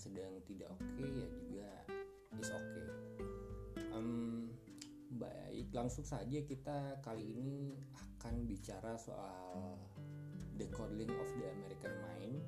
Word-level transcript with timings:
sedang 0.00 0.40
tidak 0.48 0.72
oke 0.72 0.80
okay, 0.96 1.12
ya 1.12 1.28
juga 1.36 1.70
is 2.40 2.50
oke. 2.50 2.64
Okay. 2.72 2.88
Um, 3.92 4.48
baik, 5.20 5.68
langsung 5.76 6.08
saja 6.08 6.40
kita 6.40 7.02
kali 7.04 7.36
ini 7.36 7.76
akan 7.92 8.48
bicara 8.48 8.96
soal 8.96 9.76
The 10.56 10.70
Calling 10.72 11.10
of 11.10 11.28
the 11.36 11.46
American 11.52 11.94
Mind 12.00 12.40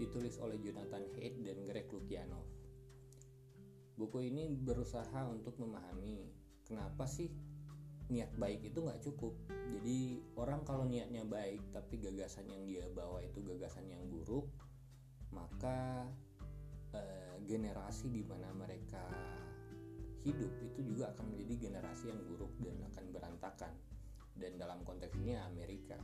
ditulis 0.00 0.40
oleh 0.40 0.56
Jonathan 0.64 1.04
Haidt 1.12 1.44
dan 1.44 1.60
Greg 1.68 1.92
Lukianov. 1.92 2.48
Buku 4.00 4.32
ini 4.32 4.48
berusaha 4.48 5.28
untuk 5.28 5.60
memahami 5.60 6.32
kenapa 6.64 7.04
sih 7.04 7.28
niat 8.10 8.32
baik 8.34 8.74
itu 8.74 8.82
nggak 8.82 9.06
cukup 9.06 9.38
jadi 9.70 10.18
orang 10.34 10.66
kalau 10.66 10.82
niatnya 10.82 11.22
baik 11.22 11.62
tapi 11.70 12.02
gagasan 12.02 12.50
yang 12.50 12.66
dia 12.66 12.90
bawa 12.90 13.22
itu 13.22 13.38
gagasan 13.38 13.86
yang 13.86 14.02
buruk 14.10 14.50
maka 15.30 16.10
eh, 16.94 17.36
generasi 17.46 18.10
di 18.10 18.22
mana 18.24 18.50
mereka 18.54 19.02
hidup 20.20 20.52
itu 20.60 20.80
juga 20.84 21.10
akan 21.16 21.32
menjadi 21.32 21.70
generasi 21.70 22.12
yang 22.12 22.20
buruk 22.28 22.52
dan 22.60 22.76
akan 22.92 23.04
berantakan 23.08 23.72
dan 24.36 24.52
dalam 24.56 24.80
konteks 24.84 25.16
ini 25.20 25.36
Amerika 25.36 25.96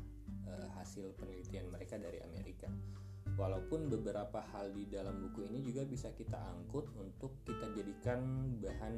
eh, 0.49 0.69
hasil 0.77 1.13
penelitian 1.21 1.69
mereka 1.69 2.01
dari 2.01 2.21
Amerika 2.25 2.69
walaupun 3.37 3.93
beberapa 3.93 4.41
hal 4.55 4.73
di 4.73 4.89
dalam 4.89 5.21
buku 5.21 5.45
ini 5.51 5.61
juga 5.61 5.85
bisa 5.85 6.15
kita 6.17 6.41
angkut 6.57 6.89
untuk 6.97 7.45
kita 7.45 7.69
jadikan 7.77 8.21
bahan 8.63 8.97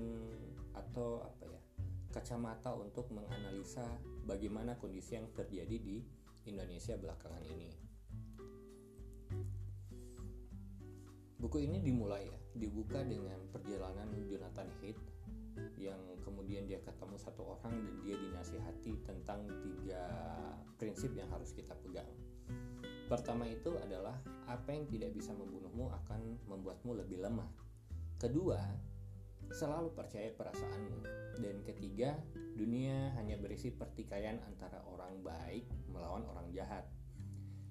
atau 0.78 1.26
apa 1.26 1.44
ya 1.48 1.60
kacamata 2.14 2.72
untuk 2.72 3.10
menganalisa 3.12 3.84
bagaimana 4.24 4.78
kondisi 4.78 5.18
yang 5.18 5.28
terjadi 5.34 5.76
di 5.76 6.00
Indonesia 6.48 6.96
belakangan 6.96 7.44
ini. 7.44 7.87
Buku 11.38 11.62
ini 11.62 11.78
dimulai 11.78 12.26
ya, 12.26 12.38
dibuka 12.58 12.98
dengan 13.06 13.38
perjalanan 13.54 14.10
Jonathan 14.26 14.66
Haidt 14.82 14.98
yang 15.78 15.98
kemudian 16.26 16.66
dia 16.66 16.82
ketemu 16.82 17.14
satu 17.14 17.58
orang 17.58 17.78
dan 17.78 17.94
dia 18.02 18.18
dinasihati 18.18 19.06
tentang 19.06 19.46
tiga 19.62 20.02
prinsip 20.78 21.14
yang 21.14 21.30
harus 21.30 21.54
kita 21.54 21.78
pegang. 21.78 22.10
Pertama 23.06 23.46
itu 23.46 23.70
adalah 23.78 24.18
apa 24.50 24.74
yang 24.74 24.90
tidak 24.90 25.14
bisa 25.14 25.30
membunuhmu 25.30 25.94
akan 26.04 26.42
membuatmu 26.50 26.98
lebih 27.06 27.22
lemah. 27.22 27.48
Kedua, 28.18 28.58
selalu 29.54 29.94
percaya 29.94 30.34
perasaanmu. 30.34 31.06
Dan 31.38 31.62
ketiga, 31.62 32.18
dunia 32.58 33.14
hanya 33.14 33.38
berisi 33.38 33.70
pertikaian 33.70 34.42
antara 34.42 34.82
orang 34.90 35.22
baik 35.22 35.70
melawan 35.88 36.26
orang 36.26 36.50
jahat. 36.50 36.84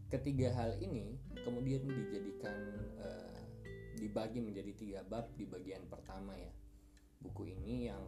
Ketiga 0.08 0.56
hal 0.56 0.80
ini 0.80 1.20
kemudian 1.44 1.84
dijadikan 1.84 2.56
uh, 3.04 3.44
dibagi 3.98 4.40
menjadi 4.40 4.72
tiga 4.78 5.00
bab 5.03 5.34
di 5.34 5.44
bagian 5.50 5.84
pertama 5.90 6.38
ya. 6.38 6.53
Buku 7.17 7.50
ini 7.50 7.90
yang 7.90 8.04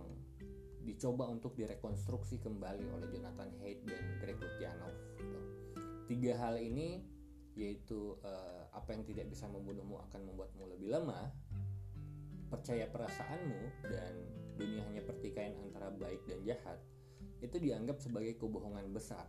dicoba 0.85 1.27
untuk 1.27 1.57
direkonstruksi 1.57 2.39
kembali 2.39 2.85
oleh 2.93 3.07
Jonathan 3.11 3.51
Haidt 3.59 3.83
dan 3.89 4.03
Greg 4.21 4.37
Lukianov. 4.37 4.93
Gitu. 5.17 5.39
Tiga 6.07 6.33
hal 6.39 6.61
ini 6.61 7.03
yaitu 7.57 8.15
uh, 8.23 8.71
apa 8.71 8.95
yang 8.95 9.03
tidak 9.03 9.27
bisa 9.27 9.43
membunuhmu 9.49 9.99
akan 10.07 10.31
membuatmu 10.31 10.63
lebih 10.77 10.95
lemah, 10.95 11.27
percaya 12.47 12.87
perasaanmu 12.87 13.83
dan 13.89 14.13
dunia 14.55 14.85
hanya 14.87 15.03
pertikaian 15.03 15.55
antara 15.59 15.91
baik 15.91 16.23
dan 16.27 16.39
jahat 16.43 16.79
itu 17.39 17.55
dianggap 17.55 18.03
sebagai 18.03 18.35
kebohongan 18.35 18.91
besar 18.91 19.23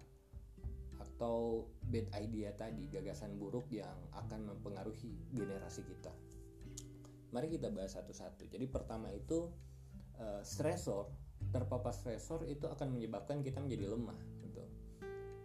atau 0.99 1.71
bad 1.87 2.11
idea 2.19 2.51
tadi 2.59 2.91
gagasan 2.91 3.39
buruk 3.39 3.71
yang 3.71 3.95
akan 4.15 4.51
mempengaruhi 4.51 5.17
generasi 5.33 5.87
kita. 5.87 6.13
Mari 7.31 7.47
kita 7.51 7.71
bahas 7.71 7.95
satu-satu. 7.95 8.51
Jadi 8.51 8.67
pertama 8.67 9.11
itu 9.15 9.51
uh, 10.19 10.43
stresor 10.43 11.11
terpapar 11.51 11.91
stresor 11.97 12.45
itu 12.47 12.69
akan 12.69 12.95
menyebabkan 12.95 13.41
kita 13.41 13.59
menjadi 13.59 13.91
lemah. 13.91 14.19
Gitu. 14.45 14.63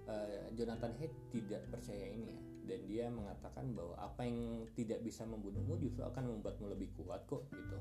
Uh, 0.05 0.49
Jonathan 0.53 0.93
Haidt 0.97 1.13
tidak 1.33 1.65
percaya 1.71 2.05
ini 2.11 2.35
ya 2.35 2.45
dan 2.65 2.79
dia 2.89 3.05
mengatakan 3.13 3.71
bahwa 3.77 3.95
apa 4.01 4.25
yang 4.25 4.65
tidak 4.73 4.99
bisa 5.05 5.23
membunuhmu 5.23 5.77
justru 5.77 6.01
akan 6.01 6.35
membuatmu 6.35 6.65
lebih 6.73 6.89
kuat 6.97 7.23
kok 7.29 7.45
gitu. 7.53 7.79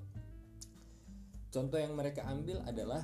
Contoh 1.48 1.80
yang 1.80 1.96
mereka 1.96 2.28
ambil 2.28 2.60
adalah 2.68 3.02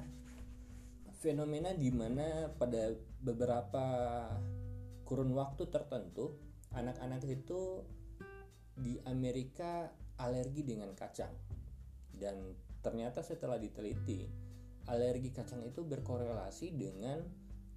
fenomena 1.21 1.73
di 1.73 1.89
mana 1.93 2.53
pada 2.53 2.93
beberapa 3.21 3.85
kurun 5.09 5.33
waktu 5.33 5.69
tertentu 5.73 6.37
anak-anak 6.77 7.25
itu 7.27 7.83
di 8.77 8.97
Amerika 9.05 9.91
alergi 10.21 10.63
dengan 10.63 10.93
kacang 10.93 11.33
dan 12.13 12.37
ternyata 12.85 13.25
setelah 13.25 13.57
diteliti 13.57 14.29
alergi 14.89 15.31
kacang 15.33 15.65
itu 15.65 15.85
berkorelasi 15.85 16.77
dengan 16.77 17.21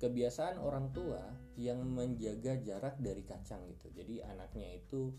kebiasaan 0.03 0.59
orang 0.59 0.91
tua 0.91 1.23
yang 1.55 1.79
menjaga 1.85 2.59
jarak 2.59 2.99
dari 2.99 3.23
kacang 3.23 3.63
gitu. 3.71 3.87
Jadi 3.95 4.19
anaknya 4.19 4.75
itu 4.75 5.15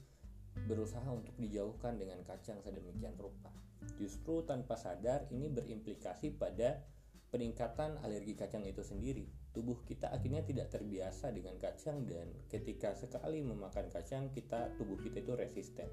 berusaha 0.68 1.06
untuk 1.08 1.32
dijauhkan 1.40 1.96
dengan 1.96 2.20
kacang 2.26 2.60
sedemikian 2.60 3.16
rupa. 3.16 3.48
Justru 3.96 4.44
tanpa 4.44 4.76
sadar 4.76 5.28
ini 5.32 5.48
berimplikasi 5.48 6.36
pada 6.36 6.84
peningkatan 7.32 7.98
alergi 8.04 8.36
kacang 8.36 8.62
itu 8.68 8.84
sendiri. 8.84 9.26
Tubuh 9.56 9.82
kita 9.86 10.10
akhirnya 10.10 10.42
tidak 10.42 10.70
terbiasa 10.70 11.30
dengan 11.30 11.58
kacang 11.58 12.04
dan 12.04 12.30
ketika 12.50 12.94
sekali 12.94 13.40
memakan 13.40 13.88
kacang 13.90 14.30
kita 14.34 14.74
tubuh 14.76 14.98
kita 15.00 15.22
itu 15.22 15.32
resisten. 15.32 15.88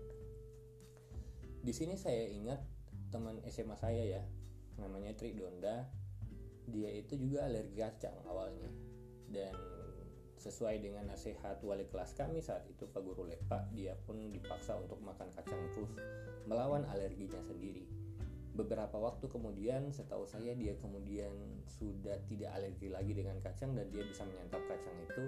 Di 1.62 1.74
sini 1.74 1.94
saya 1.94 2.26
ingat 2.26 2.58
teman 3.14 3.38
SMA 3.46 3.78
saya 3.78 4.02
ya, 4.02 4.24
namanya 4.82 5.14
Tri 5.14 5.38
Donda 5.38 5.86
dia 6.66 6.90
itu 6.94 7.18
juga 7.18 7.46
alergi 7.46 7.78
kacang 7.78 8.18
awalnya. 8.26 8.70
Dan 9.32 9.54
sesuai 10.42 10.82
dengan 10.82 11.06
nasihat 11.06 11.62
wali 11.62 11.86
kelas 11.86 12.18
kami 12.18 12.42
saat 12.42 12.66
itu 12.66 12.90
Pak 12.90 13.02
Guru 13.06 13.30
Lepa 13.30 13.70
dia 13.78 13.94
pun 13.94 14.18
dipaksa 14.34 14.74
untuk 14.74 14.98
makan 15.06 15.30
kacang 15.38 15.62
terus 15.70 15.94
melawan 16.50 16.82
alerginya 16.90 17.38
sendiri. 17.46 17.86
Beberapa 18.52 18.98
waktu 18.98 19.30
kemudian 19.30 19.94
setahu 19.94 20.26
saya 20.26 20.58
dia 20.58 20.74
kemudian 20.82 21.32
sudah 21.70 22.18
tidak 22.26 22.52
alergi 22.58 22.90
lagi 22.90 23.14
dengan 23.14 23.38
kacang 23.40 23.78
dan 23.78 23.88
dia 23.94 24.02
bisa 24.04 24.26
menyantap 24.26 24.60
kacang 24.66 24.98
itu 25.06 25.24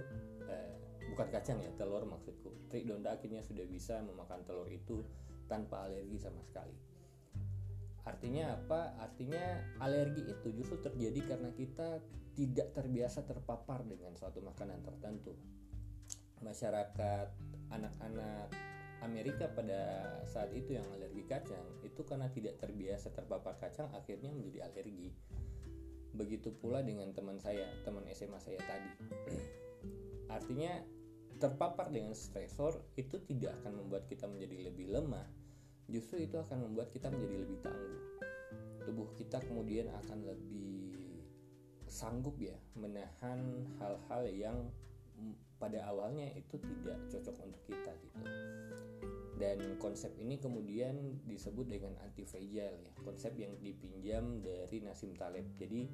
eh, 0.50 0.76
bukan 1.14 1.28
kacang 1.30 1.62
ya 1.62 1.70
telur 1.78 2.04
maksudku. 2.10 2.50
Trik 2.74 2.90
Donda 2.90 3.14
akhirnya 3.14 3.46
sudah 3.46 3.64
bisa 3.70 4.02
memakan 4.02 4.42
telur 4.44 4.68
itu 4.68 5.06
tanpa 5.48 5.86
alergi 5.86 6.18
sama 6.20 6.42
sekali 6.44 6.94
Artinya 8.04 8.60
apa? 8.60 9.00
Artinya 9.00 9.64
alergi 9.80 10.28
itu 10.28 10.52
justru 10.52 10.76
terjadi 10.84 11.24
karena 11.24 11.50
kita 11.56 12.04
tidak 12.36 12.76
terbiasa 12.76 13.24
terpapar 13.24 13.88
dengan 13.88 14.12
suatu 14.20 14.44
makanan 14.44 14.84
tertentu. 14.84 15.32
Masyarakat 16.44 17.28
anak-anak 17.72 18.52
Amerika 19.04 19.48
pada 19.52 20.04
saat 20.28 20.52
itu 20.52 20.76
yang 20.76 20.88
alergi 20.96 21.24
kacang 21.28 21.64
itu 21.84 22.04
karena 22.04 22.28
tidak 22.32 22.60
terbiasa 22.60 23.12
terpapar 23.16 23.56
kacang 23.56 23.88
akhirnya 23.96 24.36
menjadi 24.36 24.68
alergi. 24.68 25.16
Begitu 26.12 26.52
pula 26.60 26.84
dengan 26.84 27.16
teman 27.16 27.40
saya, 27.40 27.72
teman 27.88 28.04
SMA 28.12 28.40
saya 28.44 28.60
tadi. 28.68 28.92
Artinya 30.36 30.84
terpapar 31.44 31.92
dengan 31.92 32.16
stresor 32.16 32.80
itu 32.96 33.20
tidak 33.28 33.60
akan 33.60 33.84
membuat 33.84 34.08
kita 34.08 34.24
menjadi 34.32 34.72
lebih 34.72 34.96
lemah, 34.96 35.28
justru 35.92 36.24
itu 36.24 36.40
akan 36.40 36.72
membuat 36.72 36.88
kita 36.96 37.12
menjadi 37.12 37.44
lebih 37.44 37.60
tangguh. 37.60 38.04
Tubuh 38.88 39.12
kita 39.20 39.44
kemudian 39.44 39.92
akan 39.92 40.24
lebih 40.24 41.20
sanggup 41.92 42.40
ya 42.40 42.56
menahan 42.80 43.68
hal-hal 43.76 44.24
yang 44.32 44.58
pada 45.60 45.84
awalnya 45.84 46.32
itu 46.32 46.56
tidak 46.64 47.00
cocok 47.12 47.36
untuk 47.44 47.62
kita 47.68 47.92
gitu. 47.92 48.20
Dan 49.36 49.76
konsep 49.84 50.16
ini 50.16 50.40
kemudian 50.40 51.20
disebut 51.28 51.68
dengan 51.68 52.00
anti 52.00 52.24
fragile 52.24 52.80
ya, 52.80 52.94
konsep 53.04 53.36
yang 53.36 53.52
dipinjam 53.60 54.40
dari 54.40 54.80
Nasim 54.80 55.12
Taleb. 55.20 55.44
Jadi 55.60 55.92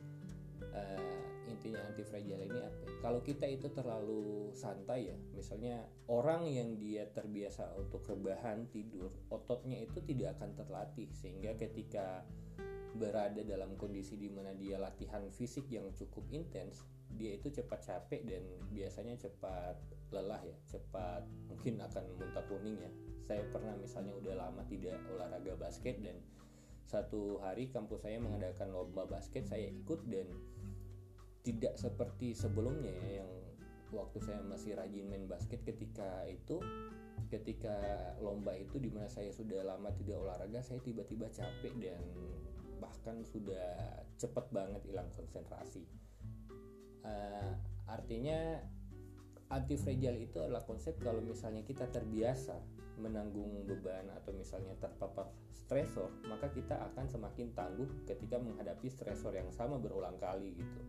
uh, 0.73 1.19
intinya 1.49 1.81
anti 1.83 2.05
fragile 2.05 2.45
ini 2.45 2.59
apa? 2.61 2.85
Kalau 3.01 3.19
kita 3.25 3.49
itu 3.49 3.67
terlalu 3.73 4.53
santai 4.53 5.11
ya, 5.11 5.17
misalnya 5.33 5.83
orang 6.07 6.45
yang 6.47 6.77
dia 6.77 7.09
terbiasa 7.09 7.73
untuk 7.75 8.05
rebahan 8.05 8.69
tidur, 8.69 9.11
ototnya 9.33 9.81
itu 9.81 9.99
tidak 10.05 10.39
akan 10.39 10.55
terlatih 10.55 11.09
sehingga 11.15 11.57
ketika 11.57 12.23
berada 12.97 13.45
dalam 13.45 13.77
kondisi 13.77 14.17
di 14.17 14.29
mana 14.33 14.53
dia 14.57 14.81
latihan 14.81 15.21
fisik 15.29 15.69
yang 15.69 15.89
cukup 15.93 16.25
intens, 16.33 16.85
dia 17.13 17.37
itu 17.37 17.49
cepat 17.49 17.85
capek 17.85 18.21
dan 18.25 18.43
biasanya 18.73 19.17
cepat 19.17 19.77
lelah 20.09 20.41
ya, 20.41 20.57
cepat 20.69 21.25
mungkin 21.49 21.81
akan 21.81 22.03
muntah 22.17 22.45
kuning 22.49 22.77
ya. 22.81 22.91
Saya 23.25 23.45
pernah 23.53 23.77
misalnya 23.77 24.17
udah 24.17 24.35
lama 24.41 24.65
tidak 24.65 24.97
olahraga 25.13 25.53
basket 25.53 26.01
dan 26.01 26.17
satu 26.89 27.37
hari 27.45 27.69
kampus 27.69 28.01
saya 28.01 28.17
mengadakan 28.17 28.73
lomba 28.73 29.05
basket 29.05 29.45
saya 29.45 29.69
ikut 29.69 30.01
dan 30.09 30.25
tidak 31.43 31.79
seperti 31.79 32.35
sebelumnya 32.35 32.91
ya 32.91 33.23
yang 33.23 33.31
waktu 33.89 34.21
saya 34.21 34.41
masih 34.45 34.77
rajin 34.77 35.09
main 35.09 35.25
basket 35.25 35.65
ketika 35.65 36.27
itu 36.29 36.61
ketika 37.29 37.73
lomba 38.21 38.53
itu 38.57 38.77
di 38.77 38.89
mana 38.89 39.09
saya 39.09 39.29
sudah 39.33 39.65
lama 39.65 39.89
tidak 39.97 40.17
olahraga 40.17 40.61
saya 40.61 40.81
tiba-tiba 40.81 41.29
capek 41.29 41.73
dan 41.81 42.01
bahkan 42.79 43.21
sudah 43.27 43.75
cepat 44.15 44.49
banget 44.55 44.81
hilang 44.87 45.11
konsentrasi. 45.13 45.83
Uh, 47.03 47.53
artinya 47.87 48.59
anti 49.49 49.75
fragile 49.79 50.19
itu 50.19 50.39
adalah 50.39 50.63
konsep 50.63 50.99
kalau 51.01 51.23
misalnya 51.23 51.63
kita 51.63 51.87
terbiasa 51.89 52.59
menanggung 52.99 53.63
beban 53.63 54.11
atau 54.11 54.35
misalnya 54.35 54.75
terpapar 54.75 55.31
stresor 55.55 56.11
maka 56.27 56.51
kita 56.51 56.75
akan 56.91 57.07
semakin 57.07 57.55
tangguh 57.55 57.87
ketika 58.03 58.35
menghadapi 58.35 58.91
stresor 58.91 59.31
yang 59.31 59.47
sama 59.55 59.79
berulang 59.79 60.19
kali 60.19 60.51
gitu 60.59 60.81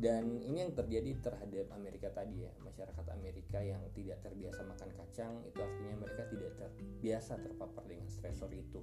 dan 0.00 0.40
ini 0.40 0.64
yang 0.64 0.72
terjadi 0.72 1.12
terhadap 1.20 1.68
Amerika 1.76 2.08
tadi 2.08 2.48
ya 2.48 2.52
masyarakat 2.64 3.06
Amerika 3.12 3.60
yang 3.60 3.84
tidak 3.92 4.24
terbiasa 4.24 4.64
makan 4.64 4.90
kacang 4.96 5.44
itu 5.44 5.60
artinya 5.60 5.94
mereka 6.00 6.24
tidak 6.32 6.56
terbiasa 6.56 7.36
terpapar 7.36 7.84
dengan 7.84 8.08
stresor 8.08 8.48
itu. 8.56 8.80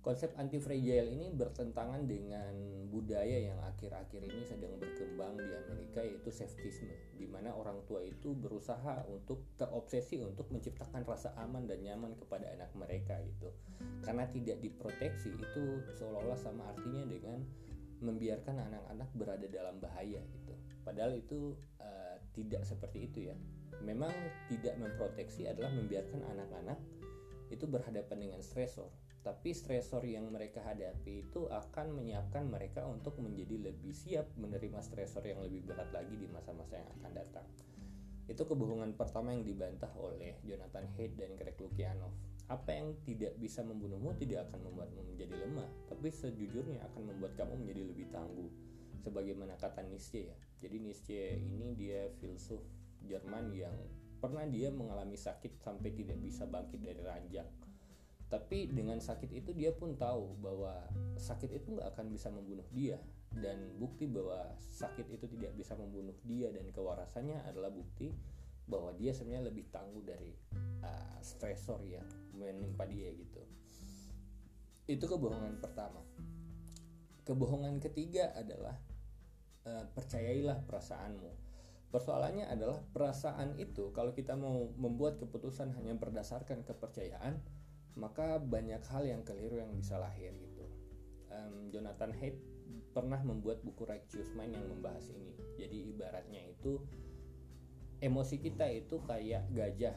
Konsep 0.00 0.32
anti 0.40 0.56
fragile 0.56 1.12
ini 1.12 1.28
bertentangan 1.28 2.08
dengan 2.08 2.52
budaya 2.88 3.52
yang 3.52 3.60
akhir-akhir 3.68 4.24
ini 4.24 4.48
sedang 4.48 4.80
berkembang 4.80 5.36
di 5.36 5.52
Amerika 5.52 6.00
yaitu 6.00 6.32
safetyisme 6.32 6.96
di 7.20 7.28
mana 7.28 7.52
orang 7.52 7.84
tua 7.84 8.00
itu 8.00 8.32
berusaha 8.32 9.04
untuk 9.12 9.44
terobsesi 9.60 10.24
untuk 10.24 10.48
menciptakan 10.48 11.04
rasa 11.04 11.36
aman 11.36 11.68
dan 11.68 11.84
nyaman 11.84 12.16
kepada 12.16 12.48
anak 12.48 12.72
mereka 12.72 13.20
gitu. 13.24 13.52
Karena 14.00 14.24
tidak 14.32 14.64
diproteksi 14.64 15.36
itu 15.36 15.84
seolah-olah 15.92 16.40
sama 16.40 16.72
artinya 16.72 17.04
dengan 17.04 17.44
membiarkan 18.00 18.56
anak-anak 18.68 19.08
berada 19.16 19.46
dalam 19.46 19.78
bahaya 19.78 20.20
gitu. 20.20 20.52
Padahal 20.82 21.16
itu 21.16 21.56
uh, 21.80 22.16
tidak 22.32 22.64
seperti 22.64 23.08
itu 23.08 23.32
ya. 23.32 23.36
Memang 23.80 24.12
tidak 24.50 24.76
memproteksi 24.76 25.48
adalah 25.48 25.72
membiarkan 25.72 26.20
anak-anak 26.24 26.78
itu 27.52 27.64
berhadapan 27.68 28.18
dengan 28.28 28.40
stresor. 28.40 28.88
Tapi 29.20 29.52
stresor 29.52 30.00
yang 30.08 30.32
mereka 30.32 30.64
hadapi 30.64 31.28
itu 31.28 31.44
akan 31.52 31.92
menyiapkan 31.92 32.48
mereka 32.48 32.88
untuk 32.88 33.20
menjadi 33.20 33.68
lebih 33.68 33.92
siap 33.92 34.32
menerima 34.40 34.80
stresor 34.80 35.20
yang 35.28 35.44
lebih 35.44 35.68
berat 35.68 35.92
lagi 35.92 36.16
di 36.16 36.24
masa-masa 36.24 36.80
yang 36.80 36.88
akan 37.00 37.12
datang. 37.12 37.46
Itu 38.24 38.48
kebohongan 38.48 38.96
pertama 38.96 39.36
yang 39.36 39.44
dibantah 39.44 39.92
oleh 40.00 40.40
Jonathan 40.46 40.88
Haidt 40.96 41.20
dan 41.20 41.36
Greg 41.36 41.58
Lukianov 41.60 42.29
apa 42.50 42.74
yang 42.74 42.98
tidak 43.06 43.38
bisa 43.38 43.62
membunuhmu 43.62 44.10
tidak 44.18 44.50
akan 44.50 44.66
membuatmu 44.66 45.14
menjadi 45.14 45.38
lemah, 45.46 45.70
tapi 45.86 46.10
sejujurnya 46.10 46.82
akan 46.90 47.14
membuat 47.14 47.38
kamu 47.38 47.62
menjadi 47.62 47.82
lebih 47.86 48.06
tangguh. 48.10 48.50
Sebagaimana 49.00 49.54
kata 49.56 49.86
Nietzsche 49.86 50.28
ya. 50.28 50.36
Jadi 50.60 50.76
Nietzsche 50.82 51.38
ini 51.40 51.72
dia 51.78 52.10
filsuf 52.20 52.60
Jerman 53.06 53.54
yang 53.56 53.72
pernah 54.20 54.44
dia 54.44 54.68
mengalami 54.68 55.16
sakit 55.16 55.62
sampai 55.62 55.94
tidak 55.96 56.20
bisa 56.20 56.44
bangkit 56.44 56.84
dari 56.84 57.00
ranjang. 57.00 57.48
Tapi 58.28 58.70
dengan 58.70 59.00
sakit 59.00 59.30
itu 59.32 59.50
dia 59.56 59.72
pun 59.72 59.96
tahu 59.96 60.38
bahwa 60.38 60.74
sakit 61.16 61.50
itu 61.54 61.78
nggak 61.78 61.96
akan 61.96 62.06
bisa 62.12 62.28
membunuh 62.28 62.66
dia 62.70 63.00
dan 63.30 63.78
bukti 63.78 64.10
bahwa 64.10 64.54
sakit 64.70 65.06
itu 65.06 65.26
tidak 65.38 65.54
bisa 65.54 65.78
membunuh 65.78 66.14
dia 66.26 66.50
dan 66.50 66.66
kewarasannya 66.70 67.46
adalah 67.46 67.70
bukti 67.70 68.10
bahwa 68.70 68.94
dia 68.94 69.10
sebenarnya 69.10 69.50
lebih 69.50 69.66
tangguh 69.74 70.06
dari 70.06 70.30
uh, 70.86 71.18
stresor 71.20 71.82
yang 71.82 72.06
menimpa 72.32 72.86
dia 72.86 73.10
gitu. 73.10 73.42
Itu 74.86 75.10
kebohongan 75.10 75.58
pertama. 75.58 76.00
Kebohongan 77.26 77.82
ketiga 77.82 78.30
adalah 78.38 78.78
uh, 79.66 79.84
percayailah 79.90 80.62
perasaanmu. 80.64 81.50
Persoalannya 81.90 82.46
adalah 82.46 82.78
perasaan 82.94 83.58
itu 83.58 83.90
kalau 83.90 84.14
kita 84.14 84.38
mau 84.38 84.70
membuat 84.78 85.18
keputusan 85.18 85.74
hanya 85.74 85.98
berdasarkan 85.98 86.62
kepercayaan 86.62 87.42
maka 87.98 88.38
banyak 88.38 88.80
hal 88.86 89.02
yang 89.02 89.22
keliru 89.26 89.58
yang 89.58 89.74
bisa 89.74 89.98
lahir 89.98 90.30
gitu. 90.38 90.66
Um, 91.30 91.70
Jonathan 91.74 92.14
Haidt 92.14 92.38
pernah 92.94 93.18
membuat 93.22 93.62
buku 93.62 93.86
Righteous 93.86 94.30
Mind 94.34 94.54
yang 94.54 94.66
membahas 94.66 95.10
ini. 95.10 95.34
Jadi 95.58 95.90
ibaratnya 95.90 96.42
itu 96.46 96.78
emosi 98.00 98.36
kita 98.40 98.66
itu 98.72 99.00
kayak 99.04 99.48
gajah 99.52 99.96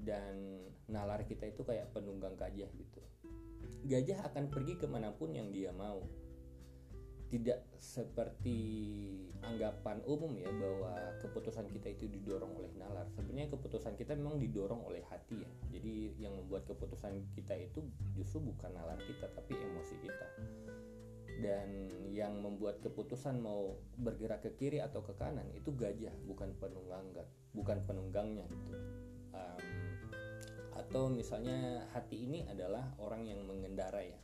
dan 0.00 0.64
nalar 0.86 1.26
kita 1.26 1.50
itu 1.50 1.66
kayak 1.66 1.90
penunggang 1.92 2.38
gajah 2.38 2.70
gitu. 2.72 3.00
Gajah 3.84 4.26
akan 4.32 4.48
pergi 4.48 4.78
ke 4.80 4.86
mana 4.88 5.12
pun 5.12 5.34
yang 5.34 5.52
dia 5.52 5.74
mau. 5.74 6.06
Tidak 7.30 7.78
seperti 7.78 8.58
anggapan 9.46 10.02
umum 10.02 10.34
ya 10.34 10.50
bahwa 10.50 11.14
keputusan 11.22 11.70
kita 11.70 11.94
itu 11.94 12.10
didorong 12.10 12.58
oleh 12.58 12.74
nalar. 12.74 13.06
Sebenarnya 13.14 13.54
keputusan 13.54 13.94
kita 13.94 14.18
memang 14.18 14.42
didorong 14.42 14.82
oleh 14.82 15.06
hati 15.06 15.38
ya. 15.38 15.50
Jadi 15.70 16.18
yang 16.18 16.34
membuat 16.34 16.66
keputusan 16.66 17.22
kita 17.38 17.54
itu 17.54 17.86
justru 18.18 18.42
bukan 18.42 18.74
nalar 18.74 18.98
kita 19.06 19.30
tapi 19.30 19.54
emosi 19.54 19.94
kita 20.02 20.26
dan 21.40 21.88
yang 22.12 22.36
membuat 22.44 22.84
keputusan 22.84 23.40
mau 23.40 23.80
bergerak 23.96 24.44
ke 24.44 24.50
kiri 24.56 24.78
atau 24.84 25.00
ke 25.00 25.16
kanan 25.16 25.48
itu 25.56 25.72
gajah 25.72 26.12
bukan 26.28 26.52
penunggang 26.60 27.08
bukan 27.56 27.78
penunggangnya 27.88 28.44
gitu. 28.46 28.72
Um, 29.32 29.64
atau 30.76 31.08
misalnya 31.08 31.84
hati 31.92 32.24
ini 32.28 32.46
adalah 32.46 32.94
orang 33.00 33.26
yang 33.26 33.40
mengendara 33.44 34.04
ya. 34.04 34.20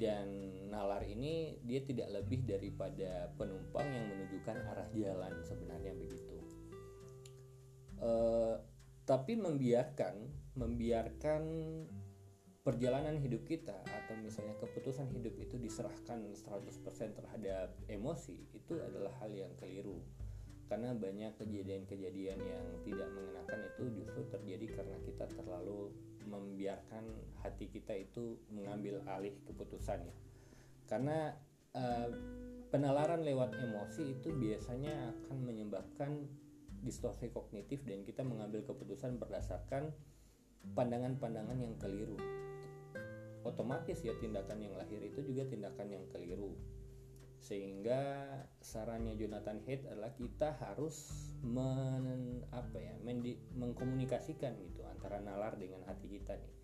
Dan 0.00 0.28
nalar 0.72 1.04
ini 1.04 1.60
dia 1.66 1.84
tidak 1.84 2.08
lebih 2.08 2.48
daripada 2.48 3.28
penumpang 3.36 3.84
yang 3.90 4.06
menunjukkan 4.08 4.56
arah 4.72 4.88
jalan 4.96 5.34
sebenarnya 5.44 5.92
begitu. 5.92 6.36
Uh, 8.00 8.56
tapi 9.04 9.36
membiarkan 9.36 10.30
membiarkan 10.56 11.42
perjalanan 12.60 13.16
hidup 13.16 13.48
kita 13.48 13.72
atau 13.88 14.14
misalnya 14.20 14.52
keputusan 14.60 15.08
hidup 15.16 15.32
itu 15.40 15.56
diserahkan 15.56 16.20
100% 16.36 17.16
terhadap 17.16 17.72
emosi 17.88 18.36
itu 18.52 18.76
adalah 18.76 19.12
hal 19.24 19.32
yang 19.32 19.52
keliru. 19.56 19.96
Karena 20.68 20.94
banyak 20.94 21.34
kejadian-kejadian 21.34 22.38
yang 22.38 22.66
tidak 22.86 23.10
mengenakan 23.10 23.60
itu 23.74 23.84
justru 23.98 24.22
terjadi 24.30 24.66
karena 24.78 24.96
kita 25.02 25.26
terlalu 25.34 25.90
membiarkan 26.30 27.10
hati 27.42 27.66
kita 27.66 27.96
itu 27.96 28.38
mengambil 28.54 29.02
alih 29.10 29.34
keputusannya. 29.50 30.14
Karena 30.86 31.34
uh, 31.74 32.08
penalaran 32.70 33.26
lewat 33.26 33.56
emosi 33.58 34.20
itu 34.20 34.30
biasanya 34.30 35.10
akan 35.10 35.42
menyebabkan 35.42 36.30
distorsi 36.86 37.28
kognitif 37.34 37.82
dan 37.84 38.06
kita 38.06 38.22
mengambil 38.22 38.62
keputusan 38.62 39.18
berdasarkan 39.18 39.90
pandangan-pandangan 40.74 41.58
yang 41.58 41.74
keliru. 41.80 42.16
Otomatis 43.40 44.04
ya 44.04 44.12
tindakan 44.20 44.60
yang 44.60 44.74
lahir 44.76 45.00
itu 45.00 45.24
juga 45.24 45.48
tindakan 45.48 45.88
yang 45.88 46.04
keliru. 46.12 46.52
Sehingga 47.40 48.28
sarannya 48.60 49.16
Jonathan 49.16 49.64
Haidt 49.64 49.88
adalah 49.88 50.12
kita 50.12 50.60
harus 50.60 51.08
men, 51.40 52.44
apa 52.52 52.76
ya 52.76 52.94
mendi, 53.00 53.40
mengkomunikasikan 53.56 54.60
gitu 54.60 54.84
antara 54.84 55.24
nalar 55.24 55.56
dengan 55.56 55.80
hati 55.88 56.20
kita 56.20 56.36
nih. 56.36 56.54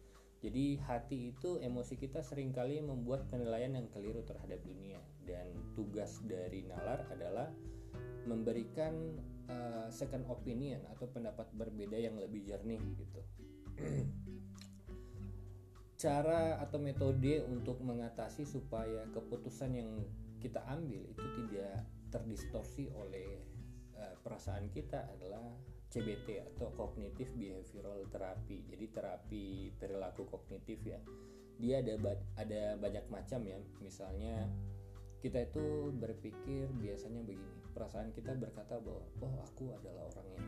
Jadi 0.44 0.64
hati 0.84 1.32
itu 1.32 1.56
emosi 1.64 1.96
kita 1.96 2.20
sering 2.20 2.52
kali 2.52 2.84
membuat 2.84 3.24
penilaian 3.32 3.72
yang 3.72 3.88
keliru 3.88 4.20
terhadap 4.28 4.60
dunia. 4.68 5.00
Dan 5.24 5.48
tugas 5.72 6.20
dari 6.28 6.68
nalar 6.68 7.08
adalah 7.08 7.48
memberikan 8.28 9.16
uh, 9.48 9.88
second 9.88 10.28
opinion 10.28 10.84
atau 10.92 11.08
pendapat 11.08 11.48
berbeda 11.56 11.96
yang 11.96 12.20
lebih 12.20 12.44
jernih 12.44 12.78
gitu 13.00 13.24
cara 15.96 16.60
atau 16.60 16.76
metode 16.76 17.40
untuk 17.48 17.80
mengatasi 17.80 18.44
supaya 18.44 19.08
keputusan 19.16 19.72
yang 19.72 19.90
kita 20.38 20.60
ambil 20.68 21.00
itu 21.08 21.26
tidak 21.40 21.88
terdistorsi 22.12 22.92
oleh 22.92 23.40
uh, 23.96 24.14
perasaan 24.20 24.68
kita 24.70 25.08
adalah 25.16 25.56
CBT 25.88 26.44
atau 26.52 26.68
Cognitive 26.76 27.32
Behavioral 27.32 28.04
Therapy. 28.12 28.68
Jadi 28.68 28.86
terapi 28.92 29.46
perilaku 29.80 30.28
kognitif 30.28 30.84
ya. 30.84 31.00
Dia 31.56 31.80
ada 31.80 31.96
ada 32.36 32.62
banyak 32.76 33.08
macam 33.08 33.40
ya. 33.48 33.56
Misalnya 33.80 34.44
kita 35.24 35.48
itu 35.48 35.90
berpikir 35.96 36.68
biasanya 36.76 37.24
begini. 37.24 37.64
Perasaan 37.72 38.12
kita 38.12 38.36
berkata 38.36 38.76
bahwa 38.76 39.00
oh 39.24 39.34
aku 39.40 39.72
adalah 39.72 40.04
orang 40.12 40.28
yang 40.36 40.46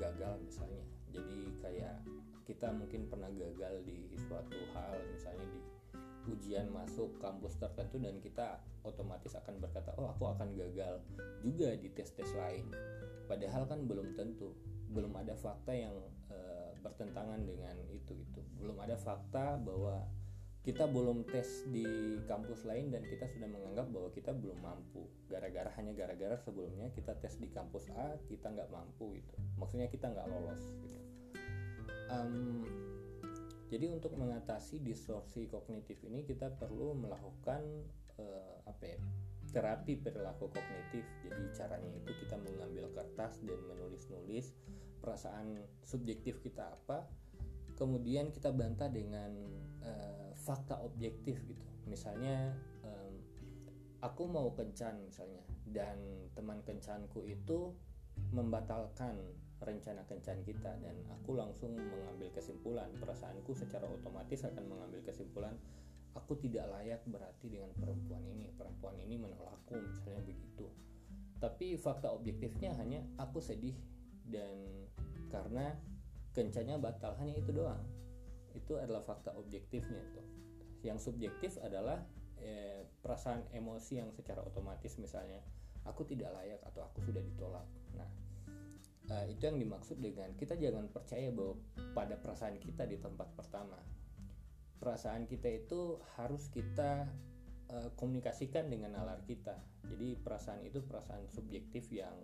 gagal 0.00 0.34
misalnya. 0.40 0.95
Jadi 1.16 1.38
kayak 1.64 1.96
kita 2.44 2.68
mungkin 2.70 3.08
pernah 3.08 3.32
gagal 3.32 3.82
di 3.88 4.14
suatu 4.28 4.60
hal 4.76 5.00
misalnya 5.10 5.46
di 5.50 5.60
ujian 6.26 6.68
masuk 6.74 7.16
kampus 7.22 7.56
tertentu 7.56 8.02
dan 8.02 8.18
kita 8.18 8.58
otomatis 8.82 9.34
akan 9.38 9.62
berkata 9.62 9.94
oh 9.98 10.10
aku 10.10 10.26
akan 10.26 10.58
gagal 10.58 10.98
juga 11.40 11.72
di 11.74 11.88
tes-tes 11.90 12.30
lain. 12.36 12.68
Padahal 13.26 13.66
kan 13.66 13.82
belum 13.88 14.14
tentu 14.14 14.54
belum 14.90 15.10
ada 15.18 15.34
fakta 15.34 15.74
yang 15.74 15.94
e, 16.30 16.38
bertentangan 16.78 17.42
dengan 17.42 17.74
itu 17.90 18.14
itu 18.14 18.40
belum 18.62 18.78
ada 18.78 18.94
fakta 18.94 19.58
bahwa 19.58 20.06
kita 20.66 20.82
belum 20.90 21.22
tes 21.30 21.62
di 21.70 21.86
kampus 22.26 22.66
lain 22.66 22.90
dan 22.90 23.06
kita 23.06 23.30
sudah 23.30 23.46
menganggap 23.46 23.86
bahwa 23.86 24.10
kita 24.10 24.34
belum 24.34 24.58
mampu. 24.58 25.06
Gara-gara 25.30 25.70
hanya 25.78 25.94
gara-gara 25.94 26.34
sebelumnya 26.42 26.90
kita 26.90 27.14
tes 27.22 27.38
di 27.38 27.46
kampus 27.54 27.86
A 27.94 28.18
kita 28.26 28.50
nggak 28.50 28.74
mampu 28.74 29.14
gitu. 29.14 29.38
Maksudnya 29.62 29.86
kita 29.86 30.10
nggak 30.10 30.26
lolos 30.26 30.66
gitu. 30.82 30.98
Um, 32.10 32.66
jadi 33.70 33.94
untuk 33.94 34.18
mengatasi 34.18 34.82
distorsi 34.82 35.46
kognitif 35.46 36.02
ini 36.02 36.26
kita 36.26 36.50
perlu 36.58 36.98
melakukan 36.98 37.62
uh, 38.18 38.58
apa 38.66 38.84
ya 38.90 38.98
terapi 39.54 40.02
perilaku 40.02 40.50
kognitif. 40.50 41.06
Jadi 41.22 41.46
caranya 41.54 41.94
itu 41.94 42.10
kita 42.26 42.42
mengambil 42.42 42.90
kertas 42.90 43.38
dan 43.46 43.62
menulis-nulis 43.70 44.50
perasaan 44.98 45.62
subjektif 45.86 46.42
kita 46.42 46.74
apa 46.74 47.06
kemudian 47.76 48.32
kita 48.32 48.50
bantah 48.50 48.88
dengan 48.88 49.30
uh, 49.84 50.25
fakta 50.46 50.78
objektif 50.78 51.42
gitu. 51.42 51.66
Misalnya 51.90 52.54
um, 52.86 53.18
aku 53.98 54.30
mau 54.30 54.54
kencan 54.54 55.02
misalnya 55.02 55.42
dan 55.66 55.98
teman 56.38 56.62
kencanku 56.62 57.26
itu 57.26 57.74
membatalkan 58.30 59.18
rencana 59.58 60.06
kencan 60.06 60.46
kita 60.46 60.78
dan 60.78 60.96
aku 61.10 61.34
langsung 61.34 61.74
mengambil 61.74 62.30
kesimpulan. 62.30 62.86
Perasaanku 63.02 63.50
secara 63.58 63.90
otomatis 63.90 64.46
akan 64.46 64.64
mengambil 64.70 65.02
kesimpulan 65.02 65.58
aku 66.14 66.38
tidak 66.38 66.70
layak 66.70 67.02
berarti 67.10 67.50
dengan 67.50 67.74
perempuan 67.74 68.22
ini. 68.30 68.46
Perempuan 68.54 68.94
ini 69.02 69.18
menolakku 69.18 69.74
misalnya 69.74 70.22
begitu. 70.22 70.70
Tapi 71.42 71.76
fakta 71.76 72.14
objektifnya 72.14 72.72
hanya 72.78 73.02
aku 73.18 73.42
sedih 73.42 73.76
dan 74.30 74.86
karena 75.28 75.76
kencanya 76.32 76.80
batal 76.80 77.18
hanya 77.20 77.36
itu 77.36 77.52
doang. 77.52 77.84
Itu 78.56 78.80
adalah 78.80 79.04
fakta 79.04 79.36
objektifnya 79.36 80.00
itu 80.00 80.35
yang 80.86 81.02
subjektif 81.02 81.58
adalah 81.58 81.98
eh, 82.38 82.86
perasaan 83.02 83.50
emosi 83.50 83.98
yang 83.98 84.14
secara 84.14 84.40
otomatis 84.46 84.94
misalnya 85.02 85.42
aku 85.82 86.06
tidak 86.06 86.30
layak 86.34 86.62
atau 86.62 86.86
aku 86.86 87.02
sudah 87.02 87.22
ditolak. 87.22 87.66
Nah 87.98 88.10
eh, 89.10 89.34
itu 89.34 89.42
yang 89.46 89.58
dimaksud 89.58 89.98
dengan 89.98 90.30
kita 90.38 90.54
jangan 90.54 90.86
percaya 90.90 91.34
bahwa 91.34 91.58
pada 91.94 92.14
perasaan 92.14 92.62
kita 92.62 92.86
di 92.86 92.98
tempat 93.02 93.34
pertama. 93.34 93.78
Perasaan 94.76 95.24
kita 95.26 95.48
itu 95.48 95.96
harus 96.20 96.52
kita 96.52 97.08
uh, 97.72 97.88
komunikasikan 97.96 98.68
dengan 98.70 98.94
nalar 98.94 99.22
kita. 99.24 99.56
Jadi 99.86 100.18
perasaan 100.20 100.62
itu 100.66 100.82
perasaan 100.84 101.26
subjektif 101.32 101.88
yang 101.90 102.14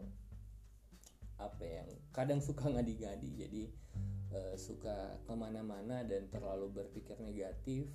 apa 1.41 1.65
yang 1.65 1.89
kadang 2.15 2.39
suka 2.45 2.71
ngadi-ngadi. 2.71 3.31
Jadi 3.47 3.63
uh, 4.37 4.55
suka 4.55 5.17
ke 5.25 5.33
mana-mana 5.33 6.05
dan 6.07 6.29
terlalu 6.31 6.71
berpikir 6.83 7.19
negatif 7.25 7.91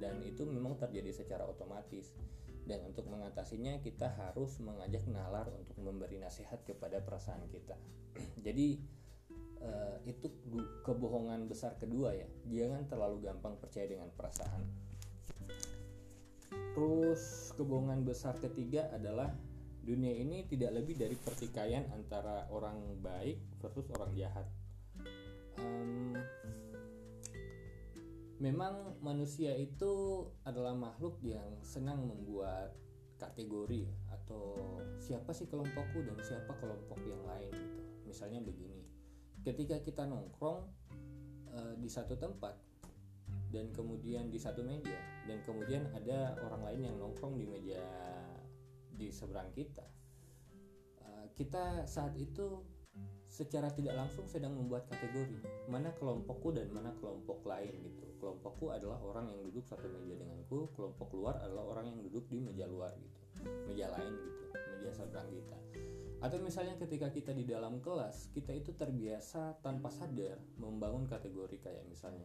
dan 0.00 0.20
itu 0.22 0.44
memang 0.44 0.76
terjadi 0.76 1.12
secara 1.12 1.44
otomatis. 1.48 2.12
Dan 2.66 2.82
untuk 2.82 3.06
mengatasinya 3.06 3.78
kita 3.78 4.10
harus 4.10 4.58
mengajak 4.58 5.06
nalar 5.06 5.46
untuk 5.54 5.78
memberi 5.78 6.18
nasihat 6.18 6.66
kepada 6.66 6.98
perasaan 6.98 7.46
kita. 7.46 7.78
Jadi 8.46 8.74
uh, 9.62 10.02
itu 10.02 10.26
kebohongan 10.82 11.46
besar 11.46 11.78
kedua 11.78 12.10
ya. 12.14 12.26
Jangan 12.50 12.90
terlalu 12.90 13.22
gampang 13.22 13.54
percaya 13.62 13.86
dengan 13.86 14.10
perasaan. 14.10 14.66
Terus 16.74 17.54
kebohongan 17.56 18.02
besar 18.04 18.36
ketiga 18.42 18.90
adalah 18.92 19.32
dunia 19.86 20.12
ini 20.12 20.42
tidak 20.50 20.82
lebih 20.82 20.98
dari 20.98 21.14
pertikaian 21.14 21.86
antara 21.94 22.50
orang 22.50 22.98
baik 22.98 23.38
versus 23.62 23.86
orang 23.94 24.12
jahat. 24.18 24.46
Um, 25.56 26.18
memang 28.36 29.00
manusia 29.00 29.56
itu 29.56 30.24
adalah 30.44 30.76
makhluk 30.76 31.16
yang 31.24 31.56
senang 31.64 32.04
membuat 32.04 32.76
kategori 33.16 33.88
atau 34.12 34.80
siapa 35.00 35.32
sih 35.32 35.48
kelompokku 35.48 36.04
dan 36.04 36.20
siapa 36.20 36.52
kelompok 36.60 37.00
yang 37.08 37.22
lain 37.24 37.52
gitu. 37.52 37.82
Misalnya 38.04 38.44
begini, 38.44 38.84
ketika 39.40 39.80
kita 39.80 40.04
nongkrong 40.04 40.68
uh, 41.56 41.74
di 41.80 41.88
satu 41.88 42.20
tempat 42.20 42.60
dan 43.48 43.72
kemudian 43.72 44.28
di 44.28 44.36
satu 44.36 44.60
meja 44.60 45.00
dan 45.24 45.40
kemudian 45.46 45.88
ada 45.96 46.36
orang 46.44 46.62
lain 46.66 46.80
yang 46.92 46.96
nongkrong 47.00 47.40
di 47.40 47.48
meja 47.48 47.80
di 48.92 49.08
seberang 49.08 49.48
kita. 49.56 49.86
Uh, 51.00 51.26
kita 51.32 51.88
saat 51.88 52.12
itu 52.20 52.60
secara 53.28 53.68
tidak 53.72 53.96
langsung 53.96 54.24
sedang 54.28 54.56
membuat 54.56 54.88
kategori 54.88 55.44
mana 55.68 55.92
kelompokku 55.96 56.56
dan 56.56 56.68
mana 56.72 56.92
kelompok 56.96 57.44
lain 57.44 57.72
gitu. 57.84 58.05
Kelompokku 58.16 58.72
adalah 58.72 58.96
orang 59.04 59.28
yang 59.28 59.40
duduk 59.44 59.64
satu 59.68 59.86
meja 59.92 60.16
denganku, 60.16 60.72
kelompok 60.72 61.12
luar 61.12 61.36
adalah 61.44 61.68
orang 61.76 61.92
yang 61.92 62.00
duduk 62.00 62.24
di 62.32 62.40
meja 62.40 62.64
luar 62.64 62.92
gitu, 62.96 63.20
meja 63.68 63.92
lain 63.92 64.12
gitu, 64.16 64.44
meja 64.56 64.90
seberang 64.96 65.28
kita. 65.28 65.58
Atau 66.24 66.40
misalnya 66.40 66.80
ketika 66.80 67.12
kita 67.12 67.36
di 67.36 67.44
dalam 67.44 67.84
kelas, 67.84 68.32
kita 68.32 68.56
itu 68.56 68.72
terbiasa 68.72 69.60
tanpa 69.60 69.92
sadar 69.92 70.40
membangun 70.56 71.04
kategori 71.04 71.60
kayak 71.60 71.84
misalnya 71.84 72.24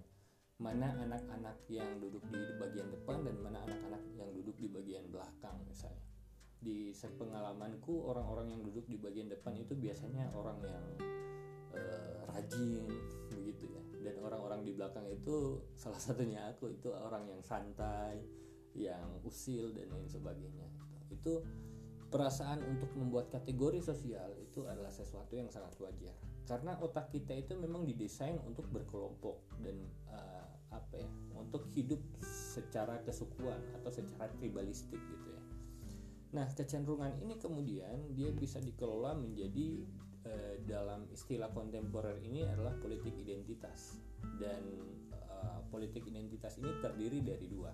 mana 0.62 0.94
anak-anak 1.02 1.58
yang 1.68 1.98
duduk 1.98 2.22
di 2.30 2.38
bagian 2.62 2.88
depan 2.94 3.26
dan 3.26 3.36
mana 3.42 3.66
anak-anak 3.66 4.04
yang 4.14 4.30
duduk 4.32 4.56
di 4.62 4.70
bagian 4.70 5.10
belakang 5.12 5.58
misalnya. 5.68 6.06
Di 6.62 6.94
pengalamanku 6.94 8.06
orang-orang 8.06 8.54
yang 8.54 8.62
duduk 8.62 8.86
di 8.86 8.96
bagian 9.02 9.28
depan 9.28 9.58
itu 9.58 9.74
biasanya 9.74 10.30
orang 10.38 10.62
yang 10.62 10.86
uh, 11.74 12.22
rajin 12.30 12.86
begitu 13.34 13.66
ya 13.74 13.81
dan 14.02 14.18
orang-orang 14.20 14.66
di 14.66 14.74
belakang 14.74 15.06
itu 15.08 15.62
salah 15.78 15.98
satunya 16.02 16.50
aku 16.50 16.74
itu 16.74 16.90
orang 16.92 17.30
yang 17.30 17.42
santai 17.42 18.22
yang 18.74 19.20
usil 19.28 19.76
dan 19.76 19.92
lain 19.92 20.08
sebagainya 20.08 20.66
itu, 20.66 20.88
itu 21.12 21.34
perasaan 22.12 22.60
untuk 22.68 22.92
membuat 23.00 23.32
kategori 23.32 23.80
sosial 23.80 24.36
itu 24.36 24.68
adalah 24.68 24.92
sesuatu 24.92 25.32
yang 25.32 25.48
sangat 25.48 25.72
wajar. 25.80 26.16
Karena 26.44 26.76
otak 26.84 27.08
kita 27.16 27.32
itu 27.40 27.56
memang 27.56 27.88
didesain 27.88 28.36
untuk 28.44 28.68
berkelompok 28.68 29.40
dan 29.64 29.80
uh, 30.12 30.52
apa 30.76 31.00
ya 31.00 31.10
untuk 31.40 31.68
hidup 31.72 32.00
secara 32.24 33.00
kesukuan 33.08 33.60
atau 33.80 33.92
secara 33.92 34.28
tribalistik 34.36 35.00
gitu 35.00 35.28
ya. 35.32 35.44
Nah, 36.32 36.48
kecenderungan 36.52 37.16
ini 37.24 37.40
kemudian 37.40 38.12
dia 38.16 38.32
bisa 38.36 38.60
dikelola 38.60 39.16
menjadi 39.16 39.84
eh, 40.26 40.62
dalam 40.66 41.08
istilah 41.10 41.50
kontemporer 41.54 42.22
ini 42.22 42.46
adalah 42.46 42.74
politik 42.78 43.14
identitas 43.18 43.98
dan 44.38 44.62
eh, 45.14 45.60
politik 45.70 46.06
identitas 46.06 46.58
ini 46.62 46.72
terdiri 46.82 47.20
dari 47.26 47.48
dua. 47.50 47.74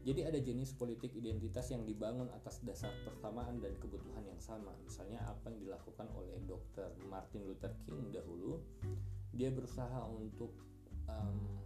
Jadi 0.00 0.24
ada 0.24 0.40
jenis 0.40 0.72
politik 0.80 1.12
identitas 1.12 1.68
yang 1.68 1.84
dibangun 1.84 2.32
atas 2.32 2.64
dasar 2.64 2.88
persamaan 3.04 3.60
dan 3.60 3.76
kebutuhan 3.76 4.24
yang 4.24 4.40
sama. 4.40 4.72
Misalnya 4.80 5.20
apa 5.28 5.52
yang 5.52 5.60
dilakukan 5.60 6.08
oleh 6.16 6.40
Dr. 6.48 6.88
Martin 7.12 7.44
Luther 7.44 7.76
King 7.84 8.08
dahulu, 8.08 8.64
dia 9.36 9.52
berusaha 9.52 10.08
untuk 10.08 10.56
um, 11.04 11.60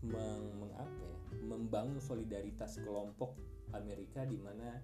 meng, 0.00 0.64
meng 0.64 0.72
ya, 0.72 0.86
membangun 1.44 2.00
solidaritas 2.00 2.80
kelompok 2.80 3.36
Amerika 3.76 4.24
di 4.24 4.40
mana 4.40 4.80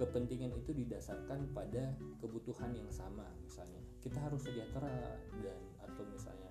kepentingan 0.00 0.56
itu 0.56 0.72
didasarkan 0.72 1.52
pada 1.52 1.92
kebutuhan 2.24 2.72
yang 2.72 2.88
sama 2.88 3.28
misalnya. 3.44 3.84
Kita 4.00 4.16
harus 4.16 4.48
sejahtera 4.48 4.88
dan 5.44 5.60
atau 5.84 6.08
misalnya 6.08 6.48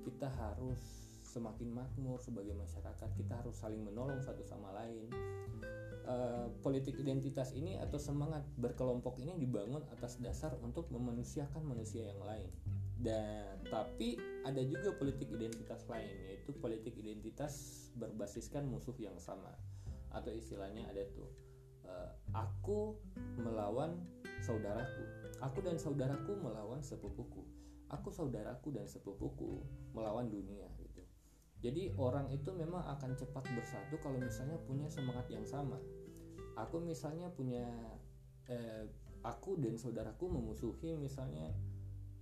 kita 0.00 0.32
harus 0.32 0.80
semakin 1.20 1.68
makmur 1.76 2.16
sebagai 2.24 2.56
masyarakat 2.56 3.12
kita 3.20 3.36
harus 3.36 3.60
saling 3.60 3.84
menolong 3.84 4.24
satu 4.24 4.40
sama 4.48 4.72
lain. 4.72 5.12
Uh, 6.06 6.46
politik 6.62 6.96
identitas 7.02 7.50
ini 7.50 7.82
atau 7.82 7.98
semangat 7.98 8.46
berkelompok 8.56 9.18
ini 9.18 9.34
dibangun 9.36 9.82
atas 9.90 10.22
dasar 10.22 10.54
untuk 10.62 10.86
memanusiakan 10.88 11.60
manusia 11.66 12.08
yang 12.08 12.22
lain. 12.24 12.48
Dan 12.96 13.60
tapi 13.68 14.16
ada 14.48 14.62
juga 14.64 14.96
politik 14.96 15.28
identitas 15.28 15.84
lain 15.90 16.16
yaitu 16.32 16.56
politik 16.56 16.96
identitas 16.96 17.84
berbasiskan 17.98 18.64
musuh 18.64 18.96
yang 18.96 19.18
sama 19.20 19.52
atau 20.14 20.32
istilahnya 20.32 20.88
ada 20.88 21.04
tuh 21.12 21.28
uh, 21.86 22.10
aku 22.34 22.98
melawan 23.40 23.96
saudaraku. 24.42 25.04
Aku 25.42 25.58
dan 25.64 25.76
saudaraku 25.80 26.36
melawan 26.38 26.80
sepupuku. 26.82 27.42
Aku 27.92 28.10
saudaraku 28.10 28.74
dan 28.74 28.90
sepupuku 28.90 29.62
melawan 29.94 30.26
dunia 30.26 30.66
gitu. 30.82 31.02
Jadi 31.62 31.94
orang 31.96 32.28
itu 32.34 32.50
memang 32.52 32.82
akan 32.98 33.14
cepat 33.14 33.46
bersatu 33.54 33.96
kalau 34.02 34.18
misalnya 34.18 34.58
punya 34.66 34.90
semangat 34.90 35.30
yang 35.30 35.46
sama. 35.46 35.78
Aku 36.58 36.82
misalnya 36.82 37.30
punya 37.30 37.68
eh, 38.50 38.84
aku 39.22 39.60
dan 39.60 39.78
saudaraku 39.78 40.26
memusuhi 40.26 40.98
misalnya 40.98 41.54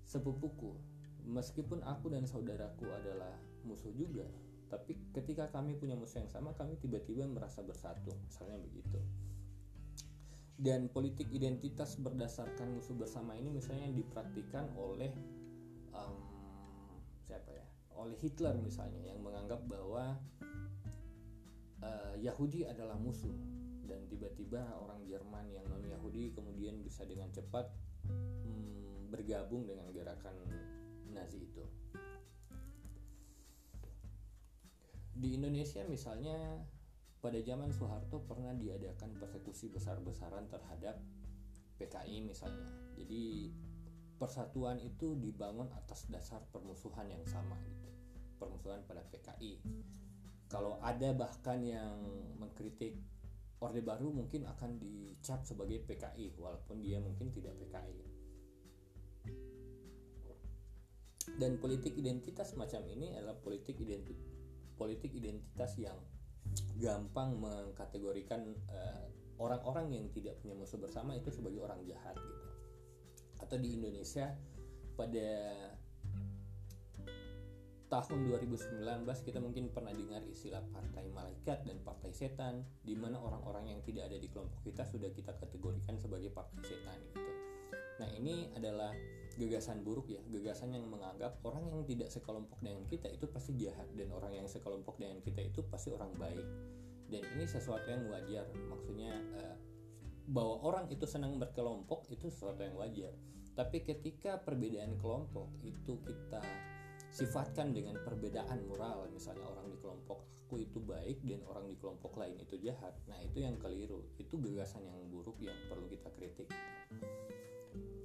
sepupuku. 0.05 0.77
Meskipun 1.25 1.81
aku 1.81 2.13
dan 2.13 2.29
saudaraku 2.29 2.85
adalah 2.93 3.33
musuh 3.65 3.91
juga 3.97 4.29
tapi 4.69 4.99
ketika 5.15 5.49
kami 5.55 5.79
punya 5.79 5.95
musuh 5.95 6.19
yang 6.19 6.31
sama 6.31 6.51
kami 6.59 6.75
tiba-tiba 6.83 7.29
merasa 7.31 7.63
bersatu 7.63 8.11
misalnya 8.27 8.59
begitu 8.59 8.99
dan 10.55 10.87
politik 10.87 11.27
identitas 11.35 11.99
berdasarkan 11.99 12.79
musuh 12.79 12.95
bersama 12.95 13.35
ini 13.35 13.51
misalnya 13.51 13.91
yang 13.91 13.97
dipraktikkan 13.99 14.71
oleh 14.79 15.11
um, 15.91 16.15
siapa 17.27 17.51
ya 17.51 17.67
oleh 17.99 18.15
Hitler 18.23 18.55
misalnya 18.63 19.03
yang 19.03 19.19
menganggap 19.19 19.63
bahwa 19.67 20.15
uh, 21.83 22.15
Yahudi 22.23 22.71
adalah 22.71 22.95
musuh 22.95 23.35
dan 23.85 24.07
tiba-tiba 24.09 24.63
orang 24.81 25.03
Jerman 25.05 25.45
yang 25.53 25.67
non 25.69 25.85
Yahudi 25.85 26.33
kemudian 26.33 26.81
bisa 26.81 27.05
dengan 27.05 27.29
cepat 27.35 27.69
hmm, 28.09 29.13
bergabung 29.13 29.69
dengan 29.69 29.91
gerakan 29.93 30.35
Nazi 31.13 31.47
itu. 31.47 31.65
Di 35.15 35.39
Indonesia 35.39 35.87
misalnya 35.87 36.59
pada 37.25 37.41
zaman 37.41 37.73
Soeharto 37.73 38.21
pernah 38.29 38.53
diadakan 38.53 39.17
persekusi 39.17 39.73
besar-besaran 39.73 40.45
terhadap 40.53 41.01
PKI 41.81 42.21
misalnya. 42.21 42.69
Jadi 43.01 43.49
persatuan 44.21 44.77
itu 44.85 45.17
dibangun 45.17 45.73
atas 45.73 46.05
dasar 46.13 46.45
permusuhan 46.53 47.09
yang 47.09 47.25
sama 47.25 47.57
gitu. 47.65 47.89
Permusuhan 48.37 48.85
pada 48.85 49.01
PKI. 49.09 49.65
Kalau 50.53 50.77
ada 50.85 51.17
bahkan 51.17 51.65
yang 51.65 51.97
mengkritik 52.37 53.01
Orde 53.57 53.81
Baru 53.81 54.13
mungkin 54.13 54.45
akan 54.45 54.77
dicap 54.77 55.41
sebagai 55.49 55.81
PKI 55.89 56.37
walaupun 56.37 56.85
dia 56.85 57.01
mungkin 57.01 57.33
tidak 57.33 57.57
PKI. 57.57 58.05
Dan 61.41 61.57
politik 61.57 61.97
identitas 61.97 62.53
macam 62.53 62.85
ini 62.85 63.17
adalah 63.17 63.33
politik 63.41 63.81
identitas 63.81 64.45
politik 64.75 65.15
identitas 65.15 65.79
yang 65.79 65.95
gampang 66.79 67.39
mengkategorikan 67.39 68.55
uh, 68.71 69.05
orang-orang 69.39 69.95
yang 69.95 70.07
tidak 70.15 70.39
punya 70.43 70.55
musuh 70.55 70.79
bersama 70.79 71.15
itu 71.15 71.31
sebagai 71.31 71.63
orang 71.63 71.81
jahat 71.87 72.15
gitu. 72.19 72.49
Atau 73.43 73.57
di 73.59 73.79
Indonesia 73.79 74.35
pada 74.95 75.31
tahun 77.95 78.27
2019 78.27 78.83
kita 79.23 79.39
mungkin 79.39 79.71
pernah 79.71 79.95
dengar 79.95 80.25
istilah 80.27 80.67
partai 80.75 81.07
malaikat 81.15 81.63
dan 81.63 81.79
partai 81.85 82.11
setan 82.11 82.67
di 82.83 82.99
mana 82.99 83.23
orang-orang 83.23 83.71
yang 83.71 83.81
tidak 83.87 84.11
ada 84.11 84.19
di 84.19 84.27
kelompok 84.27 84.67
kita 84.67 84.83
sudah 84.83 85.15
kita 85.15 85.31
kategorikan 85.39 85.95
sebagai 85.95 86.35
partai 86.35 86.59
setan 86.67 86.99
gitu. 87.15 87.33
Nah, 88.03 88.11
ini 88.19 88.51
adalah 88.59 88.91
gagasan 89.37 89.83
buruk 89.83 90.11
ya, 90.11 90.21
gagasan 90.31 90.75
yang 90.75 90.87
menganggap 90.87 91.39
orang 91.47 91.67
yang 91.71 91.83
tidak 91.87 92.09
sekelompok 92.11 92.59
dengan 92.63 92.85
kita 92.87 93.09
itu 93.11 93.27
pasti 93.31 93.53
jahat 93.59 93.89
dan 93.95 94.09
orang 94.15 94.33
yang 94.33 94.49
sekelompok 94.49 94.99
dengan 94.99 95.19
kita 95.23 95.43
itu 95.43 95.61
pasti 95.67 95.91
orang 95.91 96.13
baik. 96.17 96.47
Dan 97.11 97.23
ini 97.37 97.45
sesuatu 97.45 97.85
yang 97.85 98.09
wajar, 98.09 98.49
maksudnya 98.71 99.13
uh, 99.37 99.57
bahwa 100.31 100.57
orang 100.65 100.85
itu 100.89 101.05
senang 101.05 101.37
berkelompok 101.37 102.09
itu 102.09 102.33
sesuatu 102.33 102.65
yang 102.65 102.75
wajar. 102.75 103.13
Tapi 103.55 103.87
ketika 103.87 104.41
perbedaan 104.41 104.99
kelompok 104.99 105.53
itu 105.63 106.01
kita 106.03 106.43
sifatkan 107.15 107.71
dengan 107.71 108.01
perbedaan 108.03 108.67
moral, 108.67 109.07
misalnya 109.15 109.47
orang 109.47 109.71
di 109.71 109.79
kelompok 109.79 110.27
aku 110.45 110.61
itu 110.61 110.79
baik 110.79 111.25
dan 111.25 111.41
orang 111.49 111.67
di 111.71 111.77
kelompok 111.79 112.15
lain 112.21 112.37
itu 112.39 112.61
jahat. 112.61 112.95
Nah, 113.09 113.17
itu 113.23 113.43
yang 113.43 113.57
keliru. 113.57 114.05
Itu 114.21 114.39
gagasan 114.39 114.87
yang 114.87 115.01
buruk 115.09 115.39
yang 115.41 115.57
perlu 115.71 115.89
kita 115.89 116.11
kritik 116.15 116.51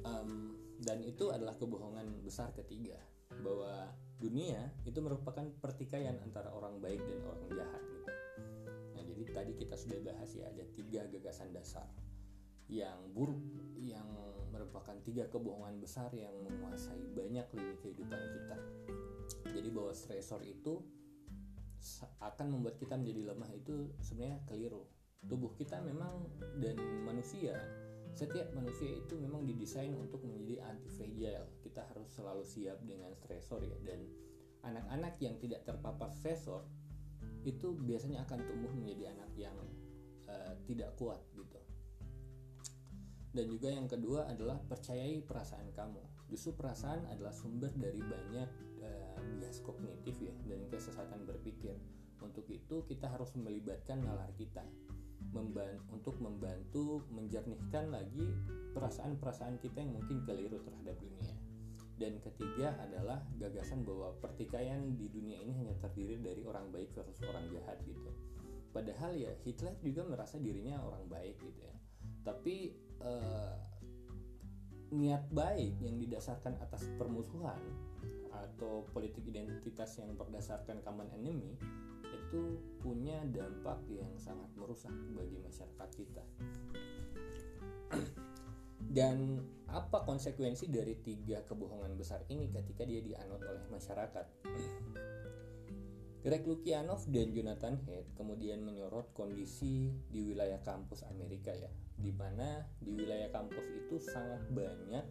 um, 0.05 0.55
dan 0.89 1.05
itu 1.05 1.29
adalah 1.29 1.53
kebohongan 1.53 2.25
besar 2.25 2.50
ketiga 2.58 2.98
bahwa 3.46 3.93
dunia 4.17 4.74
itu 4.89 4.98
merupakan 5.05 5.46
pertikaian 5.62 6.17
antara 6.25 6.50
orang 6.50 6.81
baik 6.81 6.98
dan 7.05 7.22
orang 7.29 7.46
jahat 7.53 7.84
gitu. 7.93 8.10
Nah 8.98 9.03
jadi 9.05 9.24
tadi 9.29 9.53
kita 9.53 9.77
sudah 9.77 10.01
bahas 10.01 10.34
ya 10.34 10.50
ada 10.50 10.65
tiga 10.74 11.05
gagasan 11.05 11.53
dasar 11.53 11.86
yang 12.65 12.98
buruk 13.13 13.38
yang 13.77 14.10
merupakan 14.50 14.98
tiga 15.05 15.29
kebohongan 15.29 15.77
besar 15.77 16.10
yang 16.10 16.34
menguasai 16.41 17.05
banyak 17.13 17.46
lini 17.53 17.75
kehidupan 17.86 18.22
kita. 18.34 18.58
Jadi 19.46 19.69
bahwa 19.69 19.93
stresor 19.93 20.41
itu 20.41 20.81
akan 22.18 22.50
membuat 22.50 22.81
kita 22.81 22.98
menjadi 22.98 23.29
lemah 23.29 23.51
itu 23.53 23.94
sebenarnya 24.01 24.42
keliru. 24.50 24.90
Tubuh 25.22 25.53
kita 25.53 25.85
memang 25.85 26.33
dan 26.57 26.81
manusia 27.05 27.61
setiap 28.13 28.51
manusia 28.51 28.89
itu 29.00 29.13
memang 29.15 29.45
didesain 29.45 29.93
untuk 29.93 30.25
menjadi 30.25 30.65
anti 30.65 30.89
fragile. 30.89 31.48
Kita 31.61 31.85
harus 31.87 32.09
selalu 32.11 32.43
siap 32.43 32.81
dengan 32.83 33.13
stresor 33.15 33.61
ya 33.63 33.77
dan 33.85 34.03
anak-anak 34.65 35.15
yang 35.24 35.39
tidak 35.39 35.63
terpapar 35.63 36.11
stresor 36.11 36.67
itu 37.48 37.72
biasanya 37.79 38.27
akan 38.27 38.39
tumbuh 38.43 38.72
menjadi 38.75 39.15
anak 39.15 39.31
yang 39.39 39.57
uh, 40.27 40.53
tidak 40.67 40.91
kuat 41.00 41.22
gitu. 41.31 41.59
Dan 43.29 43.45
juga 43.45 43.69
yang 43.69 43.85
kedua 43.85 44.25
adalah 44.25 44.57
percayai 44.57 45.22
perasaan 45.22 45.69
kamu. 45.72 46.01
Justru 46.33 46.57
perasaan 46.57 47.05
adalah 47.09 47.31
sumber 47.31 47.69
dari 47.77 48.01
banyak 48.01 48.50
uh, 48.83 49.17
bias 49.37 49.61
kognitif 49.61 50.17
ya 50.19 50.33
dan 50.50 50.65
kesesatan 50.67 51.24
berpikir. 51.24 51.77
Untuk 52.19 52.43
itu 52.51 52.83
kita 52.83 53.07
harus 53.07 53.31
melibatkan 53.39 54.03
nalar 54.03 54.27
kita 54.35 54.65
membantu, 55.31 55.83
untuk 55.94 56.15
membantu 56.22 56.85
menjernihkan 57.13 57.94
lagi 57.94 58.25
perasaan-perasaan 58.74 59.61
kita 59.61 59.81
yang 59.81 59.94
mungkin 59.94 60.25
keliru 60.25 60.61
terhadap 60.65 60.98
dunia. 60.98 61.35
Dan 62.00 62.15
ketiga 62.24 62.79
adalah 62.79 63.20
gagasan 63.35 63.83
bahwa 63.83 64.15
pertikaian 64.24 64.96
di 64.96 65.11
dunia 65.11 65.35
ini 65.44 65.51
hanya 65.59 65.75
terdiri 65.83 66.15
dari 66.24 66.42
orang 66.48 66.72
baik 66.72 66.96
versus 66.96 67.20
orang 67.27 67.44
jahat 67.51 67.75
gitu. 67.83 68.09
Padahal 68.72 69.11
ya 69.20 69.35
Hitler 69.44 69.75
juga 69.83 70.07
merasa 70.07 70.39
dirinya 70.39 70.79
orang 70.79 71.03
baik 71.11 71.35
gitu 71.44 71.59
ya. 71.59 71.75
Tapi 72.24 72.72
eh, 73.03 73.55
niat 74.96 75.27
baik 75.29 75.75
yang 75.83 76.00
didasarkan 76.00 76.55
atas 76.63 76.87
permusuhan 76.96 77.59
atau 78.31 78.87
politik 78.96 79.27
identitas 79.27 80.00
yang 80.00 80.15
berdasarkan 80.15 80.79
common 80.87 81.09
enemy 81.13 81.59
itu 82.13 82.61
punya 82.79 83.22
dampak 83.29 83.81
yang 83.89 84.11
sangat 84.17 84.50
merusak 84.55 84.93
bagi 85.13 85.37
masyarakat 85.41 85.89
kita. 85.95 86.24
Dan 88.98 89.37
apa 89.69 90.01
konsekuensi 90.01 90.65
dari 90.74 90.98
tiga 90.98 91.45
kebohongan 91.45 91.93
besar 91.93 92.25
ini 92.33 92.50
ketika 92.50 92.81
dia 92.89 93.05
dianut 93.05 93.37
oleh 93.45 93.61
masyarakat? 93.69 94.25
Greg 96.19 96.43
Lukianov 96.43 97.07
dan 97.07 97.31
Jonathan 97.31 97.79
Head 97.87 98.11
kemudian 98.19 98.59
menyorot 98.59 99.15
kondisi 99.15 99.93
di 100.11 100.19
wilayah 100.27 100.59
kampus 100.65 101.07
Amerika 101.07 101.55
ya, 101.55 101.72
di 101.95 102.11
mana 102.11 102.67
di 102.83 102.91
wilayah 102.91 103.31
kampus 103.31 103.63
itu 103.72 104.03
sangat 104.03 104.43
banyak 104.51 105.05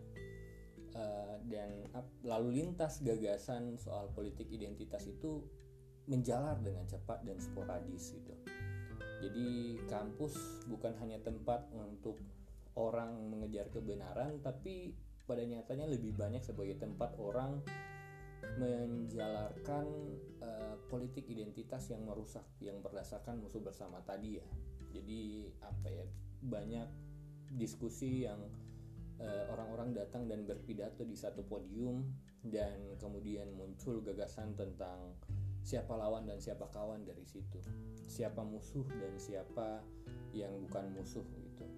uh, 0.92 1.40
dan 1.48 1.88
lalu 2.26 2.60
lintas 2.60 3.00
gagasan 3.00 3.80
soal 3.80 4.12
politik 4.12 4.52
identitas 4.52 5.08
itu 5.08 5.48
menjalar 6.08 6.56
dengan 6.64 6.88
cepat 6.88 7.22
dan 7.22 7.36
sporadis 7.38 8.16
gitu. 8.16 8.34
Jadi 9.20 9.76
kampus 9.86 10.64
bukan 10.66 10.96
hanya 11.04 11.20
tempat 11.20 11.68
untuk 11.76 12.16
orang 12.78 13.28
mengejar 13.28 13.68
kebenaran, 13.68 14.40
tapi 14.40 14.94
pada 15.28 15.44
nyatanya 15.44 15.84
lebih 15.90 16.16
banyak 16.16 16.40
sebagai 16.40 16.80
tempat 16.80 17.12
orang 17.20 17.60
menjalarkan 18.56 19.86
uh, 20.40 20.74
politik 20.88 21.28
identitas 21.28 21.90
yang 21.90 22.06
merusak 22.06 22.46
yang 22.62 22.80
berdasarkan 22.80 23.42
musuh 23.42 23.60
bersama 23.60 24.00
tadi 24.06 24.40
ya. 24.40 24.46
Jadi 24.94 25.52
apa 25.60 25.86
ya 25.92 26.06
banyak 26.38 26.88
diskusi 27.58 28.24
yang 28.24 28.40
eh, 29.20 29.44
orang-orang 29.52 29.92
uh, 29.92 30.04
datang 30.04 30.28
dan 30.28 30.44
berpidato 30.44 31.04
di 31.04 31.16
satu 31.16 31.44
podium 31.44 32.08
dan 32.44 32.96
kemudian 33.00 33.52
muncul 33.52 34.00
gagasan 34.00 34.56
tentang 34.56 35.16
siapa 35.68 35.92
lawan 36.00 36.24
dan 36.24 36.40
siapa 36.40 36.64
kawan 36.72 37.04
dari 37.04 37.28
situ. 37.28 37.60
Siapa 38.08 38.40
musuh 38.40 38.88
dan 38.88 39.20
siapa 39.20 39.84
yang 40.32 40.56
bukan 40.64 40.96
musuh 40.96 41.28
gitu. 41.44 41.68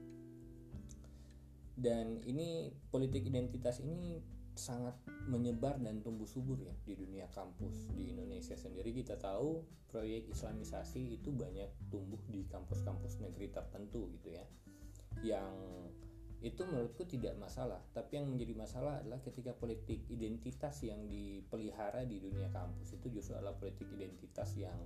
Dan 1.75 2.23
ini 2.23 2.71
politik 2.95 3.27
identitas 3.27 3.83
ini 3.83 4.23
sangat 4.55 4.95
menyebar 5.27 5.81
dan 5.83 6.05
tumbuh 6.07 6.29
subur 6.29 6.63
ya 6.63 6.71
di 6.87 6.95
dunia 6.95 7.27
kampus. 7.35 7.91
Di 7.91 8.15
Indonesia 8.15 8.55
sendiri 8.55 8.95
kita 8.95 9.19
tahu 9.19 9.67
proyek 9.91 10.31
Islamisasi 10.31 11.19
itu 11.19 11.35
banyak 11.35 11.91
tumbuh 11.91 12.23
di 12.31 12.47
kampus-kampus 12.47 13.19
negeri 13.19 13.51
tertentu 13.51 14.07
gitu 14.15 14.39
ya. 14.39 14.47
Yang 15.27 15.57
itu 16.41 16.65
menurutku 16.65 17.05
tidak 17.05 17.37
masalah. 17.37 17.85
Tapi 17.93 18.17
yang 18.17 18.27
menjadi 18.33 18.57
masalah 18.57 19.05
adalah 19.05 19.21
ketika 19.21 19.53
politik 19.53 20.09
identitas 20.09 20.81
yang 20.81 21.05
dipelihara 21.05 22.09
di 22.09 22.17
dunia 22.17 22.49
kampus 22.49 22.97
itu 22.97 23.13
justru 23.13 23.37
adalah 23.37 23.53
politik 23.61 23.85
identitas 23.93 24.57
yang 24.57 24.77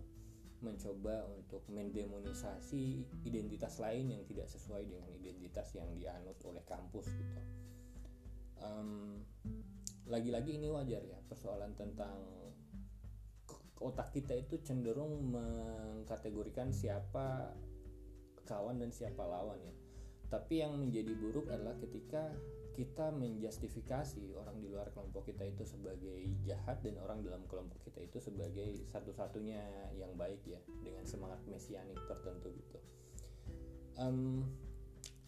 mencoba 0.58 1.28
untuk 1.30 1.62
mendemonisasi 1.70 3.06
identitas 3.22 3.78
lain 3.78 4.18
yang 4.18 4.22
tidak 4.26 4.48
sesuai 4.50 4.82
dengan 4.88 5.10
identitas 5.14 5.70
yang 5.78 5.86
dianut 5.94 6.38
oleh 6.42 6.64
kampus 6.66 7.06
gitu. 7.14 7.40
Um, 8.64 9.22
lagi-lagi 10.08 10.56
ini 10.58 10.72
wajar 10.72 11.04
ya 11.04 11.20
persoalan 11.28 11.76
tentang 11.76 12.18
otak 13.78 14.10
kita 14.16 14.32
itu 14.34 14.56
cenderung 14.64 15.36
mengkategorikan 15.36 16.72
siapa 16.72 17.52
kawan 18.48 18.80
dan 18.80 18.88
siapa 18.88 19.20
lawan 19.20 19.60
ya 19.60 19.83
tapi 20.28 20.64
yang 20.64 20.76
menjadi 20.76 21.12
buruk 21.16 21.46
adalah 21.52 21.76
ketika 21.78 22.32
kita 22.74 23.14
menjustifikasi 23.14 24.34
orang 24.34 24.58
di 24.58 24.66
luar 24.66 24.90
kelompok 24.90 25.30
kita 25.30 25.46
itu 25.46 25.62
sebagai 25.62 26.26
jahat 26.42 26.82
dan 26.82 26.98
orang 26.98 27.22
dalam 27.22 27.46
kelompok 27.46 27.78
kita 27.86 28.02
itu 28.02 28.18
sebagai 28.18 28.82
satu-satunya 28.90 29.62
yang 29.94 30.10
baik 30.18 30.42
ya 30.42 30.58
dengan 30.82 31.06
semangat 31.06 31.38
mesianik 31.46 31.94
tertentu 32.10 32.50
gitu. 32.50 32.78
Um, 33.94 34.42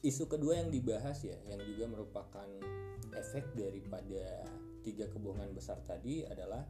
isu 0.02 0.26
kedua 0.26 0.58
yang 0.58 0.74
dibahas 0.74 1.22
ya, 1.22 1.38
yang 1.46 1.62
juga 1.62 1.86
merupakan 1.86 2.50
efek 3.14 3.54
daripada 3.54 4.42
tiga 4.82 5.06
kebohongan 5.06 5.54
besar 5.54 5.78
tadi 5.86 6.26
adalah 6.26 6.66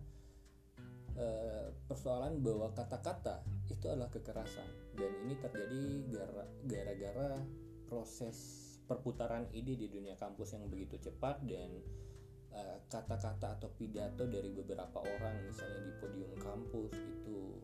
uh, 1.16 1.72
persoalan 1.88 2.44
bahwa 2.44 2.76
kata-kata 2.76 3.40
itu 3.72 3.88
adalah 3.88 4.12
kekerasan 4.12 4.68
dan 4.92 5.10
ini 5.24 5.34
terjadi 5.40 5.84
gara-gara 6.68 7.40
proses 7.86 8.36
perputaran 8.86 9.50
ide 9.50 9.74
di 9.74 9.90
dunia 9.90 10.14
kampus 10.14 10.54
yang 10.54 10.70
begitu 10.70 10.98
cepat 11.02 11.42
dan 11.42 11.70
eh, 12.54 12.76
kata-kata 12.86 13.48
uh, 13.50 13.54
atau 13.58 13.70
pidato 13.74 14.30
dari 14.30 14.54
beberapa 14.54 15.02
orang 15.02 15.42
misalnya 15.42 15.82
di 15.82 15.92
podium 15.98 16.32
kampus 16.38 16.94
itu 16.94 17.58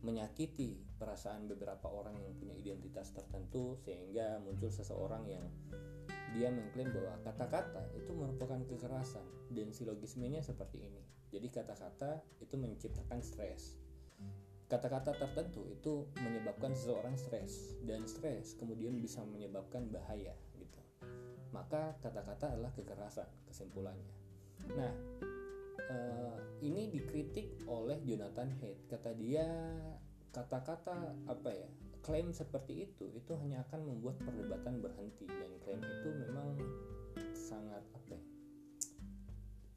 menyakiti 0.00 0.80
perasaan 0.96 1.44
beberapa 1.44 1.90
orang 1.90 2.16
yang 2.16 2.32
punya 2.40 2.56
identitas 2.56 3.12
tertentu 3.12 3.76
sehingga 3.84 4.40
muncul 4.40 4.72
seseorang 4.72 5.28
yang 5.28 5.44
dia 6.32 6.48
mengklaim 6.48 6.94
bahwa 6.94 7.20
kata-kata 7.26 7.90
itu 7.98 8.14
merupakan 8.14 8.62
kekerasan 8.64 9.26
dan 9.50 9.74
silogismenya 9.74 10.40
seperti 10.40 10.86
ini. 10.86 11.02
Jadi 11.30 11.50
kata-kata 11.50 12.22
itu 12.38 12.54
menciptakan 12.54 13.20
stres 13.22 13.79
Kata-kata 14.70 15.18
tertentu 15.18 15.66
itu 15.66 16.06
menyebabkan 16.22 16.70
seseorang 16.70 17.18
stres 17.18 17.74
dan 17.82 18.06
stres 18.06 18.54
kemudian 18.54 18.94
bisa 19.02 19.18
menyebabkan 19.26 19.90
bahaya 19.90 20.30
gitu. 20.54 20.78
Maka 21.50 21.98
kata-kata 21.98 22.54
adalah 22.54 22.70
kekerasan 22.70 23.26
kesimpulannya. 23.50 24.14
Nah, 24.78 24.94
uh, 25.90 26.38
ini 26.62 26.86
dikritik 26.86 27.66
oleh 27.66 27.98
Jonathan 28.06 28.54
Haidt. 28.62 28.86
Kata 28.86 29.10
dia 29.18 29.46
kata-kata 30.30 31.18
apa 31.26 31.50
ya? 31.50 31.66
Klaim 32.00 32.30
seperti 32.30 32.86
itu 32.86 33.10
itu 33.10 33.32
hanya 33.42 33.66
akan 33.66 33.90
membuat 33.90 34.22
perdebatan 34.22 34.78
berhenti 34.78 35.26
dan 35.26 35.50
klaim 35.66 35.82
itu 35.82 36.08
memang 36.14 36.54
sangat 37.34 37.82
apa 37.90 38.14
ya? 38.14 38.24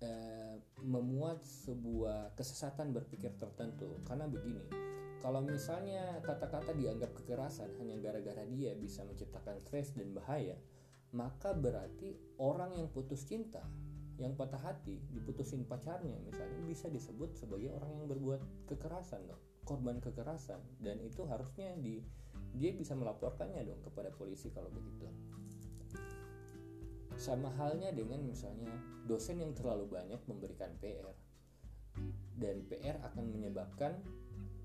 Uh, 0.04 0.60
memuat 0.84 1.40
sebuah 1.48 2.36
kesesatan 2.36 2.92
berpikir 2.92 3.32
tertentu 3.40 4.04
karena 4.04 4.28
begini 4.28 4.68
kalau 5.24 5.40
misalnya 5.40 6.20
kata-kata 6.20 6.76
dianggap 6.76 7.16
kekerasan 7.16 7.72
hanya 7.80 7.96
gara-gara 8.04 8.44
dia 8.44 8.76
bisa 8.76 9.08
menciptakan 9.08 9.64
stres 9.64 9.96
dan 9.96 10.12
bahaya, 10.12 10.60
maka 11.16 11.56
berarti 11.56 12.20
orang 12.44 12.76
yang 12.76 12.92
putus 12.92 13.24
cinta, 13.24 13.64
yang 14.20 14.36
patah 14.36 14.60
hati, 14.60 15.00
diputusin 15.16 15.64
pacarnya 15.64 16.20
misalnya 16.28 16.60
bisa 16.68 16.92
disebut 16.92 17.40
sebagai 17.40 17.72
orang 17.72 18.04
yang 18.04 18.06
berbuat 18.12 18.68
kekerasan 18.68 19.24
dong, 19.24 19.40
korban 19.64 20.04
kekerasan 20.04 20.60
dan 20.84 21.00
itu 21.00 21.24
harusnya 21.24 21.72
di 21.80 22.04
dia 22.60 22.76
bisa 22.76 22.92
melaporkannya 22.92 23.64
dong 23.64 23.80
kepada 23.80 24.12
polisi 24.12 24.52
kalau 24.52 24.68
begitu. 24.76 25.08
Sama 27.16 27.50
halnya 27.56 27.94
dengan 27.94 28.20
misalnya 28.26 28.74
dosen 29.06 29.40
yang 29.40 29.54
terlalu 29.56 29.88
banyak 29.88 30.20
memberikan 30.28 30.74
PR 30.82 31.14
dan 32.42 32.66
PR 32.66 32.98
akan 33.06 33.30
menyebabkan 33.30 33.94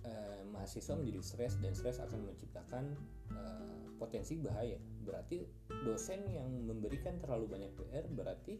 eh, 0.05 0.43
mahasiswa 0.49 0.97
menjadi 0.97 1.21
stres 1.21 1.55
dan 1.61 1.73
stres 1.77 2.01
akan 2.01 2.33
menciptakan 2.33 2.97
eh, 3.37 3.85
potensi 4.01 4.41
bahaya. 4.41 4.81
Berarti 5.05 5.45
dosen 5.85 6.25
yang 6.33 6.49
memberikan 6.49 7.21
terlalu 7.21 7.59
banyak 7.59 7.73
PR 7.77 8.05
berarti 8.09 8.59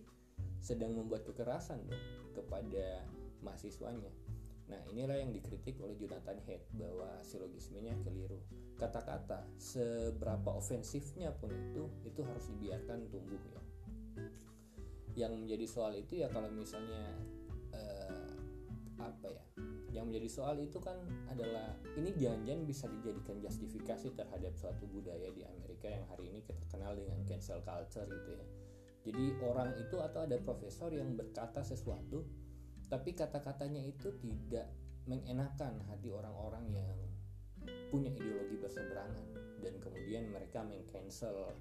sedang 0.59 0.95
membuat 0.99 1.25
kekerasan 1.25 1.81
dong 1.87 2.05
kepada 2.35 3.07
mahasiswanya. 3.47 4.11
Nah 4.69 4.81
inilah 4.93 5.17
yang 5.17 5.33
dikritik 5.33 5.81
oleh 5.81 5.97
Jonathan 5.97 6.37
Head 6.45 6.61
bahwa 6.77 7.09
silogismenya 7.25 7.97
keliru. 8.05 8.37
Kata-kata 8.77 9.49
seberapa 9.57 10.53
ofensifnya 10.55 11.33
pun 11.41 11.51
itu 11.51 11.89
itu 12.05 12.21
harus 12.21 12.45
dibiarkan 12.53 13.09
tumbuh 13.09 13.41
ya. 13.49 13.63
Yang 15.19 15.33
menjadi 15.39 15.67
soal 15.67 15.93
itu 15.99 16.23
ya 16.23 16.29
kalau 16.31 16.51
misalnya 16.53 17.15
eh, 17.75 18.31
apa 18.99 19.29
ya 19.31 19.45
yang 19.89 20.05
menjadi 20.13 20.29
soal 20.29 20.61
itu 20.61 20.79
kan 20.79 20.95
adalah 21.33 21.75
ini 21.97 22.13
jangan-jangan 22.15 22.63
bisa 22.69 22.87
dijadikan 22.93 23.41
justifikasi 23.41 24.13
terhadap 24.13 24.53
suatu 24.55 24.85
budaya 24.85 25.33
di 25.33 25.43
Amerika 25.43 25.89
yang 25.89 26.05
hari 26.13 26.29
ini 26.29 26.45
kita 26.45 26.61
kenal 26.69 26.93
dengan 26.93 27.19
cancel 27.25 27.65
culture 27.65 28.05
gitu 28.05 28.31
ya. 28.37 28.47
Jadi 29.09 29.25
orang 29.41 29.73
itu 29.81 29.97
atau 29.97 30.29
ada 30.29 30.37
profesor 30.37 30.93
yang 30.93 31.17
berkata 31.17 31.65
sesuatu 31.65 32.29
tapi 32.89 33.13
kata-katanya 33.17 33.85
itu 33.85 34.13
tidak 34.21 34.69
mengenakan 35.09 35.81
hati 35.89 36.13
orang-orang 36.13 36.69
yang 36.73 36.93
punya 37.89 38.13
ideologi 38.13 38.61
berseberangan 38.61 39.25
dan 39.65 39.75
kemudian 39.81 40.29
mereka 40.29 40.65
mengcancel 40.65 41.57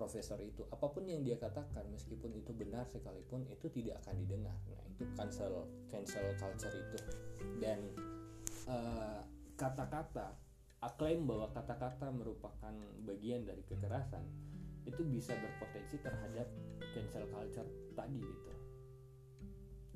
profesor 0.00 0.40
itu 0.40 0.64
apa 0.72 0.88
pun 0.88 1.04
yang 1.04 1.20
dia 1.20 1.36
katakan 1.36 1.84
meskipun 1.92 2.32
itu 2.32 2.56
benar 2.56 2.88
sekalipun 2.88 3.44
itu 3.52 3.68
tidak 3.68 4.00
akan 4.00 4.16
didengar. 4.24 4.56
Nah 4.72 4.80
itu 4.88 5.04
cancel 5.12 5.68
cancel 5.92 6.24
culture 6.40 6.72
itu. 6.72 6.98
Dan 7.60 7.92
eh, 8.64 9.20
kata-kata 9.60 10.32
klaim 10.96 11.28
bahwa 11.28 11.52
kata-kata 11.52 12.08
merupakan 12.08 12.72
bagian 13.04 13.44
dari 13.44 13.60
kekerasan 13.68 14.24
itu 14.88 15.04
bisa 15.04 15.36
berpotensi 15.36 16.00
terhadap 16.00 16.48
cancel 16.96 17.28
culture 17.28 17.68
tadi 17.92 18.16
gitu. 18.24 18.52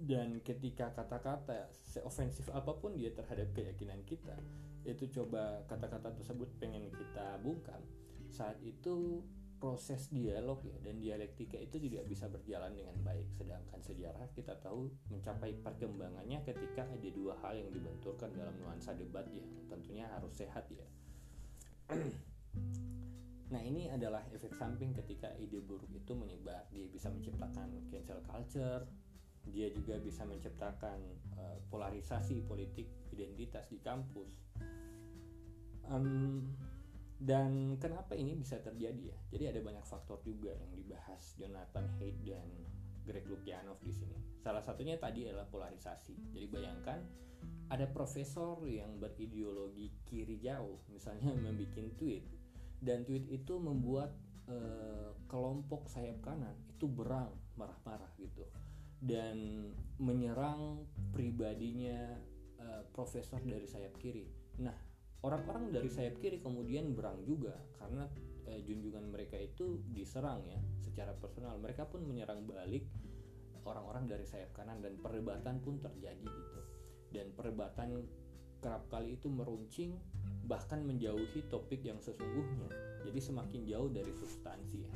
Dan 0.05 0.45
ketika 0.45 0.93
kata-kata 0.93 1.73
seofensif 1.89 2.53
apa 2.53 2.77
pun 2.77 2.93
dia 2.93 3.09
terhadap 3.17 3.57
keyakinan 3.57 4.05
kita 4.05 4.37
itu 4.85 5.09
coba 5.09 5.65
kata-kata 5.65 6.13
tersebut 6.21 6.61
pengen 6.61 6.93
kita 6.93 7.41
buka 7.41 7.81
saat 8.29 8.61
itu 8.61 9.25
proses 9.65 10.13
dialog 10.13 10.61
ya 10.61 10.77
dan 10.85 11.01
dialektika 11.01 11.57
itu 11.57 11.81
tidak 11.81 12.05
bisa 12.05 12.29
berjalan 12.29 12.77
dengan 12.77 12.93
baik. 13.01 13.33
Sedangkan 13.33 13.81
sejarah 13.81 14.29
kita 14.37 14.61
tahu 14.61 14.93
mencapai 15.09 15.57
perkembangannya 15.65 16.45
ketika 16.45 16.85
ada 16.85 17.09
dua 17.09 17.33
hal 17.41 17.57
yang 17.57 17.73
dibenturkan 17.73 18.29
dalam 18.37 18.53
nuansa 18.61 18.93
debat 18.93 19.25
yang 19.33 19.49
tentunya 19.73 20.05
harus 20.13 20.37
sehat 20.37 20.69
ya. 20.69 20.85
Nah 23.45 23.61
ini 23.63 23.87
adalah 23.87 24.25
efek 24.35 24.57
samping 24.57 24.91
ketika 24.99 25.31
ide 25.39 25.63
buruk 25.63 25.87
itu 25.95 26.11
menyebar. 26.17 26.67
Dia 26.75 26.91
bisa 26.91 27.07
menciptakan 27.07 27.87
cancel 27.87 28.19
culture 28.27 28.83
dia 29.53 29.69
juga 29.69 30.01
bisa 30.01 30.25
menciptakan 30.25 30.99
uh, 31.37 31.59
polarisasi 31.69 32.49
politik 32.49 32.89
identitas 33.13 33.69
di 33.69 33.77
kampus. 33.85 34.33
Um, 35.85 36.49
dan 37.25 37.81
kenapa 37.81 38.13
ini 38.13 38.37
bisa 38.37 38.61
terjadi 38.61 39.17
ya? 39.17 39.19
Jadi 39.33 39.45
ada 39.57 39.61
banyak 39.65 39.85
faktor 39.89 40.21
juga 40.21 40.53
yang 40.53 40.77
dibahas 40.77 41.33
Jonathan 41.41 41.89
Haidt 41.97 42.21
dan 42.21 42.45
Greg 43.09 43.25
Lukianov 43.25 43.81
di 43.81 43.97
sini. 43.97 44.17
Salah 44.45 44.61
satunya 44.61 45.01
tadi 45.01 45.25
adalah 45.25 45.49
polarisasi. 45.49 46.37
Jadi 46.37 46.47
bayangkan 46.53 47.01
ada 47.73 47.89
profesor 47.89 48.61
yang 48.69 49.01
berideologi 49.01 49.89
kiri 50.05 50.37
jauh, 50.37 50.85
misalnya 50.93 51.33
membuat 51.45 51.97
tweet 51.97 52.29
dan 52.85 53.09
tweet 53.09 53.25
itu 53.33 53.57
membuat 53.57 54.13
uh, 54.53 55.17
kelompok 55.25 55.89
sayap 55.89 56.21
kanan 56.21 56.53
itu 56.69 56.85
berang 56.85 57.33
marah-marah 57.57 58.13
gitu 58.21 58.45
dan 59.01 59.69
menyerang 59.97 60.85
pribadinya 61.17 62.21
uh, 62.61 62.85
profesor 62.93 63.41
dari 63.41 63.65
sayap 63.65 63.97
kiri. 63.97 64.29
Nah, 64.61 64.77
orang-orang 65.25 65.73
dari 65.73 65.89
sayap 65.89 66.21
kiri 66.21 66.45
kemudian 66.45 66.93
berang 66.93 67.25
juga 67.25 67.57
karena 67.81 68.05
eh, 68.45 68.61
junjungan 68.61 69.09
mereka 69.09 69.41
itu 69.41 69.81
diserang 69.89 70.45
ya 70.45 70.61
secara 70.85 71.17
personal. 71.17 71.57
Mereka 71.57 71.89
pun 71.89 72.05
menyerang 72.05 72.45
balik 72.45 72.85
orang-orang 73.65 74.05
dari 74.05 74.29
sayap 74.29 74.53
kanan 74.53 74.85
dan 74.85 75.01
perdebatan 75.01 75.57
pun 75.65 75.81
terjadi 75.81 76.29
gitu. 76.29 76.61
Dan 77.09 77.33
perdebatan 77.33 78.05
kerap 78.61 78.85
kali 78.93 79.17
itu 79.17 79.33
meruncing 79.33 79.97
bahkan 80.45 80.85
menjauhi 80.85 81.49
topik 81.49 81.81
yang 81.81 81.97
sesungguhnya. 82.05 82.69
Jadi 83.09 83.21
semakin 83.21 83.65
jauh 83.65 83.89
dari 83.89 84.13
substansi 84.13 84.79
ya. 84.85 84.95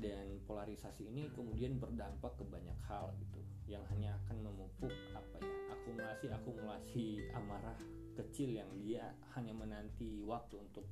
Dan 0.00 0.40
polarisasi 0.44 1.08
ini 1.08 1.28
kemudian 1.32 1.80
berdampak 1.80 2.36
ke 2.36 2.44
banyak 2.44 2.76
hal 2.88 3.12
gitu 3.20 3.39
yang 3.70 3.86
hanya 3.94 4.18
akan 4.26 4.50
memupuk 4.50 4.90
apa 5.14 5.38
ya 5.38 5.54
akumulasi 5.70 6.26
akumulasi 6.34 7.06
amarah 7.38 7.78
kecil 8.18 8.50
yang 8.50 8.68
dia 8.82 9.14
hanya 9.38 9.54
menanti 9.54 10.26
waktu 10.26 10.58
untuk 10.58 10.84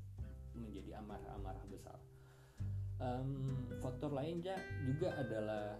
menjadi 0.55 1.03
amarah-amarah 1.03 1.67
besar. 1.67 1.99
Um, 2.99 3.67
faktor 3.79 4.11
lainnya 4.11 4.59
juga 4.87 5.15
adalah 5.19 5.79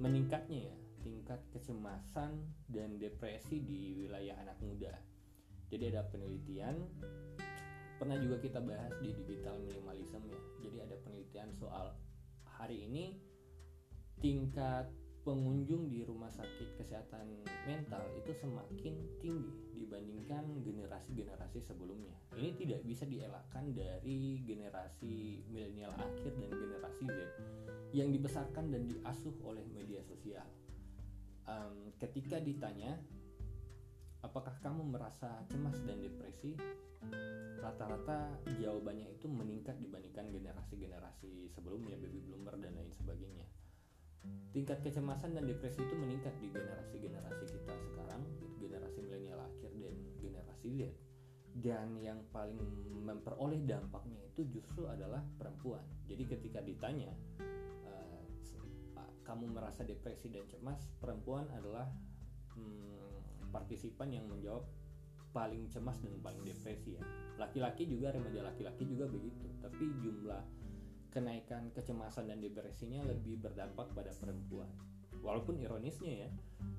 meningkatnya 0.00 0.72
ya 0.72 0.76
tingkat 1.00 1.40
kecemasan 1.56 2.36
dan 2.68 3.00
depresi 3.00 3.64
di 3.64 3.96
wilayah 3.96 4.36
anak 4.44 4.60
muda. 4.60 4.92
Jadi 5.72 5.88
ada 5.88 6.04
penelitian 6.08 6.76
pernah 7.96 8.16
juga 8.16 8.40
kita 8.40 8.60
bahas 8.60 8.92
di 9.00 9.12
digital 9.24 9.56
minimalism 9.60 10.20
ya. 10.28 10.40
Jadi 10.64 10.76
ada 10.84 10.96
penelitian 11.04 11.48
soal 11.56 11.96
hari 12.44 12.84
ini 12.84 13.16
tingkat 14.20 14.88
pengunjung 15.20 15.92
di 15.92 16.00
rumah 16.00 16.32
sakit 16.32 16.80
kesehatan 16.80 17.44
mental 17.68 18.00
itu 18.16 18.32
semakin 18.32 18.94
tinggi 19.20 19.52
dibandingkan 19.76 20.64
generasi-generasi 20.64 21.60
sebelumnya. 21.60 22.16
Ini 22.32 22.56
tidak 22.56 22.80
bisa 22.88 23.04
dielakkan 23.04 23.76
dari 23.76 24.40
generasi 24.48 25.44
milenial 25.52 25.92
akhir 25.92 26.32
dan 26.40 26.50
generasi 26.50 27.04
Z 27.04 27.18
yang 27.92 28.08
dibesarkan 28.08 28.72
dan 28.72 28.88
diasuh 28.88 29.34
oleh 29.44 29.64
media 29.68 30.00
sosial. 30.08 30.46
Um, 31.44 31.92
ketika 32.00 32.40
ditanya, 32.40 32.96
apakah 34.24 34.56
kamu 34.64 34.88
merasa 34.88 35.44
cemas 35.52 35.76
dan 35.84 36.00
depresi? 36.00 36.56
Rata-rata 37.60 38.40
jawabannya 38.56 39.20
itu 39.20 39.28
meningkat 39.28 39.76
dibandingkan 39.84 40.32
generasi-generasi 40.32 41.52
sebelumnya, 41.52 42.00
baby 42.00 42.24
boomer 42.24 42.56
dan 42.56 42.72
lain 42.72 42.92
sebagainya 42.96 43.59
tingkat 44.50 44.82
kecemasan 44.82 45.38
dan 45.38 45.46
depresi 45.46 45.80
itu 45.80 45.94
meningkat 45.94 46.34
di 46.42 46.50
generasi-generasi 46.50 47.44
kita 47.46 47.74
sekarang 47.90 48.22
generasi 48.58 48.98
milenial 49.02 49.40
akhir 49.40 49.70
dan 49.78 49.94
generasi 50.18 50.68
Z. 50.74 50.80
Dan 51.50 51.98
yang 51.98 52.22
paling 52.30 52.62
memperoleh 53.02 53.66
dampaknya 53.66 54.22
itu 54.22 54.46
justru 54.54 54.86
adalah 54.86 55.18
perempuan. 55.34 55.82
Jadi 56.06 56.22
ketika 56.30 56.62
ditanya 56.62 57.10
uh, 57.90 58.22
kamu 59.26 59.50
merasa 59.50 59.82
depresi 59.82 60.30
dan 60.30 60.46
cemas? 60.46 60.78
Perempuan 61.02 61.50
adalah 61.50 61.90
hmm, 62.54 63.50
partisipan 63.50 64.14
yang 64.14 64.30
menjawab 64.30 64.62
paling 65.30 65.66
cemas 65.70 65.98
dan 66.02 66.14
paling 66.22 66.42
depresi 66.46 66.98
ya. 66.98 67.02
Laki-laki 67.38 67.86
juga 67.86 68.14
remaja 68.14 68.46
laki-laki 68.46 68.86
juga 68.86 69.10
begitu. 69.10 69.46
Tapi 69.58 69.84
jumlah 70.06 70.42
kenaikan 71.10 71.74
kecemasan 71.74 72.30
dan 72.30 72.38
depresinya 72.38 73.02
lebih 73.04 73.42
berdampak 73.42 73.90
pada 73.92 74.14
perempuan. 74.16 74.70
Walaupun 75.20 75.60
ironisnya 75.60 76.26
ya, 76.26 76.30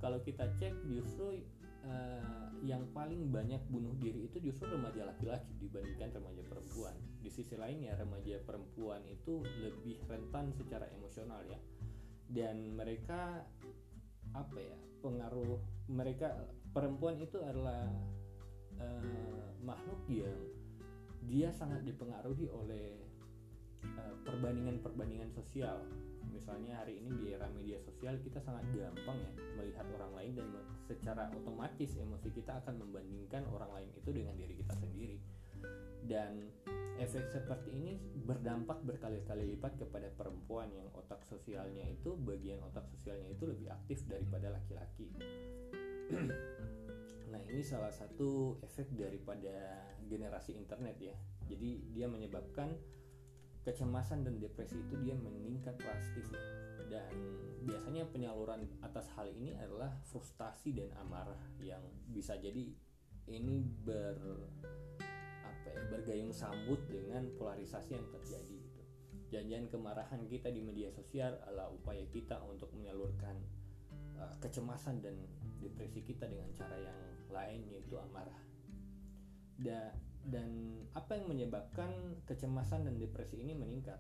kalau 0.02 0.18
kita 0.24 0.50
cek 0.58 0.74
justru 0.90 1.46
uh, 1.86 2.50
yang 2.66 2.88
paling 2.96 3.30
banyak 3.30 3.62
bunuh 3.70 3.94
diri 4.02 4.26
itu 4.26 4.42
justru 4.42 4.72
remaja 4.72 5.06
laki-laki 5.06 5.52
dibandingkan 5.62 6.10
remaja 6.16 6.42
perempuan. 6.48 6.96
Di 7.22 7.30
sisi 7.30 7.54
lainnya 7.60 7.94
remaja 8.00 8.42
perempuan 8.42 9.06
itu 9.06 9.46
lebih 9.62 10.02
rentan 10.10 10.50
secara 10.58 10.90
emosional 10.96 11.46
ya. 11.46 11.60
Dan 12.32 12.74
mereka 12.74 13.46
apa 14.32 14.58
ya 14.58 14.78
pengaruh 15.04 15.60
mereka 15.92 16.32
perempuan 16.72 17.20
itu 17.20 17.38
adalah 17.44 17.84
uh, 18.80 19.46
makhluk 19.62 20.02
yang 20.08 20.40
dia 21.28 21.54
sangat 21.54 21.86
dipengaruhi 21.86 22.50
oleh 22.50 23.11
Eh, 23.11 23.11
perbandingan-perbandingan 24.26 25.32
sosial. 25.34 25.82
Misalnya 26.32 26.82
hari 26.82 27.02
ini 27.04 27.12
di 27.18 27.26
era 27.36 27.46
media 27.52 27.78
sosial 27.84 28.18
kita 28.24 28.40
sangat 28.42 28.64
gampang 28.74 29.20
ya 29.20 29.32
melihat 29.60 29.86
orang 30.00 30.14
lain 30.16 30.32
dan 30.40 30.48
secara 30.88 31.30
otomatis 31.36 31.94
emosi 32.00 32.30
kita 32.34 32.64
akan 32.64 32.82
membandingkan 32.82 33.46
orang 33.52 33.70
lain 33.76 33.90
itu 33.94 34.10
dengan 34.10 34.34
diri 34.40 34.54
kita 34.58 34.74
sendiri. 34.80 35.18
Dan 36.02 36.50
efek 36.98 37.30
seperti 37.30 37.70
ini 37.74 37.94
berdampak 38.26 38.82
berkali-kali 38.86 39.58
lipat 39.58 39.78
kepada 39.78 40.10
perempuan 40.14 40.70
yang 40.74 40.90
otak 40.94 41.22
sosialnya 41.26 41.86
itu 41.90 42.14
bagian 42.18 42.62
otak 42.66 42.86
sosialnya 42.90 43.30
itu 43.34 43.46
lebih 43.50 43.70
aktif 43.70 44.06
daripada 44.06 44.54
laki-laki. 44.54 45.10
Nah 47.32 47.40
ini 47.48 47.64
salah 47.64 47.96
satu 47.96 48.60
efek 48.60 48.92
daripada 48.92 49.88
generasi 50.04 50.52
internet 50.52 51.00
ya. 51.00 51.16
Jadi 51.48 51.96
dia 51.96 52.12
menyebabkan 52.12 52.76
kecemasan 53.62 54.26
dan 54.26 54.42
depresi 54.42 54.82
itu 54.82 54.96
dia 55.02 55.14
meningkat 55.18 55.78
drastis. 55.78 56.30
Dan 56.92 57.14
biasanya 57.64 58.04
penyaluran 58.12 58.68
atas 58.84 59.08
hal 59.16 59.32
ini 59.32 59.56
adalah 59.56 59.96
frustasi 60.12 60.76
dan 60.76 60.92
amarah 61.00 61.40
yang 61.64 61.82
bisa 62.12 62.36
jadi 62.36 62.74
ini 63.32 63.64
ber 63.88 64.18
apa 65.46 65.68
ya 65.72 65.82
bergayung 65.88 66.36
sambut 66.36 66.82
dengan 66.92 67.32
polarisasi 67.40 67.96
yang 67.96 68.04
terjadi 68.12 68.56
itu 68.60 68.82
janjian 69.32 69.72
kemarahan 69.72 70.28
kita 70.28 70.52
di 70.52 70.60
media 70.60 70.92
sosial 70.92 71.40
adalah 71.48 71.72
upaya 71.72 72.04
kita 72.12 72.36
untuk 72.44 72.68
menyalurkan 72.76 73.40
uh, 74.20 74.36
kecemasan 74.44 75.00
dan 75.00 75.16
depresi 75.64 76.04
kita 76.04 76.28
dengan 76.28 76.52
cara 76.52 76.76
yang 76.76 77.00
lain 77.32 77.64
yaitu 77.72 77.96
amarah. 77.96 78.42
Da, 79.56 79.96
dan 80.28 80.78
apa 80.94 81.18
yang 81.18 81.26
menyebabkan 81.32 82.22
kecemasan 82.30 82.86
dan 82.86 83.02
depresi 83.02 83.42
ini 83.42 83.58
meningkat? 83.58 83.98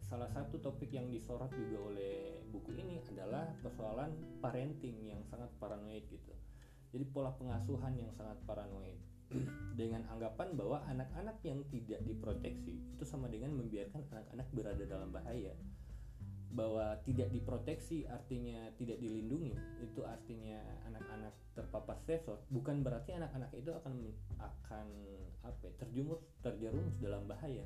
Salah 0.00 0.30
satu 0.30 0.58
topik 0.58 0.90
yang 0.90 1.06
disorot 1.06 1.50
juga 1.54 1.78
oleh 1.90 2.42
buku 2.50 2.74
ini 2.74 2.98
adalah 3.14 3.46
persoalan 3.62 4.42
parenting 4.42 5.06
yang 5.06 5.22
sangat 5.30 5.50
paranoid 5.62 6.02
gitu. 6.10 6.34
Jadi 6.90 7.04
pola 7.06 7.30
pengasuhan 7.34 7.94
yang 7.94 8.10
sangat 8.10 8.38
paranoid. 8.46 8.98
Dengan 9.78 10.02
anggapan 10.10 10.58
bahwa 10.58 10.82
anak-anak 10.90 11.38
yang 11.46 11.62
tidak 11.70 12.02
diproteksi 12.02 12.74
itu 12.98 13.04
sama 13.06 13.30
dengan 13.30 13.54
membiarkan 13.54 14.02
anak-anak 14.10 14.48
berada 14.50 14.82
dalam 14.82 15.14
bahaya. 15.14 15.54
Bahwa 16.50 16.98
tidak 17.06 17.30
diproteksi 17.30 18.10
artinya 18.10 18.74
tidak 18.74 18.98
dilindungi 18.98 19.54
artinya 20.10 20.58
anak-anak 20.90 21.34
terpapar 21.54 21.96
stresor 22.02 22.38
bukan 22.50 22.82
berarti 22.82 23.14
anak-anak 23.14 23.50
itu 23.54 23.70
akan 23.70 23.94
akan 24.38 24.86
apa 25.46 25.62
ya, 25.64 25.72
terjumus 25.78 26.20
terjerumus 26.42 26.94
dalam 26.98 27.24
bahaya. 27.30 27.64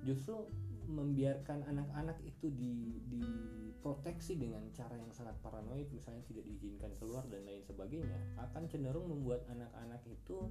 Justru 0.00 0.48
membiarkan 0.90 1.62
anak-anak 1.70 2.18
itu 2.26 2.50
di 2.50 2.98
diproteksi 3.06 4.34
dengan 4.34 4.66
cara 4.74 4.98
yang 4.98 5.12
sangat 5.14 5.38
paranoid 5.38 5.86
misalnya 5.94 6.20
tidak 6.26 6.44
diizinkan 6.50 6.90
keluar 6.98 7.22
dan 7.30 7.46
lain 7.46 7.62
sebagainya 7.62 8.18
akan 8.36 8.66
cenderung 8.66 9.06
membuat 9.06 9.46
anak-anak 9.46 10.02
itu 10.10 10.50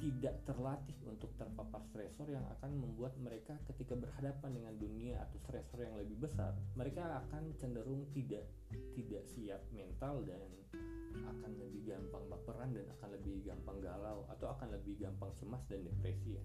tidak 0.00 0.40
terlatih 0.48 0.96
untuk 1.04 1.28
terpapar 1.36 1.84
stresor 1.92 2.32
yang 2.32 2.44
akan 2.58 2.72
membuat 2.72 3.12
mereka 3.20 3.60
ketika 3.68 3.92
berhadapan 3.94 4.50
dengan 4.56 4.74
dunia 4.80 5.20
atau 5.20 5.36
stresor 5.44 5.84
yang 5.84 5.94
lebih 6.00 6.24
besar 6.24 6.56
mereka 6.72 7.20
akan 7.28 7.52
cenderung 7.60 8.08
tidak 8.16 8.48
tidak 8.96 9.22
siap 9.28 9.60
mental 9.76 10.24
dan 10.24 10.40
akan 11.20 11.52
lebih 11.60 11.92
gampang 11.92 12.24
baperan 12.32 12.70
dan 12.72 12.86
akan 12.98 13.08
lebih 13.18 13.44
gampang 13.44 13.78
galau 13.82 14.24
atau 14.32 14.46
akan 14.56 14.72
lebih 14.72 14.96
gampang 15.04 15.30
cemas 15.36 15.62
dan 15.68 15.82
depresi 15.84 16.38
ya. 16.38 16.44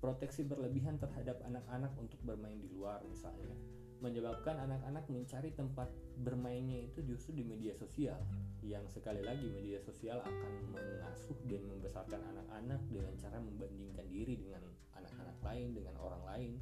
Proteksi 0.00 0.48
berlebihan 0.48 0.96
terhadap 0.96 1.44
anak-anak 1.44 1.92
untuk 2.00 2.16
bermain 2.24 2.56
di 2.56 2.72
luar 2.72 3.04
misalnya 3.04 3.52
menyebabkan 4.00 4.56
anak-anak 4.56 5.04
mencari 5.12 5.52
tempat 5.52 5.92
bermainnya 6.24 6.88
itu 6.88 7.04
justru 7.04 7.36
di 7.36 7.44
media 7.44 7.76
sosial 7.76 8.16
yang 8.60 8.84
sekali 8.88 9.24
lagi 9.24 9.48
media 9.48 9.80
sosial 9.80 10.20
akan 10.20 10.52
mengasuh 10.72 11.38
dan 11.48 11.64
membesarkan 11.64 12.20
anak-anak 12.20 12.80
dengan 12.92 13.14
cara 13.16 13.38
membandingkan 13.40 14.06
diri 14.08 14.36
dengan 14.36 14.64
anak-anak 14.96 15.38
lain 15.40 15.68
dengan 15.72 15.94
orang 15.96 16.22
lain 16.28 16.52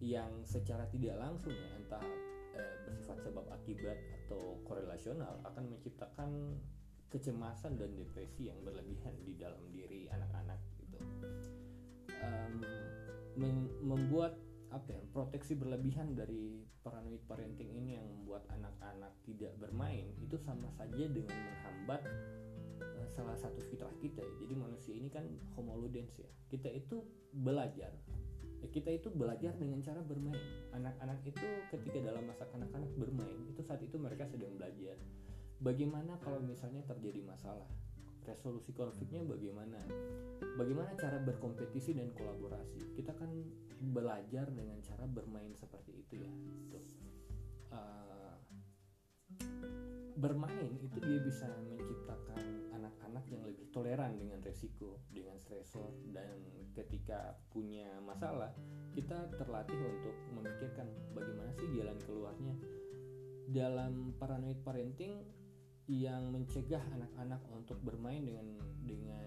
yang 0.00 0.32
secara 0.42 0.88
tidak 0.90 1.20
langsung 1.20 1.52
ya 1.52 1.68
entah 1.76 2.02
eh, 2.56 2.74
bersifat 2.88 3.20
sebab 3.20 3.46
akibat 3.52 3.98
atau 4.24 4.58
korelasional 4.64 5.38
akan 5.44 5.76
menciptakan 5.76 6.56
kecemasan 7.10 7.74
dan 7.76 7.90
depresi 7.98 8.48
yang 8.48 8.58
berlebihan 8.62 9.12
di 9.26 9.34
dalam 9.34 9.60
diri 9.74 10.06
anak-anak 10.08 10.58
gitu. 10.78 10.98
Um, 12.20 12.62
membuat 13.82 14.36
apa 14.70 14.94
ya 14.94 15.02
proteksi 15.10 15.58
berlebihan 15.58 16.14
dari 16.14 16.62
paranoid 16.86 17.22
parenting 17.26 17.74
ini 17.74 17.98
yang 17.98 18.06
membuat 18.06 18.46
anak-anak 18.54 19.10
tidak 19.26 19.50
bermain 19.58 20.14
itu 20.22 20.38
sama 20.38 20.70
saja 20.78 21.04
dengan 21.10 21.34
menghambat 21.34 22.06
uh, 22.80 23.08
salah 23.10 23.36
satu 23.36 23.60
fitrah 23.68 23.92
kita 24.00 24.22
ya. 24.22 24.32
jadi 24.46 24.54
manusia 24.56 24.94
ini 24.96 25.08
kan 25.12 25.26
homo 25.56 25.76
ludens 25.76 26.16
ya. 26.16 26.28
Kita 26.50 26.68
itu 26.72 27.04
belajar. 27.34 27.92
Ya, 28.60 28.68
kita 28.68 28.92
itu 28.92 29.08
belajar 29.08 29.56
dengan 29.56 29.80
cara 29.80 30.04
bermain. 30.04 30.40
Anak-anak 30.76 31.24
itu 31.24 31.46
ketika 31.72 31.98
dalam 32.12 32.28
masa 32.28 32.44
kanak-kanak 32.52 32.92
bermain 33.00 33.40
itu 33.48 33.60
saat 33.64 33.80
itu 33.80 33.96
mereka 33.96 34.28
sedang 34.28 34.52
belajar. 34.56 35.00
Bagaimana 35.60 36.16
kalau 36.24 36.40
misalnya 36.40 36.80
terjadi 36.88 37.20
masalah 37.24 37.68
resolusi 38.30 38.70
konfliknya 38.70 39.26
bagaimana? 39.26 39.82
Bagaimana 40.54 40.94
cara 40.94 41.18
berkompetisi 41.18 41.98
dan 41.98 42.14
kolaborasi? 42.14 42.94
Kita 42.94 43.12
kan 43.18 43.30
belajar 43.80 44.46
dengan 44.52 44.76
cara 44.84 45.08
bermain 45.08 45.56
seperti 45.56 46.04
itu 46.04 46.20
ya 46.20 46.32
tuh 46.68 46.84
uh, 47.72 48.36
bermain 50.20 50.76
itu 50.84 51.00
dia 51.00 51.16
bisa 51.24 51.48
menciptakan 51.64 52.68
anak-anak 52.76 53.24
yang 53.32 53.42
lebih 53.48 53.72
toleran 53.72 54.20
dengan 54.20 54.44
resiko 54.44 55.00
dengan 55.08 55.40
stresor 55.40 55.96
dan 56.12 56.44
ketika 56.76 57.40
punya 57.48 57.88
masalah 58.04 58.52
kita 58.92 59.32
terlatih 59.40 59.80
untuk 59.80 60.16
memikirkan 60.36 60.86
bagaimana 61.16 61.50
sih 61.56 61.68
jalan 61.72 61.98
keluarnya. 62.04 62.54
Dalam 63.50 64.14
paranoid 64.14 64.62
parenting 64.62 65.26
yang 65.90 66.30
mencegah 66.30 66.82
anak-anak 66.94 67.42
untuk 67.50 67.82
bermain 67.82 68.22
dengan 68.22 68.46
dengan 68.86 69.26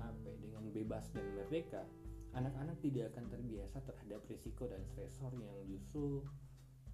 apa 0.00 0.24
ya, 0.24 0.36
dengan 0.40 0.64
bebas 0.72 1.12
dan 1.12 1.28
merdeka 1.36 1.84
anak-anak 2.32 2.80
tidak 2.80 3.12
akan 3.12 3.28
terbiasa 3.28 3.84
terhadap 3.84 4.24
risiko 4.28 4.64
dan 4.68 4.80
stresor 4.88 5.32
yang 5.36 5.56
justru 5.68 6.24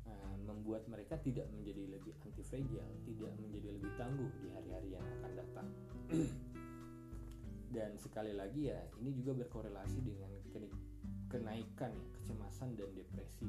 nah, 0.03 0.35
membuat 0.51 0.87
mereka 0.91 1.15
tidak 1.23 1.47
menjadi 1.55 1.95
lebih 1.95 2.15
anti 2.27 2.43
fragile 2.43 2.91
tidak 3.07 3.31
menjadi 3.39 3.69
lebih 3.71 3.93
tangguh 3.95 4.31
di 4.43 4.49
hari-hari 4.51 4.89
yang 4.99 5.05
akan 5.19 5.33
datang. 5.39 5.69
Dan 7.75 7.97
sekali 7.97 8.37
lagi 8.37 8.69
ya 8.69 8.83
ini 9.01 9.17
juga 9.17 9.33
berkorelasi 9.47 9.99
dengan 10.05 10.29
kenaikan 11.33 11.89
ya, 11.89 12.07
kecemasan 12.21 12.77
dan 12.77 12.93
depresi. 12.93 13.49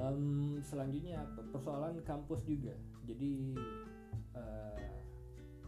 Um, 0.00 0.58
selanjutnya 0.64 1.20
persoalan 1.52 2.00
kampus 2.08 2.40
juga. 2.48 2.72
Jadi 3.04 3.52
uh, 4.34 4.94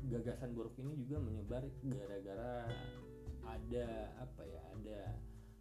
gagasan 0.07 0.55
buruk 0.55 0.79
ini 0.79 0.95
juga 1.03 1.19
menyebar 1.19 1.67
gara-gara 1.83 2.71
ada 3.47 3.87
apa 4.19 4.43
ya 4.47 4.63
ada 4.75 5.01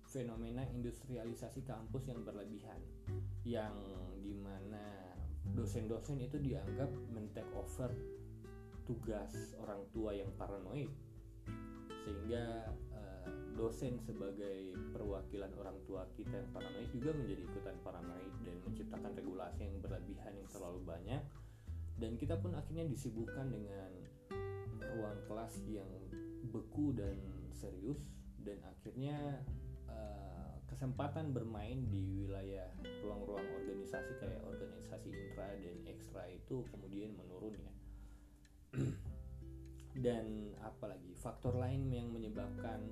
fenomena 0.10 0.64
industrialisasi 0.72 1.66
kampus 1.66 2.08
yang 2.08 2.22
berlebihan. 2.24 2.80
Yang 3.44 3.76
di 4.24 4.34
mana 4.38 5.12
dosen-dosen 5.54 6.24
itu 6.24 6.40
dianggap 6.40 6.90
men-take 7.12 7.52
over 7.54 7.92
tugas 8.86 9.54
orang 9.60 9.84
tua 9.92 10.14
yang 10.16 10.32
paranoid. 10.40 10.90
Sehingga 12.06 12.70
uh, 12.94 13.30
dosen 13.58 13.98
sebagai 14.06 14.78
perwakilan 14.94 15.52
orang 15.58 15.78
tua 15.90 16.06
kita 16.16 16.38
yang 16.38 16.50
paranoid 16.54 16.90
juga 16.94 17.12
menjadi 17.18 17.42
ikutan 17.50 17.76
paranoid 17.82 18.34
dan 18.46 18.56
menciptakan 18.62 19.12
regulasi 19.18 19.62
yang 19.66 19.78
berlebihan 19.82 20.34
yang 20.38 20.50
terlalu 20.54 20.80
banyak 20.86 21.22
dan 21.96 22.20
kita 22.20 22.36
pun 22.36 22.52
akhirnya 22.56 22.84
disibukkan 22.92 23.48
dengan 23.48 23.92
ruang 24.96 25.20
kelas 25.28 25.56
yang 25.68 25.88
beku 26.52 26.92
dan 26.96 27.16
serius. 27.56 28.12
Dan 28.46 28.62
akhirnya 28.62 29.42
uh, 29.90 30.54
kesempatan 30.70 31.34
bermain 31.34 31.88
di 31.90 32.14
wilayah 32.14 32.70
ruang-ruang 33.02 33.48
organisasi 33.64 34.22
kayak 34.22 34.44
organisasi 34.46 35.10
intra 35.10 35.50
dan 35.58 35.78
ekstra 35.90 36.30
itu 36.30 36.62
kemudian 36.70 37.16
menurun 37.16 37.56
ya. 37.58 37.74
Dan 40.06 40.52
apalagi 40.60 41.16
faktor 41.16 41.56
lain 41.56 41.88
yang 41.88 42.12
menyebabkan 42.12 42.84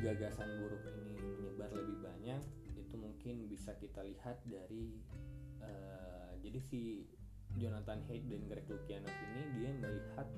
gagasan 0.00 0.46
buruk 0.62 0.86
ini 0.86 1.18
menyebar 1.18 1.74
lebih 1.74 1.98
banyak 2.00 2.42
itu 2.78 2.94
mungkin 2.96 3.50
bisa 3.50 3.74
kita 3.76 4.00
lihat 4.06 4.38
dari 4.46 4.96
uh, 5.60 6.32
jadi 6.40 6.60
si 6.62 7.04
Jonathan 7.58 8.00
Haidt 8.06 8.24
dan 8.30 8.42
Greg 8.46 8.66
Lukianov 8.70 9.12
ini 9.12 9.42
dia 9.58 9.70
melihat 9.74 10.28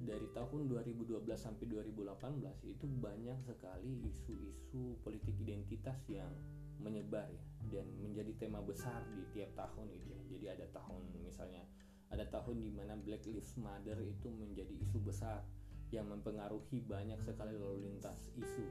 dari 0.00 0.26
tahun 0.34 0.66
2012 0.66 1.22
sampai 1.36 1.64
2018 1.70 2.66
itu 2.66 2.86
banyak 2.98 3.38
sekali 3.46 4.10
isu-isu 4.10 4.98
politik 5.04 5.36
identitas 5.38 5.96
yang 6.10 6.32
menyebar 6.80 7.28
ya 7.28 7.44
dan 7.70 7.86
menjadi 8.00 8.32
tema 8.40 8.64
besar 8.64 9.04
di 9.12 9.22
tiap 9.36 9.52
tahun 9.54 9.92
gitu 9.92 10.06
ya. 10.10 10.20
Jadi 10.32 10.46
ada 10.58 10.66
tahun 10.72 11.02
misalnya 11.20 11.62
ada 12.10 12.26
tahun 12.26 12.64
di 12.64 12.72
mana 12.74 12.98
Black 12.98 13.22
Lives 13.28 13.54
Matter 13.60 14.00
itu 14.02 14.32
menjadi 14.32 14.74
isu 14.82 14.98
besar 15.04 15.46
yang 15.94 16.10
mempengaruhi 16.10 16.82
banyak 16.82 17.20
sekali 17.22 17.54
lalu 17.54 17.86
lintas 17.86 18.18
isu 18.34 18.66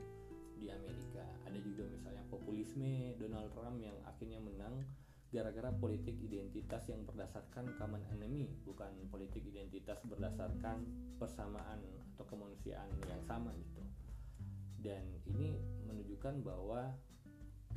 di 0.60 0.68
Amerika. 0.68 1.24
Ada 1.48 1.60
juga 1.64 1.88
misalnya 1.88 2.26
populisme 2.28 3.16
Donald 3.16 3.54
Trump 3.56 3.80
yang 3.80 3.96
akhirnya 4.04 4.44
menang 4.44 4.84
gara-gara 5.30 5.70
politik 5.70 6.18
identitas 6.26 6.90
yang 6.90 7.06
berdasarkan 7.06 7.78
common 7.78 8.02
enemy, 8.18 8.50
bukan 8.66 8.90
politik 9.14 9.46
identitas 9.46 10.02
berdasarkan 10.02 10.82
persamaan 11.22 11.86
atau 12.14 12.26
kemanusiaan 12.26 12.90
yang 13.06 13.22
sama 13.30 13.54
gitu. 13.54 13.86
Dan 14.82 15.06
ini 15.30 15.54
menunjukkan 15.86 16.42
bahwa 16.42 16.98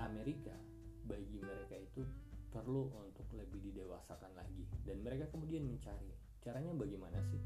Amerika 0.00 0.56
bagi 1.04 1.44
mereka 1.44 1.76
itu 1.76 2.06
perlu 2.48 2.88
untuk 2.96 3.28
lebih 3.36 3.60
didewasakan 3.68 4.32
lagi. 4.32 4.64
Dan 4.84 5.04
mereka 5.04 5.28
kemudian 5.28 5.68
mencari. 5.68 6.08
Caranya 6.40 6.72
bagaimana 6.72 7.20
sih? 7.28 7.42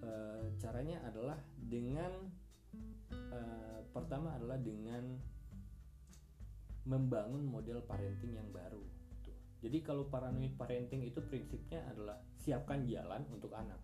E, 0.00 0.10
caranya 0.62 1.02
adalah 1.06 1.38
dengan 1.58 2.12
e, 3.10 3.40
pertama 3.90 4.36
adalah 4.38 4.58
dengan 4.62 5.18
membangun 6.84 7.44
model 7.44 7.84
parenting 7.84 8.36
yang 8.36 8.48
baru. 8.52 8.80
Jadi 9.60 9.84
kalau 9.84 10.08
paranoid 10.08 10.56
parenting 10.56 11.04
itu 11.04 11.20
prinsipnya 11.20 11.84
adalah 11.92 12.16
siapkan 12.40 12.88
jalan 12.88 13.28
untuk 13.28 13.52
anak. 13.52 13.76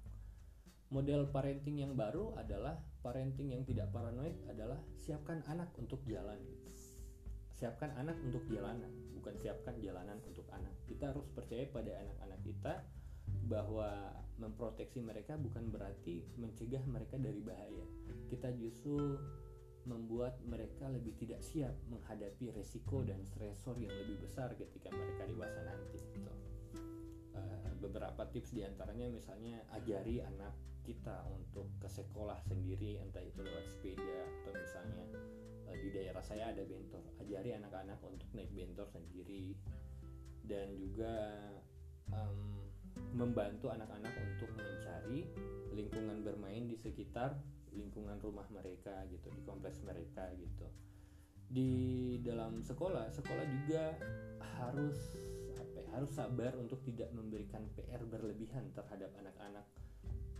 Model 0.88 1.28
parenting 1.28 1.84
yang 1.84 1.92
baru 1.92 2.32
adalah 2.40 2.80
parenting 3.04 3.52
yang 3.52 3.62
tidak 3.68 3.92
paranoid 3.92 4.38
adalah 4.48 4.80
siapkan 4.96 5.44
anak 5.50 5.68
untuk 5.76 6.00
jalan. 6.08 6.40
Siapkan 7.52 7.92
anak 8.00 8.16
untuk 8.24 8.44
jalanan 8.48 9.06
bukan 9.26 9.42
siapkan 9.42 9.74
jalanan 9.82 10.22
untuk 10.22 10.46
anak. 10.54 10.70
Kita 10.86 11.10
harus 11.10 11.26
percaya 11.34 11.66
pada 11.66 11.98
anak-anak 11.98 12.40
kita 12.46 12.74
bahwa 13.50 13.90
memproteksi 14.38 15.02
mereka 15.02 15.34
bukan 15.34 15.66
berarti 15.74 16.22
mencegah 16.38 16.86
mereka 16.86 17.18
dari 17.18 17.42
bahaya. 17.42 17.82
Kita 18.30 18.54
justru 18.54 19.18
membuat 19.86 20.42
mereka 20.42 20.90
lebih 20.90 21.14
tidak 21.16 21.40
siap 21.40 21.72
menghadapi 21.86 22.50
resiko 22.50 23.06
dan 23.06 23.22
stresor 23.22 23.78
yang 23.78 23.94
lebih 23.94 24.18
besar 24.20 24.52
ketika 24.58 24.90
mereka 24.90 25.24
dewasa 25.30 25.62
nanti 25.62 25.98
gitu. 26.12 26.32
Uh, 27.32 27.70
beberapa 27.80 28.26
tips 28.34 28.50
di 28.52 28.66
antaranya 28.66 29.06
misalnya 29.08 29.62
ajari 29.72 30.20
anak 30.20 30.52
kita 30.82 31.22
untuk 31.30 31.70
ke 31.78 31.88
sekolah 31.90 32.38
sendiri 32.46 32.98
entah 32.98 33.22
itu 33.22 33.42
lewat 33.42 33.66
sepeda 33.70 34.18
atau 34.42 34.52
misalnya 34.54 35.04
Eh, 35.66 35.78
di 35.82 35.88
daerah 35.90 36.22
saya 36.22 36.54
ada 36.54 36.62
bentor 36.62 37.02
ajari 37.18 37.50
anak-anak 37.58 37.98
untuk 38.06 38.30
naik 38.38 38.50
bentor 38.54 38.86
sendiri 38.86 39.58
dan 40.46 40.78
juga 40.78 41.42
um, 42.14 42.62
membantu 43.18 43.66
anak-anak 43.74 44.14
untuk 44.14 44.50
mencari 44.54 45.26
lingkungan 45.74 46.22
bermain 46.22 46.70
di 46.70 46.78
sekitar 46.78 47.34
lingkungan 47.76 48.18
rumah 48.24 48.48
mereka 48.48 49.04
gitu 49.12 49.28
di 49.30 49.42
kompleks 49.44 49.84
mereka 49.84 50.26
gitu. 50.34 50.66
Di 51.46 51.70
dalam 52.26 52.64
sekolah 52.64 53.12
sekolah 53.12 53.46
juga 53.46 53.94
harus 54.58 54.98
apa 55.54 55.78
ya, 55.78 55.88
harus 55.94 56.10
sabar 56.10 56.52
untuk 56.58 56.82
tidak 56.82 57.12
memberikan 57.14 57.62
PR 57.78 58.02
berlebihan 58.02 58.72
terhadap 58.74 59.14
anak-anak 59.20 59.66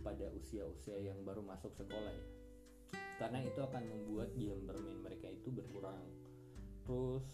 pada 0.03 0.27
usia-usia 0.35 0.99
yang 0.99 1.21
baru 1.23 1.45
masuk 1.45 1.71
sekolah 1.77 2.11
ya. 2.11 2.27
Karena 3.17 3.41
itu 3.41 3.59
akan 3.61 3.83
membuat 3.87 4.29
jam 4.37 4.61
bermain 4.67 4.99
mereka 5.01 5.31
itu 5.31 5.49
berkurang. 5.49 6.05
Terus 6.85 7.25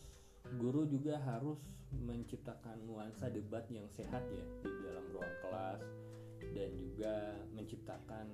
guru 0.60 0.88
juga 0.88 1.20
harus 1.24 1.60
menciptakan 1.94 2.84
nuansa 2.84 3.32
debat 3.32 3.64
yang 3.72 3.88
sehat 3.88 4.24
ya 4.28 4.46
di 4.66 4.72
dalam 4.84 5.06
ruang 5.14 5.36
kelas 5.46 5.82
dan 6.52 6.70
juga 6.76 7.16
menciptakan 7.56 8.28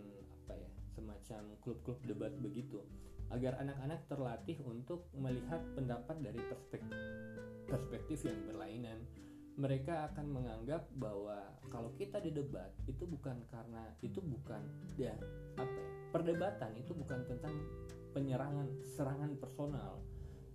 semacam 1.00 1.56
klub-klub 1.64 2.00
debat 2.04 2.36
begitu 2.44 2.84
agar 3.32 3.56
anak-anak 3.64 4.04
terlatih 4.12 4.60
untuk 4.68 5.08
melihat 5.16 5.64
pendapat 5.78 6.20
dari 6.20 6.42
perspektif 6.52 7.00
perspektif 7.70 8.20
yang 8.28 8.40
berlainan 8.50 9.00
mereka 9.60 10.08
akan 10.12 10.32
menganggap 10.32 10.88
bahwa 10.96 11.36
kalau 11.68 11.92
kita 12.00 12.20
di 12.24 12.32
debat 12.32 12.72
itu 12.88 13.04
bukan 13.04 13.38
karena 13.52 13.92
itu 14.00 14.20
bukan 14.24 14.64
ya 14.96 15.14
apa 15.60 15.68
ya 15.68 15.90
perdebatan 16.10 16.72
itu 16.80 16.96
bukan 16.96 17.22
tentang 17.28 17.54
penyerangan 18.16 18.66
serangan 18.98 19.36
personal 19.38 20.02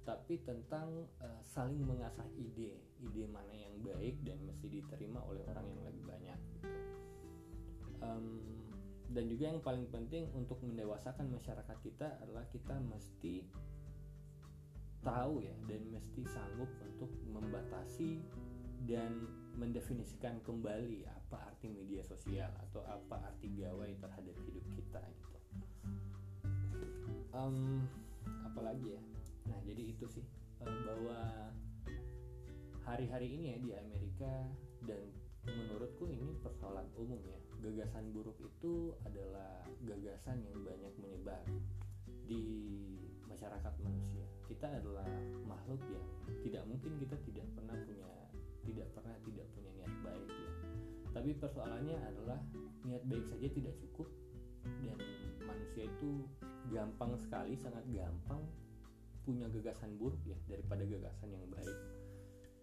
tapi 0.04 0.40
tentang 0.44 1.08
uh, 1.20 1.40
saling 1.44 1.80
mengasah 1.80 2.26
ide 2.36 2.76
ide 3.00 3.24
mana 3.28 3.52
yang 3.52 3.76
baik 3.80 4.20
dan 4.24 4.40
mesti 4.44 4.68
diterima 4.68 5.20
oleh 5.24 5.40
orang 5.48 5.64
yang 5.68 5.80
lebih 5.84 6.04
banyak 6.04 6.38
gitu. 6.56 6.68
um, 8.04 8.63
dan 9.12 9.24
juga 9.28 9.44
yang 9.52 9.60
paling 9.60 9.86
penting 9.92 10.30
untuk 10.32 10.58
mendewasakan 10.64 11.28
masyarakat 11.28 11.76
kita 11.84 12.08
adalah 12.24 12.44
kita 12.48 12.74
mesti 12.88 13.44
tahu 15.04 15.44
ya 15.44 15.52
dan 15.68 15.84
mesti 15.92 16.24
sanggup 16.24 16.70
untuk 16.80 17.12
membatasi 17.28 18.24
dan 18.88 19.28
mendefinisikan 19.60 20.40
kembali 20.42 21.04
apa 21.08 21.52
arti 21.52 21.68
media 21.68 22.00
sosial 22.04 22.48
atau 22.68 22.80
apa 22.88 23.32
arti 23.32 23.52
gawai 23.60 23.92
terhadap 24.00 24.36
hidup 24.48 24.64
kita 24.72 25.02
gitu. 25.04 25.38
Um, 27.36 27.84
apalagi 28.48 28.96
ya? 28.96 29.02
Nah 29.52 29.60
jadi 29.68 29.82
itu 29.92 30.06
sih 30.08 30.24
uh, 30.64 30.78
bahwa 30.88 31.18
hari-hari 32.88 33.36
ini 33.36 33.44
ya 33.52 33.58
di 33.60 33.70
Amerika 33.76 34.32
dan 34.84 35.04
menurutku 35.44 36.08
ini 36.08 36.32
persoalan 36.40 36.88
umum 36.96 37.20
ya 37.28 37.43
gagasan 37.64 38.12
buruk 38.12 38.36
itu 38.44 38.92
adalah 39.08 39.64
gagasan 39.88 40.44
yang 40.44 40.60
banyak 40.60 40.92
menyebar 41.00 41.40
di 42.28 42.44
masyarakat 43.24 43.74
manusia. 43.80 44.24
Kita 44.44 44.68
adalah 44.68 45.08
makhluk 45.48 45.80
yang 45.88 46.04
tidak 46.44 46.62
mungkin 46.68 46.92
kita 47.00 47.16
tidak 47.24 47.46
pernah 47.56 47.76
punya 47.80 48.10
tidak 48.68 48.88
pernah 48.92 49.16
tidak 49.24 49.46
punya 49.56 49.70
niat 49.80 49.94
baik 50.04 50.28
ya. 50.28 50.52
Tapi 51.16 51.30
persoalannya 51.40 51.96
adalah 52.04 52.40
niat 52.84 53.04
baik 53.08 53.24
saja 53.32 53.46
tidak 53.48 53.74
cukup 53.80 54.08
dan 54.84 55.00
manusia 55.44 55.88
itu 55.88 56.24
gampang 56.68 57.16
sekali 57.20 57.56
sangat 57.56 57.84
gampang 57.92 58.40
punya 59.24 59.48
gagasan 59.48 59.96
buruk 59.96 60.20
ya 60.28 60.36
daripada 60.44 60.84
gagasan 60.84 61.32
yang 61.32 61.44
baik. 61.48 61.78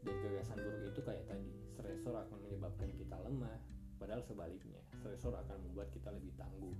Dan 0.01 0.15
gagasan 0.29 0.57
buruk 0.61 0.93
itu 0.93 1.01
kayak 1.01 1.25
tadi 1.25 1.49
stresor 1.73 2.13
akan 2.13 2.37
menyebabkan 2.45 2.89
kita 2.97 3.17
lemah 3.21 3.70
padahal 4.01 4.25
sebaliknya 4.25 4.81
stresor 4.97 5.37
akan 5.37 5.61
membuat 5.69 5.93
kita 5.93 6.09
lebih 6.09 6.33
tangguh. 6.33 6.73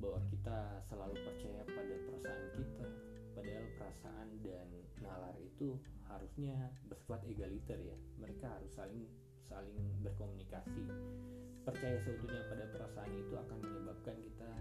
Bahwa 0.00 0.20
kita 0.32 0.80
selalu 0.88 1.16
percaya 1.20 1.60
pada 1.68 1.94
perasaan 2.08 2.46
kita. 2.56 2.88
Padahal 3.36 3.66
perasaan 3.76 4.28
dan 4.40 4.68
nalar 5.04 5.36
itu 5.36 5.76
harusnya 6.08 6.56
bersifat 6.88 7.20
egaliter 7.28 7.76
ya. 7.80 7.96
Mereka 8.16 8.48
harus 8.48 8.72
saling 8.72 9.04
saling 9.44 9.76
berkomunikasi. 10.00 10.84
Percaya 11.64 12.00
seutuhnya 12.00 12.44
pada 12.48 12.64
perasaan 12.72 13.12
itu 13.12 13.34
akan 13.36 13.58
menyebabkan 13.60 14.16
kita 14.20 14.52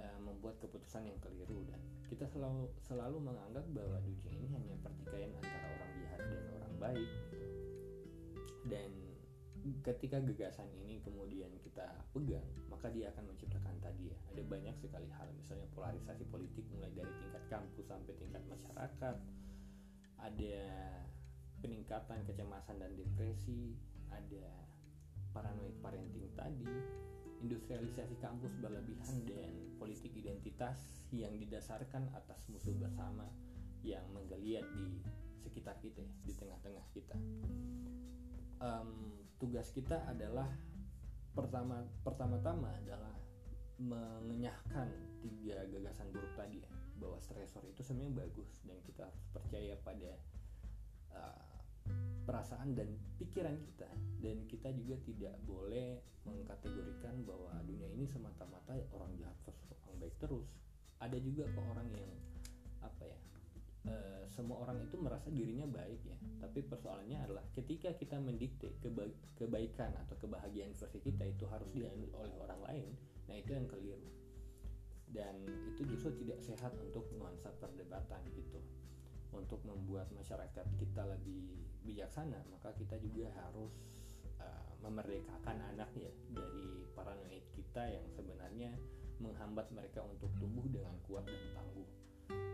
uh, 0.00 0.18
membuat 0.24 0.56
keputusan 0.60 1.08
yang 1.08 1.18
keliru. 1.20 1.64
Dan 1.68 1.80
kita 2.08 2.28
selalu 2.28 2.68
selalu 2.84 3.20
menganggap 3.20 3.64
bahwa 3.72 4.00
dunia 4.04 4.32
ini 4.32 4.48
hanya 4.52 4.76
pertikaian 4.80 5.32
antara 5.40 5.66
orang 5.76 5.92
jahat 6.04 6.20
dan 6.20 6.44
orang 6.52 6.74
baik 6.80 7.10
gitu. 7.32 7.48
dan 8.64 9.03
ketika 9.80 10.20
gagasan 10.20 10.68
ini 10.84 11.00
kemudian 11.00 11.48
kita 11.64 11.88
pegang 12.12 12.44
maka 12.68 12.92
dia 12.92 13.08
akan 13.16 13.32
menciptakan 13.32 13.76
tadi 13.80 14.12
ya. 14.12 14.18
Ada 14.36 14.42
banyak 14.44 14.76
sekali 14.76 15.08
hal 15.16 15.32
misalnya 15.32 15.64
polarisasi 15.72 16.28
politik 16.28 16.68
mulai 16.68 16.92
dari 16.92 17.08
tingkat 17.16 17.44
kampus 17.48 17.88
sampai 17.88 18.12
tingkat 18.20 18.44
masyarakat. 18.44 19.16
Ada 20.20 20.58
peningkatan 21.64 22.28
kecemasan 22.28 22.76
dan 22.76 22.92
depresi. 22.92 23.72
Ada 24.12 24.52
paranoid 25.32 25.80
parenting 25.80 26.28
tadi. 26.36 26.68
Industrialisasi 27.40 28.20
kampus 28.20 28.52
berlebihan 28.60 29.24
dan 29.28 29.52
politik 29.80 30.12
identitas 30.12 31.08
yang 31.08 31.36
didasarkan 31.40 32.12
atas 32.12 32.48
musuh 32.52 32.72
bersama 32.76 33.28
yang 33.84 34.04
menggeliat 34.12 34.64
di 34.76 35.00
sekitar 35.44 35.76
kita 35.80 36.00
ya, 36.00 36.12
di 36.24 36.32
tengah-tengah 36.36 36.86
kita. 36.96 37.16
Um, 38.64 39.23
tugas 39.44 39.68
kita 39.76 40.00
adalah 40.08 40.48
pertama 41.36 41.84
pertama-tama 42.00 42.72
adalah 42.80 43.12
mengenyahkan 43.76 44.88
tiga 45.20 45.68
gagasan 45.68 46.08
buruk 46.16 46.32
tadi 46.32 46.64
ya 46.64 46.70
bahwa 46.96 47.20
stresor 47.20 47.60
itu 47.68 47.84
sebenarnya 47.84 48.24
bagus 48.24 48.64
dan 48.64 48.80
kita 48.88 49.04
harus 49.04 49.24
percaya 49.36 49.76
pada 49.84 50.12
uh, 51.12 51.54
perasaan 52.24 52.72
dan 52.72 52.88
pikiran 53.20 53.60
kita. 53.60 53.90
Dan 54.24 54.48
kita 54.48 54.72
juga 54.72 54.96
tidak 55.04 55.36
boleh 55.44 56.00
mengkategorikan 56.24 57.28
bahwa 57.28 57.52
dunia 57.68 57.92
ini 57.92 58.08
semata-mata 58.08 58.72
orang 58.96 59.12
jahat 59.20 59.36
versus 59.44 59.68
orang 59.84 60.08
baik 60.08 60.16
terus. 60.16 60.48
Ada 61.04 61.20
juga 61.20 61.44
kok 61.52 61.66
orang 61.76 61.88
yang 61.92 62.08
ya 62.08 62.33
Eh, 63.84 64.24
semua 64.32 64.64
orang 64.64 64.80
itu 64.80 64.96
merasa 64.96 65.28
dirinya 65.28 65.68
baik 65.68 66.00
ya. 66.08 66.16
Tapi 66.40 66.64
persoalannya 66.64 67.20
adalah 67.20 67.44
ketika 67.52 67.92
kita 67.92 68.16
mendikte 68.16 68.72
keba 68.80 69.04
kebaikan 69.36 69.92
atau 70.08 70.16
kebahagiaan 70.16 70.72
versi 70.72 71.04
kita 71.04 71.28
itu 71.28 71.44
harus 71.52 71.68
diambil 71.76 72.08
oleh 72.24 72.32
orang 72.40 72.60
lain 72.64 72.88
nah 73.28 73.36
itu 73.36 73.52
yang 73.52 73.68
keliru. 73.68 74.08
Dan 75.12 75.36
itu 75.68 75.84
justru 75.84 76.16
tidak 76.24 76.40
sehat 76.40 76.72
untuk 76.80 77.04
nuansa 77.12 77.52
perdebatan 77.60 78.24
gitu 78.32 78.60
untuk 79.36 79.60
membuat 79.68 80.08
masyarakat 80.16 80.66
kita 80.80 81.02
lebih 81.04 81.44
bijaksana 81.84 82.40
maka 82.54 82.70
kita 82.78 82.96
juga 83.02 83.28
harus 83.44 83.74
uh, 84.38 84.72
memerdekakan 84.80 85.58
anak 85.74 85.90
ya 85.98 86.08
dari 86.30 86.86
paranoid 86.94 87.42
kita 87.52 87.82
yang 87.90 88.06
sebenarnya 88.14 88.70
menghambat 89.18 89.66
mereka 89.74 90.06
untuk 90.06 90.30
tumbuh 90.38 90.64
dengan 90.70 90.94
kuat 91.04 91.26
dan 91.26 91.42
tangguh 91.52 92.03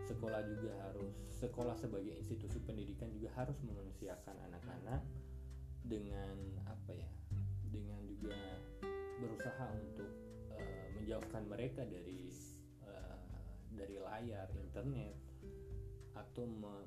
sekolah 0.05 0.41
juga 0.43 0.71
harus 0.87 1.15
sekolah 1.41 1.75
sebagai 1.79 2.13
institusi 2.13 2.59
pendidikan 2.61 3.09
juga 3.15 3.33
harus 3.39 3.57
memanusiakan 3.63 4.35
anak-anak 4.51 5.01
dengan 5.81 6.35
apa 6.69 6.91
ya 6.93 7.09
dengan 7.71 7.99
juga 8.05 8.37
berusaha 9.21 9.65
untuk 9.73 10.11
uh, 10.53 10.85
menjauhkan 10.99 11.43
mereka 11.49 11.81
dari 11.87 12.29
uh, 12.85 13.17
dari 13.73 13.97
layar 13.97 14.49
internet 14.57 15.15
atau 16.11 16.43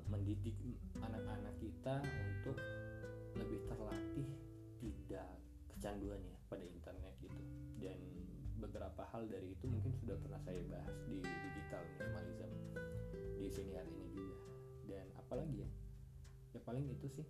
mendidik 0.07 0.55
anak-anak 1.01 1.53
kita 1.57 1.99
untuk 2.05 2.57
lebih 3.35 3.59
terlatih 3.67 4.29
tidak 4.79 5.27
kecanduan 5.73 6.21
ya 6.21 6.37
pada 6.47 6.63
internet 6.63 7.13
gitu. 7.19 7.41
Dan 7.81 7.99
beberapa 8.61 9.03
hal 9.11 9.27
dari 9.27 9.51
itu 9.51 9.65
mungkin 9.67 9.91
sudah 9.99 10.15
pernah 10.21 10.39
saya 10.45 10.61
bahas 10.71 10.95
di 11.09 11.19
digital 11.19 11.83
minimalism 11.99 12.51
hari 13.75 13.91
ini 13.91 14.07
juga. 14.15 14.35
Dan 14.87 15.05
apalagi 15.19 15.55
ya 15.63 15.69
ya 16.55 16.59
paling 16.63 16.87
itu 16.87 17.07
sih 17.11 17.27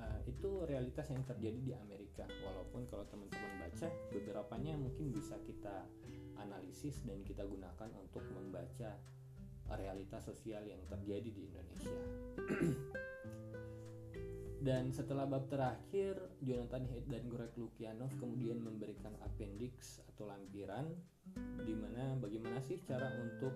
uh, 0.00 0.20
itu 0.24 0.64
realitas 0.64 1.12
yang 1.12 1.24
terjadi 1.28 1.60
di 1.60 1.72
Amerika. 1.76 2.24
Walaupun 2.44 2.88
kalau 2.88 3.04
teman-teman 3.08 3.52
baca 3.60 3.88
beberapanya 4.12 4.74
mungkin 4.80 5.12
bisa 5.12 5.36
kita 5.44 5.84
analisis 6.40 7.00
dan 7.04 7.20
kita 7.24 7.44
gunakan 7.44 7.90
untuk 8.00 8.24
membaca 8.32 8.96
realitas 9.74 10.22
sosial 10.24 10.62
yang 10.64 10.80
terjadi 10.86 11.28
di 11.28 11.42
Indonesia. 11.52 11.98
Dan 14.66 14.90
setelah 14.90 15.30
bab 15.30 15.46
terakhir, 15.46 16.18
Jonathan 16.42 16.90
Haidt 16.90 17.06
dan 17.06 17.30
Greg 17.30 17.54
Lukianov 17.54 18.10
kemudian 18.18 18.58
memberikan 18.58 19.14
appendix 19.22 20.02
atau 20.10 20.26
lampiran 20.26 20.90
di 21.64 21.74
mana 21.74 22.16
bagaimana 22.18 22.58
sih 22.62 22.80
cara 22.86 23.10
untuk 23.20 23.52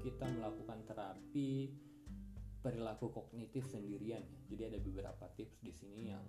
kita 0.00 0.26
melakukan 0.30 0.80
terapi 0.86 1.72
perilaku 2.62 3.10
kognitif 3.14 3.66
sendirian. 3.70 4.22
Jadi 4.50 4.62
ada 4.74 4.78
beberapa 4.82 5.24
tips 5.38 5.62
di 5.62 5.72
sini 5.72 6.10
yang 6.10 6.24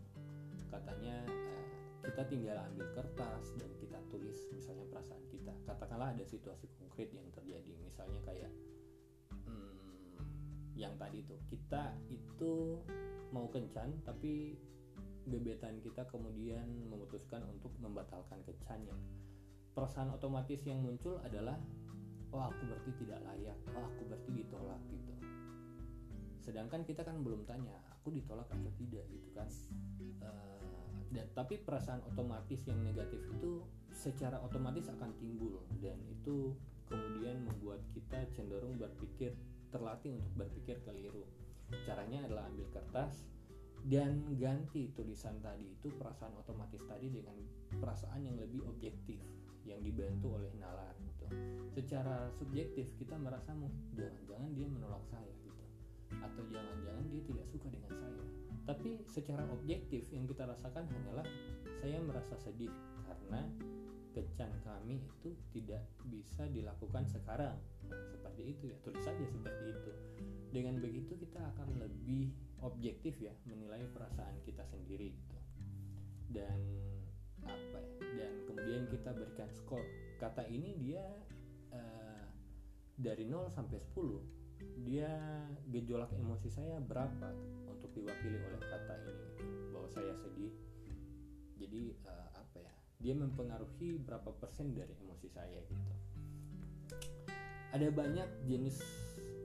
katanya 0.70 1.26
eh, 1.26 1.66
kita 2.06 2.24
tinggal 2.30 2.58
ambil 2.70 2.88
kertas 2.94 3.54
dan 3.58 3.70
kita 3.82 3.98
tulis 4.14 4.38
misalnya 4.54 4.86
perasaan 4.90 5.26
kita. 5.34 5.54
Katakanlah 5.66 6.14
ada 6.16 6.26
situasi 6.26 6.70
konkret 6.78 7.10
yang 7.12 7.26
terjadi, 7.34 7.74
misalnya 7.82 8.22
kayak 8.24 8.52
hmm, 9.48 10.22
yang 10.78 10.94
tadi 10.96 11.26
tuh 11.26 11.40
kita 11.50 11.98
itu 12.08 12.80
mau 13.30 13.46
kencan 13.50 13.94
tapi 14.06 14.58
gebetan 15.30 15.78
kita 15.86 16.10
kemudian 16.10 16.66
memutuskan 16.90 17.46
untuk 17.46 17.70
membatalkan 17.78 18.42
kencannya 18.42 18.98
perasaan 19.80 20.12
otomatis 20.12 20.60
yang 20.68 20.84
muncul 20.84 21.24
adalah 21.24 21.56
oh 22.36 22.44
aku 22.52 22.68
berarti 22.68 22.92
tidak 23.00 23.24
layak. 23.24 23.56
Oh 23.72 23.88
aku 23.88 24.12
berarti 24.12 24.30
ditolak 24.36 24.82
gitu. 24.92 25.14
Sedangkan 26.44 26.84
kita 26.84 27.08
kan 27.08 27.24
belum 27.24 27.48
tanya 27.48 27.80
aku 27.96 28.12
ditolak 28.12 28.44
atau 28.52 28.72
tidak 28.76 29.08
gitu 29.08 29.32
kan. 29.32 29.48
Uh, 30.20 30.84
dan 31.16 31.32
tapi 31.32 31.64
perasaan 31.64 32.04
otomatis 32.12 32.60
yang 32.68 32.76
negatif 32.84 33.24
itu 33.40 33.64
secara 33.96 34.44
otomatis 34.44 34.92
akan 34.92 35.16
timbul 35.16 35.64
dan 35.80 35.96
itu 36.12 36.52
kemudian 36.92 37.40
membuat 37.48 37.80
kita 37.96 38.20
cenderung 38.36 38.76
berpikir 38.76 39.32
terlatih 39.72 40.12
untuk 40.12 40.44
berpikir 40.44 40.84
keliru. 40.84 41.24
Caranya 41.88 42.28
adalah 42.28 42.52
ambil 42.52 42.68
kertas 42.76 43.32
dan 43.88 44.28
ganti 44.36 44.92
tulisan 44.92 45.40
tadi 45.40 45.72
itu 45.72 45.88
perasaan 45.96 46.36
otomatis 46.36 46.84
tadi 46.84 47.08
dengan 47.08 47.40
perasaan 47.80 48.28
yang 48.28 48.36
lebih 48.36 48.68
objektif 48.68 49.24
yang 49.70 49.82
dibantu 49.86 50.34
oleh 50.42 50.50
nalar 50.58 50.98
gitu. 51.06 51.26
Secara 51.78 52.34
subjektif 52.34 52.90
kita 52.98 53.14
merasa 53.22 53.54
jangan-jangan 53.94 54.50
dia 54.58 54.66
menolak 54.66 55.06
saya 55.14 55.30
gitu 55.46 55.64
atau 56.10 56.42
jangan-jangan 56.50 57.06
dia 57.14 57.22
tidak 57.30 57.46
suka 57.54 57.68
dengan 57.70 57.94
saya. 57.94 58.24
Tapi 58.66 58.90
secara 59.06 59.46
objektif 59.54 60.10
yang 60.10 60.26
kita 60.26 60.50
rasakan 60.50 60.90
hanyalah 60.90 61.26
saya 61.80 62.02
merasa 62.02 62.34
sedih 62.42 62.74
karena 63.06 63.46
kencan 64.14 64.52
kami 64.66 64.98
itu 65.00 65.38
tidak 65.54 65.86
bisa 66.10 66.50
dilakukan 66.50 67.06
sekarang 67.06 67.56
seperti 68.10 68.58
itu 68.58 68.64
ya 68.74 68.78
tulis 68.82 69.02
saja 69.06 69.26
seperti 69.26 69.64
itu 69.70 69.92
dengan 70.50 70.82
begitu 70.82 71.14
kita 71.14 71.40
akan 71.56 71.78
lebih 71.78 72.34
objektif 72.66 73.16
ya 73.22 73.34
menilai 73.46 73.86
perasaan 73.94 74.34
kita 74.44 74.66
sendiri 74.66 75.14
gitu 75.14 75.38
dan 76.34 76.58
apa 77.50 77.78
ya? 77.82 77.92
Dan 78.22 78.32
kemudian 78.46 78.84
kita 78.88 79.10
berikan 79.14 79.50
skor. 79.52 79.84
Kata 80.22 80.46
ini 80.48 80.78
dia 80.78 81.04
uh, 81.74 82.26
dari 83.00 83.26
0 83.26 83.50
sampai 83.52 83.80
10 83.80 84.40
dia 84.84 85.12
gejolak 85.72 86.12
emosi 86.16 86.52
saya 86.52 86.84
berapa 86.84 87.32
untuk 87.72 87.92
diwakili 87.96 88.36
oleh 88.44 88.60
kata 88.60 88.96
ini 89.08 89.24
gitu. 89.40 89.44
bahwa 89.72 89.88
saya 89.92 90.14
sedih. 90.20 90.52
Jadi 91.60 91.96
uh, 92.08 92.30
apa 92.36 92.58
ya? 92.60 92.74
Dia 93.00 93.14
mempengaruhi 93.16 94.00
berapa 94.04 94.32
persen 94.36 94.76
dari 94.76 94.92
emosi 95.00 95.28
saya 95.32 95.60
gitu. 95.64 95.94
Ada 97.70 97.88
banyak 97.94 98.50
jenis 98.50 98.82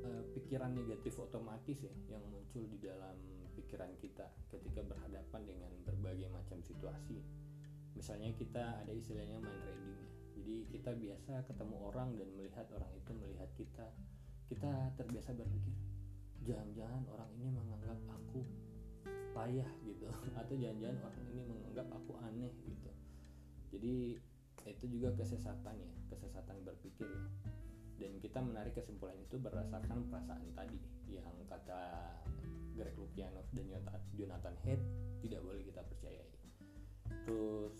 uh, 0.02 0.22
pikiran 0.34 0.74
negatif 0.74 1.14
otomatis 1.20 1.78
ya 1.84 1.94
yang 2.10 2.24
muncul 2.32 2.64
di 2.66 2.78
dalam 2.80 3.14
pikiran 3.54 3.90
kita 4.02 4.26
ketika 4.50 4.82
berhadapan 4.82 5.42
dengan 5.46 5.70
berbagai 5.86 6.26
macam 6.34 6.58
situasi 6.62 7.22
misalnya 7.94 8.30
kita 8.34 8.82
ada 8.82 8.92
istilahnya 8.92 9.38
mind 9.38 9.62
reading 9.64 9.94
ya. 9.94 10.08
Jadi 10.34 10.56
kita 10.74 10.90
biasa 10.92 11.32
ketemu 11.46 11.76
orang 11.88 12.08
dan 12.18 12.28
melihat 12.34 12.66
orang 12.74 12.90
itu 12.92 13.10
melihat 13.14 13.48
kita. 13.54 13.86
Kita 14.50 14.92
terbiasa 14.98 15.32
berpikir 15.32 15.72
jangan-jangan 16.44 17.08
orang 17.08 17.30
ini 17.40 17.48
menganggap 17.48 17.96
aku 18.12 18.44
payah 19.32 19.70
gitu. 19.86 20.06
Atau 20.40 20.54
jangan-jangan 20.58 20.98
orang 21.00 21.24
ini 21.32 21.42
menganggap 21.48 21.86
aku 21.96 22.12
aneh 22.20 22.52
gitu. 22.68 22.90
Jadi 23.72 24.20
itu 24.64 24.84
juga 24.88 25.12
kesesatan 25.12 25.76
ya 25.76 25.92
kesesatan 26.12 26.56
berpikir 26.66 27.08
ya. 27.08 27.24
Dan 27.94 28.18
kita 28.18 28.42
menarik 28.42 28.74
kesimpulan 28.74 29.14
itu 29.22 29.38
berdasarkan 29.38 30.10
perasaan 30.10 30.50
tadi 30.52 30.78
yang 31.06 31.24
kata 31.46 32.10
Greg 32.74 32.98
Lukianov 32.98 33.46
dan 33.54 33.70
Jonathan 34.18 34.56
Head 34.66 34.80
tidak 35.22 35.40
boleh 35.46 35.62
kita 35.62 35.80
percayai 35.86 36.33
terus 37.24 37.74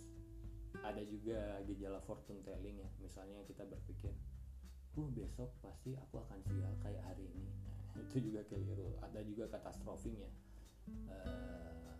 ada 0.84 1.00
juga 1.06 1.62
gejala 1.64 2.00
fortune 2.04 2.42
telling 2.44 2.76
ya. 2.76 2.88
Misalnya 3.00 3.40
kita 3.48 3.64
berpikir 3.64 4.12
uh 4.94 5.08
besok 5.10 5.50
pasti 5.64 5.96
aku 5.96 6.20
akan 6.22 6.38
sial 6.44 6.74
kayak 6.84 7.02
hari 7.04 7.24
ini. 7.30 7.48
Nah, 7.64 8.02
itu 8.04 8.30
juga 8.30 8.44
keliru. 8.50 8.98
Ada 9.00 9.20
juga 9.24 9.44
katastrofing 9.52 10.16
ya. 10.18 10.30
Uh, 11.08 11.96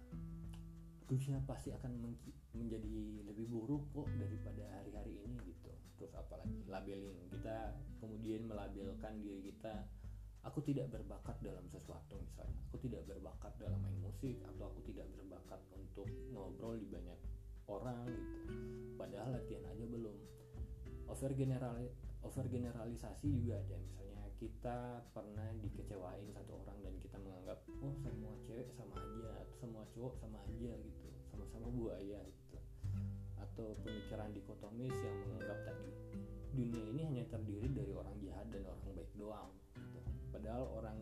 dunia 1.08 1.40
pasti 1.44 1.72
akan 1.72 2.16
menjadi 2.56 3.24
lebih 3.28 3.46
buruk 3.48 3.88
kok 3.92 4.08
daripada 4.20 4.64
hari-hari 4.80 5.20
ini 5.24 5.36
gitu. 5.48 5.72
Terus 6.00 6.12
apalagi 6.16 6.64
labeling. 6.68 7.28
Kita 7.32 7.72
kemudian 8.04 8.44
melabelkan 8.44 9.20
diri 9.24 9.52
kita 9.52 9.84
aku 10.44 10.60
tidak 10.60 10.92
berbakat 10.92 11.40
dalam 11.40 11.64
sesuatu 11.72 12.20
misalnya. 12.20 12.60
Aku 12.68 12.76
tidak 12.84 13.08
berbakat 13.08 13.52
dalam 13.56 13.80
main 13.80 13.96
musik 14.04 14.36
atau 14.44 14.68
aku 14.68 14.80
tidak 14.92 15.08
berbakat 15.16 15.60
untuk 15.72 16.08
ngobrol 16.30 16.76
di 16.76 16.84
banyak 16.88 17.16
orang 17.68 18.08
gitu. 18.08 18.38
Padahal 18.96 19.36
latihan 19.36 19.64
aja 19.68 19.84
belum. 19.84 20.16
Over 21.08 21.32
general 21.36 21.76
over 22.24 22.44
generalisasi 22.48 23.28
juga 23.28 23.60
ada. 23.60 23.76
Misalnya 23.76 24.22
kita 24.40 24.78
pernah 25.12 25.48
dikecewain 25.60 26.26
satu 26.32 26.64
orang 26.64 26.78
dan 26.84 26.94
kita 27.00 27.16
menganggap 27.20 27.58
oh 27.84 27.94
semua 28.00 28.32
cewek 28.48 28.72
sama 28.74 28.96
aja 28.96 29.44
atau 29.44 29.54
semua 29.60 29.84
cowok 29.92 30.14
sama 30.20 30.38
aja 30.48 30.72
gitu. 30.72 31.08
Sama-sama 31.32 31.68
buaya 31.72 32.20
gitu. 32.24 32.58
Atau 33.36 33.76
pemikiran 33.84 34.32
dikotomis 34.32 34.94
yang 34.94 35.16
menganggap 35.28 35.58
tadi 35.68 35.90
dunia 36.54 36.84
ini 36.94 37.02
hanya 37.02 37.24
terdiri 37.26 37.66
dari 37.74 37.90
orang 37.90 38.14
jahat 38.22 38.46
dan 38.54 38.62
orang 38.62 38.94
baik 38.94 39.10
doang 39.18 39.50
gitu. 39.74 39.98
padahal 40.30 40.64
orang 40.78 40.98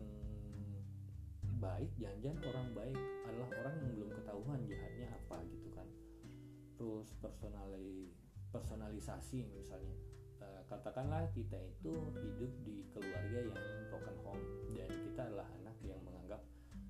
baik 1.61 1.91
jangan-jangan 2.01 2.41
orang 2.49 2.67
baik 2.73 2.99
adalah 3.29 3.49
orang 3.61 3.75
yang 3.77 3.89
belum 3.93 4.09
ketahuan 4.17 4.59
jahatnya 4.65 5.07
apa 5.13 5.37
gitu 5.53 5.69
kan 5.77 5.87
terus 6.77 7.13
personali 7.21 8.13
personalisasi 8.53 9.49
misalnya. 9.49 9.97
Uh, 10.43 10.61
katakanlah 10.69 11.25
kita 11.33 11.55
itu 11.55 11.93
hidup 12.19 12.51
di 12.67 12.83
keluarga 12.93 13.39
yang 13.41 13.59
broken 13.89 14.17
home 14.21 14.45
dan 14.75 14.89
kita 14.91 15.21
adalah 15.25 15.47
anak 15.61 15.75
yang 15.81 15.97
menganggap 16.03 16.41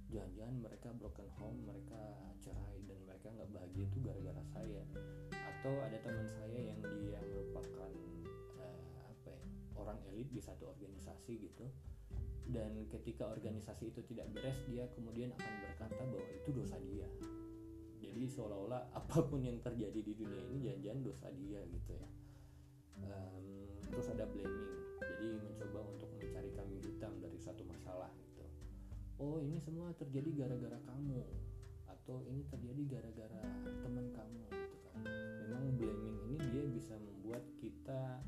jangan-jangan 0.09 0.55
mereka 0.61 0.89
broken 0.97 1.29
home 1.38 1.57
mereka 1.65 2.01
cerai 2.41 2.81
dan 2.86 2.97
mereka 3.05 3.27
nggak 3.29 3.49
bahagia 3.53 3.84
itu 3.88 3.97
gara-gara 4.03 4.43
saya. 4.51 4.81
Atau 5.31 5.73
ada 5.79 5.97
teman 6.03 6.27
saya 6.27 6.59
yang 6.59 6.79
dia 6.81 7.19
merupakan 7.23 7.91
uh, 8.59 8.99
apa 9.07 9.29
ya 9.31 9.45
orang 9.79 9.99
elit 10.11 10.27
di 10.34 10.41
satu 10.43 10.67
organisasi 10.67 11.39
gitu. 11.39 11.65
Dan 12.43 12.91
ketika 12.91 13.31
organisasi 13.31 13.95
itu 13.95 14.03
tidak 14.03 14.27
beres 14.36 14.59
dia 14.67 14.84
kemudian 14.99 15.31
akan 15.31 15.53
berkata 15.63 16.01
bahwa 16.03 16.27
itu 16.36 16.49
dosa 16.51 16.75
dia 16.91 17.07
jadi 18.03 18.27
seolah-olah 18.27 18.91
apa 18.99 19.17
pun 19.23 19.39
yang 19.39 19.57
terjadi 19.63 19.99
di 20.03 20.13
dunia 20.13 20.43
ini 20.51 20.67
jangan-jangan 20.67 21.01
dosa 21.01 21.27
dia 21.31 21.61
gitu 21.71 21.91
ya. 21.95 22.07
Um, 22.99 23.45
terus 23.89 24.07
ada 24.11 24.27
blaming. 24.27 24.71
Jadi 24.99 25.27
mencoba 25.39 25.79
untuk 25.87 26.09
mencari 26.19 26.49
kambing 26.55 26.83
hitam 26.83 27.13
dari 27.23 27.39
satu 27.39 27.63
masalah 27.63 28.11
gitu. 28.19 28.43
Oh 29.19 29.39
ini 29.39 29.57
semua 29.63 29.95
terjadi 29.95 30.45
gara-gara 30.45 30.77
kamu. 30.83 31.23
Atau 31.87 32.27
ini 32.27 32.43
terjadi 32.51 32.99
gara-gara 32.99 33.41
teman 33.63 34.07
kamu 34.11 34.43
gitu 34.51 34.77
kan. 34.91 35.03
Memang 35.47 35.79
blaming 35.79 36.17
ini 36.27 36.37
dia 36.51 36.63
bisa 36.67 36.99
membuat 36.99 37.43
kita 37.63 38.19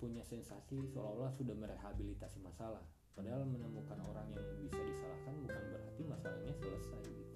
punya 0.00 0.24
sensasi 0.24 0.84
seolah-olah 0.90 1.32
sudah 1.36 1.54
merehabilitasi 1.56 2.40
masalah. 2.40 2.82
Padahal 3.14 3.46
menemukan 3.46 3.96
orang 4.10 4.26
yang 4.34 4.42
bisa 4.58 4.82
disalahkan 4.82 5.38
bukan 5.38 5.62
berarti 5.70 6.02
masalahnya 6.02 6.54
selesai 6.58 7.04
gitu 7.14 7.33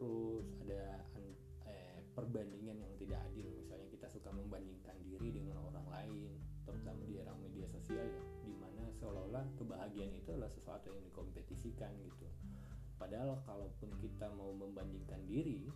terus 0.00 0.48
ada 0.64 1.04
eh, 1.68 2.00
perbandingan 2.16 2.80
yang 2.80 2.92
tidak 2.96 3.20
adil. 3.28 3.52
Misalnya 3.52 3.88
kita 3.92 4.08
suka 4.08 4.32
membandingkan 4.32 4.96
diri 5.04 5.28
dengan 5.28 5.60
orang 5.60 5.84
lain 5.92 6.32
terutama 6.64 7.04
di 7.04 7.20
era 7.20 7.36
media 7.36 7.68
sosial 7.68 8.08
ya 8.08 8.22
di 8.46 8.54
mana 8.56 8.88
seolah-olah 8.96 9.44
kebahagiaan 9.60 10.16
itu 10.16 10.32
adalah 10.32 10.48
sesuatu 10.48 10.88
yang 10.88 11.04
dikompetisikan 11.04 11.92
gitu. 12.00 12.26
Padahal 12.96 13.36
kalaupun 13.44 13.92
kita 14.00 14.32
mau 14.32 14.56
membandingkan 14.56 15.20
diri 15.28 15.68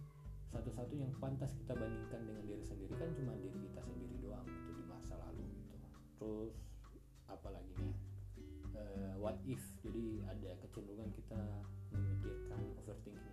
satu-satu 0.48 0.94
yang 0.96 1.12
pantas 1.20 1.52
kita 1.60 1.76
bandingkan 1.76 2.24
dengan 2.24 2.44
diri 2.46 2.64
sendiri 2.64 2.94
kan 2.96 3.10
cuma 3.16 3.34
diri 3.36 3.58
kita 3.68 3.80
sendiri 3.84 4.16
doang 4.24 4.46
itu 4.48 4.70
di 4.72 4.84
masa 4.88 5.18
lalu 5.20 5.44
gitu. 5.60 5.76
Terus 6.16 6.56
apalagi 7.28 7.72
nih? 7.76 7.96
Uh, 8.74 9.14
what 9.22 9.38
if? 9.46 9.62
Jadi 9.82 10.22
ada 10.26 10.50
kecenderungan 10.62 11.10
kita 11.14 11.38
memikirkan 11.94 12.60
overthinking 12.82 13.23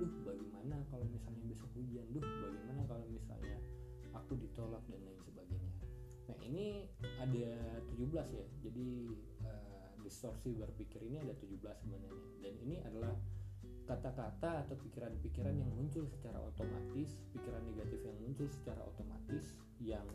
duh 0.00 0.12
bagaimana 0.24 0.80
kalau 0.88 1.04
misalnya 1.12 1.44
besok 1.44 1.68
hujan? 1.76 2.08
Duh 2.08 2.24
bagaimana 2.24 2.80
kalau 2.88 3.04
misalnya 3.12 3.60
aku 4.16 4.32
ditolak 4.40 4.80
dan 4.88 5.00
lain 5.04 5.20
sebagainya. 5.20 5.72
Nah 6.24 6.36
ini 6.40 6.88
ada 7.20 7.52
17 7.84 8.08
ya. 8.16 8.46
Jadi 8.64 8.88
uh, 9.44 9.92
distorsi 10.00 10.56
berpikir 10.56 11.04
ini 11.04 11.20
ada 11.20 11.36
17 11.36 11.60
sebenarnya. 11.84 12.24
Dan 12.40 12.54
ini 12.64 12.76
adalah 12.80 13.12
kata-kata 13.84 14.64
atau 14.64 14.78
pikiran-pikiran 14.80 15.52
yang 15.52 15.70
muncul 15.74 16.06
secara 16.06 16.38
otomatis 16.38 17.18
pikiran 17.34 17.60
negatif 17.74 18.00
yang 18.06 18.16
muncul 18.22 18.46
secara 18.46 18.80
otomatis 18.86 19.58
yang 19.82 20.06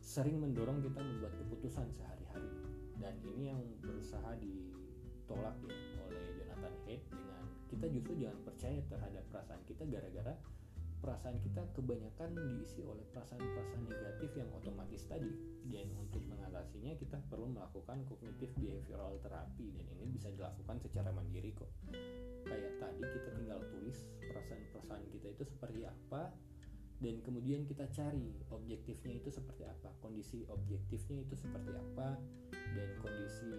sering 0.00 0.40
mendorong 0.40 0.80
kita 0.82 0.98
membuat 0.98 1.38
keputusan 1.38 1.86
sehari-hari. 1.94 2.50
Dan 2.98 3.14
ini 3.22 3.52
yang 3.52 3.62
berusaha 3.84 4.34
ditolak 4.40 5.54
ya 5.68 6.00
oleh 6.08 6.22
Jonathan 6.40 6.74
Haidt 6.88 7.04
dengan 7.12 7.43
kita 7.74 7.90
justru 7.90 8.12
jangan 8.22 8.40
percaya 8.46 8.78
terhadap 8.86 9.24
perasaan 9.34 9.62
kita 9.66 9.82
gara-gara 9.90 10.34
perasaan 11.04 11.36
kita 11.44 11.60
kebanyakan 11.76 12.32
diisi 12.32 12.80
oleh 12.80 13.04
perasaan-perasaan 13.12 13.84
negatif 13.84 14.32
yang 14.40 14.48
otomatis 14.56 15.04
tadi. 15.04 15.28
Dan 15.68 15.92
untuk 16.00 16.24
mengatasinya 16.24 16.96
kita 16.96 17.20
perlu 17.28 17.52
melakukan 17.52 18.08
kognitif 18.08 18.48
behavioral 18.56 19.20
therapy 19.20 19.68
dan 19.76 19.84
ini 20.00 20.16
bisa 20.16 20.32
dilakukan 20.32 20.80
secara 20.80 21.12
mandiri 21.12 21.52
kok. 21.52 21.68
Kayak 22.48 22.80
tadi 22.80 23.04
kita 23.04 23.30
tinggal 23.36 23.60
tulis 23.68 24.00
perasaan-perasaan 24.32 25.04
kita 25.12 25.26
itu 25.36 25.44
seperti 25.44 25.84
apa 25.84 26.32
dan 27.04 27.20
kemudian 27.20 27.68
kita 27.68 27.84
cari 27.92 28.32
objektifnya 28.48 29.18
itu 29.18 29.28
seperti 29.28 29.66
apa 29.66 29.92
kondisi 30.00 30.46
objektifnya 30.48 31.26
itu 31.26 31.34
seperti 31.36 31.74
apa 31.74 32.16
dan 32.54 32.88
kondisi 33.02 33.52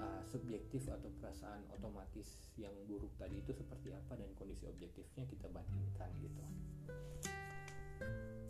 uh, 0.00 0.22
subjektif 0.28 0.86
atau 0.88 1.08
perasaan 1.20 1.62
otomatis 1.72 2.52
yang 2.56 2.72
buruk 2.88 3.12
tadi 3.16 3.40
itu 3.40 3.52
seperti 3.52 3.92
apa 3.92 4.16
dan 4.16 4.28
kondisi 4.36 4.64
objektifnya 4.68 5.24
kita 5.28 5.46
bandingkan 5.52 6.10
gitu. 6.20 6.42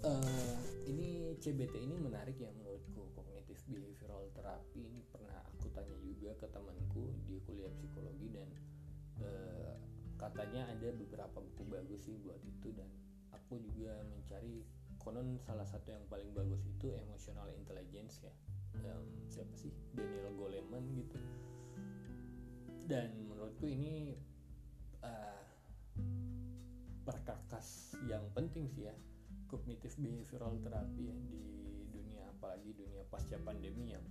Uh, 0.07 0.59
ini 0.86 1.34
CBT 1.42 1.82
ini 1.82 1.97
menarik 1.99 2.38
ya 2.38 2.51
menurutku. 2.55 3.11
Kognitif 3.16 3.59
behavioral 3.66 4.30
therapy 4.36 4.86
ini 4.86 5.01
pernah 5.11 5.34
aku 5.51 5.66
tanya 5.74 5.97
juga 6.03 6.34
ke 6.38 6.47
temanku 6.53 7.11
di 7.26 7.42
kuliah 7.42 7.72
psikologi 7.74 8.28
dan 8.30 8.49
uh, 9.22 9.74
katanya 10.20 10.68
ada 10.70 10.88
beberapa 10.94 11.38
buku 11.42 11.62
bagus 11.66 12.07
sih 12.07 12.16
buat 12.22 12.38
itu 12.44 12.70
dan 12.76 12.88
aku 13.34 13.59
juga 13.62 13.99
mencari 14.11 14.62
konon 15.03 15.38
salah 15.38 15.66
satu 15.66 15.94
yang 15.94 16.03
paling 16.11 16.30
bagus 16.34 16.62
itu 16.66 16.90
emotional 16.94 17.47
intelligence 17.55 18.22
ya. 18.22 18.34
Um, 18.76 19.09
siapa 19.32 19.57
sih 19.57 19.72
Daniel 19.97 20.30
Goleman 20.36 20.84
gitu. 20.94 21.18
Dan 22.86 23.26
menurutku 23.26 23.66
ini 23.66 24.14
uh, 25.03 25.42
perkakas 27.03 27.97
yang 28.07 28.22
penting 28.36 28.68
sih 28.70 28.86
ya. 28.86 28.94
Kognitif 29.47 29.94
behavioral 29.97 30.59
therapy 30.61 31.11
ya, 31.11 31.16
di 31.30 31.42
dunia 31.90 32.26
apalagi 32.34 32.74
dunia 32.74 33.07
pasca 33.07 33.38
pandemi 33.40 33.94
yang 33.94 34.03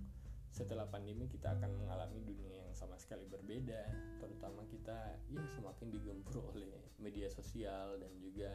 setelah 0.48 0.88
pandemi 0.88 1.28
kita 1.28 1.52
akan 1.52 1.76
mengalami 1.76 2.24
dunia 2.24 2.64
yang 2.64 2.72
sama 2.72 2.96
sekali 2.96 3.28
berbeda. 3.28 3.92
Terutama 4.18 4.64
kita 4.72 5.20
ya 5.28 5.44
semakin 5.54 5.92
digempur 5.92 6.40
oleh 6.56 6.72
media 6.96 7.28
sosial 7.28 8.00
dan 8.00 8.12
juga 8.16 8.50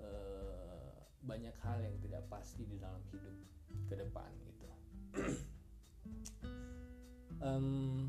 uh, 0.00 0.92
banyak 1.22 1.54
hal 1.62 1.78
yang 1.84 1.96
tidak 2.02 2.24
pasti 2.26 2.66
di 2.66 2.80
dalam 2.80 3.04
hidup 3.14 3.36
ke 3.86 3.94
depan 3.94 4.30
gitu 4.42 4.66
um, 7.42 8.08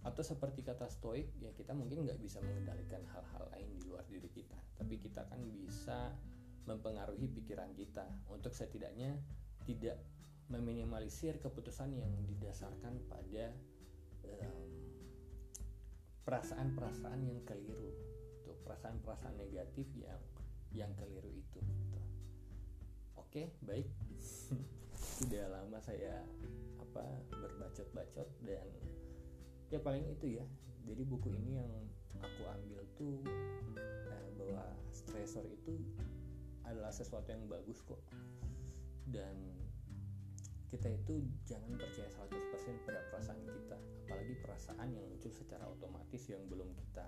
atau 0.00 0.24
seperti 0.24 0.64
kata 0.64 0.88
stoik 0.88 1.28
ya 1.40 1.52
kita 1.52 1.76
mungkin 1.76 2.08
nggak 2.08 2.20
bisa 2.20 2.40
mengendalikan 2.40 3.04
hal-hal 3.12 3.44
lain 3.52 3.68
di 3.76 3.84
luar 3.84 4.04
diri 4.08 4.32
kita 4.32 4.56
tapi 4.80 4.96
kita 4.96 5.28
kan 5.28 5.44
bisa 5.52 6.16
mempengaruhi 6.64 7.28
pikiran 7.28 7.72
kita 7.76 8.08
untuk 8.32 8.56
setidaknya 8.56 9.16
tidak 9.68 10.00
meminimalisir 10.48 11.36
keputusan 11.36 12.00
yang 12.00 12.12
didasarkan 12.24 12.96
pada 13.12 13.52
um, 14.24 14.68
perasaan-perasaan 16.24 17.20
yang 17.20 17.40
keliru 17.44 17.92
tuh 18.40 18.56
perasaan-perasaan 18.64 19.36
negatif 19.36 19.84
yang 19.94 20.20
yang 20.70 20.92
keliru 20.96 21.28
itu 21.28 21.60
gitu. 21.60 22.00
oke 23.20 23.42
baik 23.62 23.88
sudah 25.20 25.44
lama 25.50 25.78
saya 25.84 26.24
apa 26.90 27.06
berbacot-bacot 27.30 28.26
dan 28.42 28.66
ya 29.70 29.78
paling 29.78 30.02
itu 30.10 30.42
ya. 30.42 30.44
Jadi 30.82 31.06
buku 31.06 31.30
ini 31.30 31.62
yang 31.62 31.70
aku 32.18 32.42
ambil 32.50 32.82
tuh 32.98 33.22
eh, 33.78 34.28
bahwa 34.34 34.66
stressor 34.90 35.46
itu 35.46 35.78
adalah 36.66 36.90
sesuatu 36.90 37.30
yang 37.30 37.46
bagus 37.46 37.78
kok. 37.86 38.02
Dan 39.06 39.38
kita 40.70 40.90
itu 40.90 41.22
jangan 41.46 41.78
percaya 41.78 42.10
100% 42.10 42.86
pada 42.86 43.00
perasaan 43.14 43.38
kita. 43.46 43.78
Apalagi 44.10 44.34
perasaan 44.42 44.88
yang 44.90 45.06
muncul 45.06 45.30
secara 45.30 45.70
otomatis 45.70 46.26
yang 46.26 46.42
belum 46.50 46.74
kita 46.74 47.06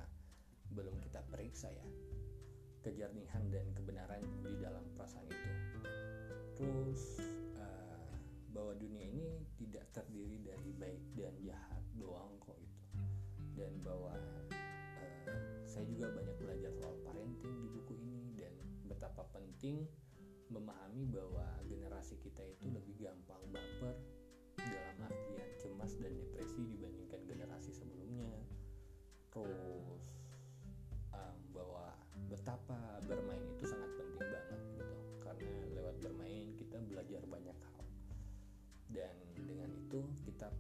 belum 0.73 0.95
kita 1.03 1.27
periksa 1.27 1.75
ya. 1.75 1.87
Kejernihan 2.87 3.51
dan 3.51 3.67
kebenaran 3.75 4.23
di 4.47 4.55
dalam 4.63 4.83
perasaan 4.95 5.27
itu. 5.27 5.51
Terus 6.59 7.03
bahwa 8.53 8.77
dunia 8.77 9.09
ini 9.09 9.41
tidak 9.57 9.89
terdiri 9.97 10.39
dari 10.45 10.71
baik 10.77 11.03
dan 11.17 11.35
jahat 11.41 11.83
doang 11.97 12.37
kok 12.41 12.57
itu 12.61 12.85
dan 13.57 13.73
bahwa 13.81 14.13
uh, 14.53 15.41
saya 15.65 15.85
juga 15.89 16.13
banyak 16.13 16.37
belajar 16.37 16.73
soal 16.77 16.97
parenting 17.05 17.57
di 17.65 17.69
buku 17.73 17.95
ini 17.97 18.37
dan 18.37 18.53
betapa 18.89 19.25
penting 19.33 19.89
memahami 20.53 21.09
bahwa 21.09 21.49
generasi 21.65 22.21
kita 22.21 22.45
itu 22.45 22.69
lebih 22.69 23.09
gampang 23.09 23.41
baper 23.49 23.97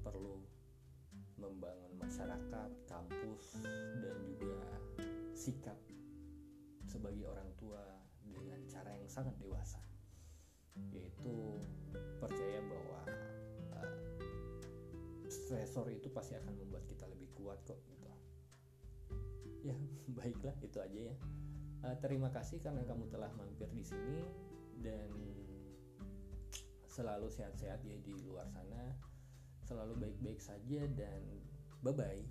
perlu 0.02 0.42
membangun 1.38 1.94
masyarakat, 1.98 2.70
kampus 2.86 3.62
dan 4.02 4.16
juga 4.26 4.62
sikap 5.32 5.78
sebagai 6.86 7.24
orang 7.24 7.50
tua 7.56 7.82
dengan 8.26 8.60
cara 8.68 8.92
yang 8.94 9.08
sangat 9.08 9.34
dewasa 9.40 9.80
yaitu 10.92 11.60
percaya 12.16 12.60
bahwa 12.64 13.00
uh, 13.76 13.96
stresor 15.28 15.88
itu 15.92 16.08
pasti 16.08 16.36
akan 16.36 16.52
membuat 16.56 16.84
kita 16.88 17.04
lebih 17.08 17.28
kuat 17.36 17.60
kok 17.64 17.80
gitu. 17.88 18.08
Ya 19.68 19.76
baiklah 20.18 20.56
itu 20.64 20.78
aja 20.80 21.00
ya. 21.12 21.16
Uh, 21.82 21.96
terima 22.00 22.30
kasih 22.30 22.62
karena 22.62 22.86
kamu 22.88 23.10
telah 23.10 23.28
mampir 23.36 23.68
di 23.74 23.84
sini 23.84 24.22
dan 24.80 25.10
selalu 26.92 27.32
sehat-sehat 27.32 27.80
ya 27.88 27.96
di 28.04 28.20
luar 28.28 28.44
sana 28.52 29.11
selalu 29.64 29.94
baik-baik 29.98 30.40
saja 30.42 30.86
dan 30.94 31.22
bye-bye. 31.82 32.26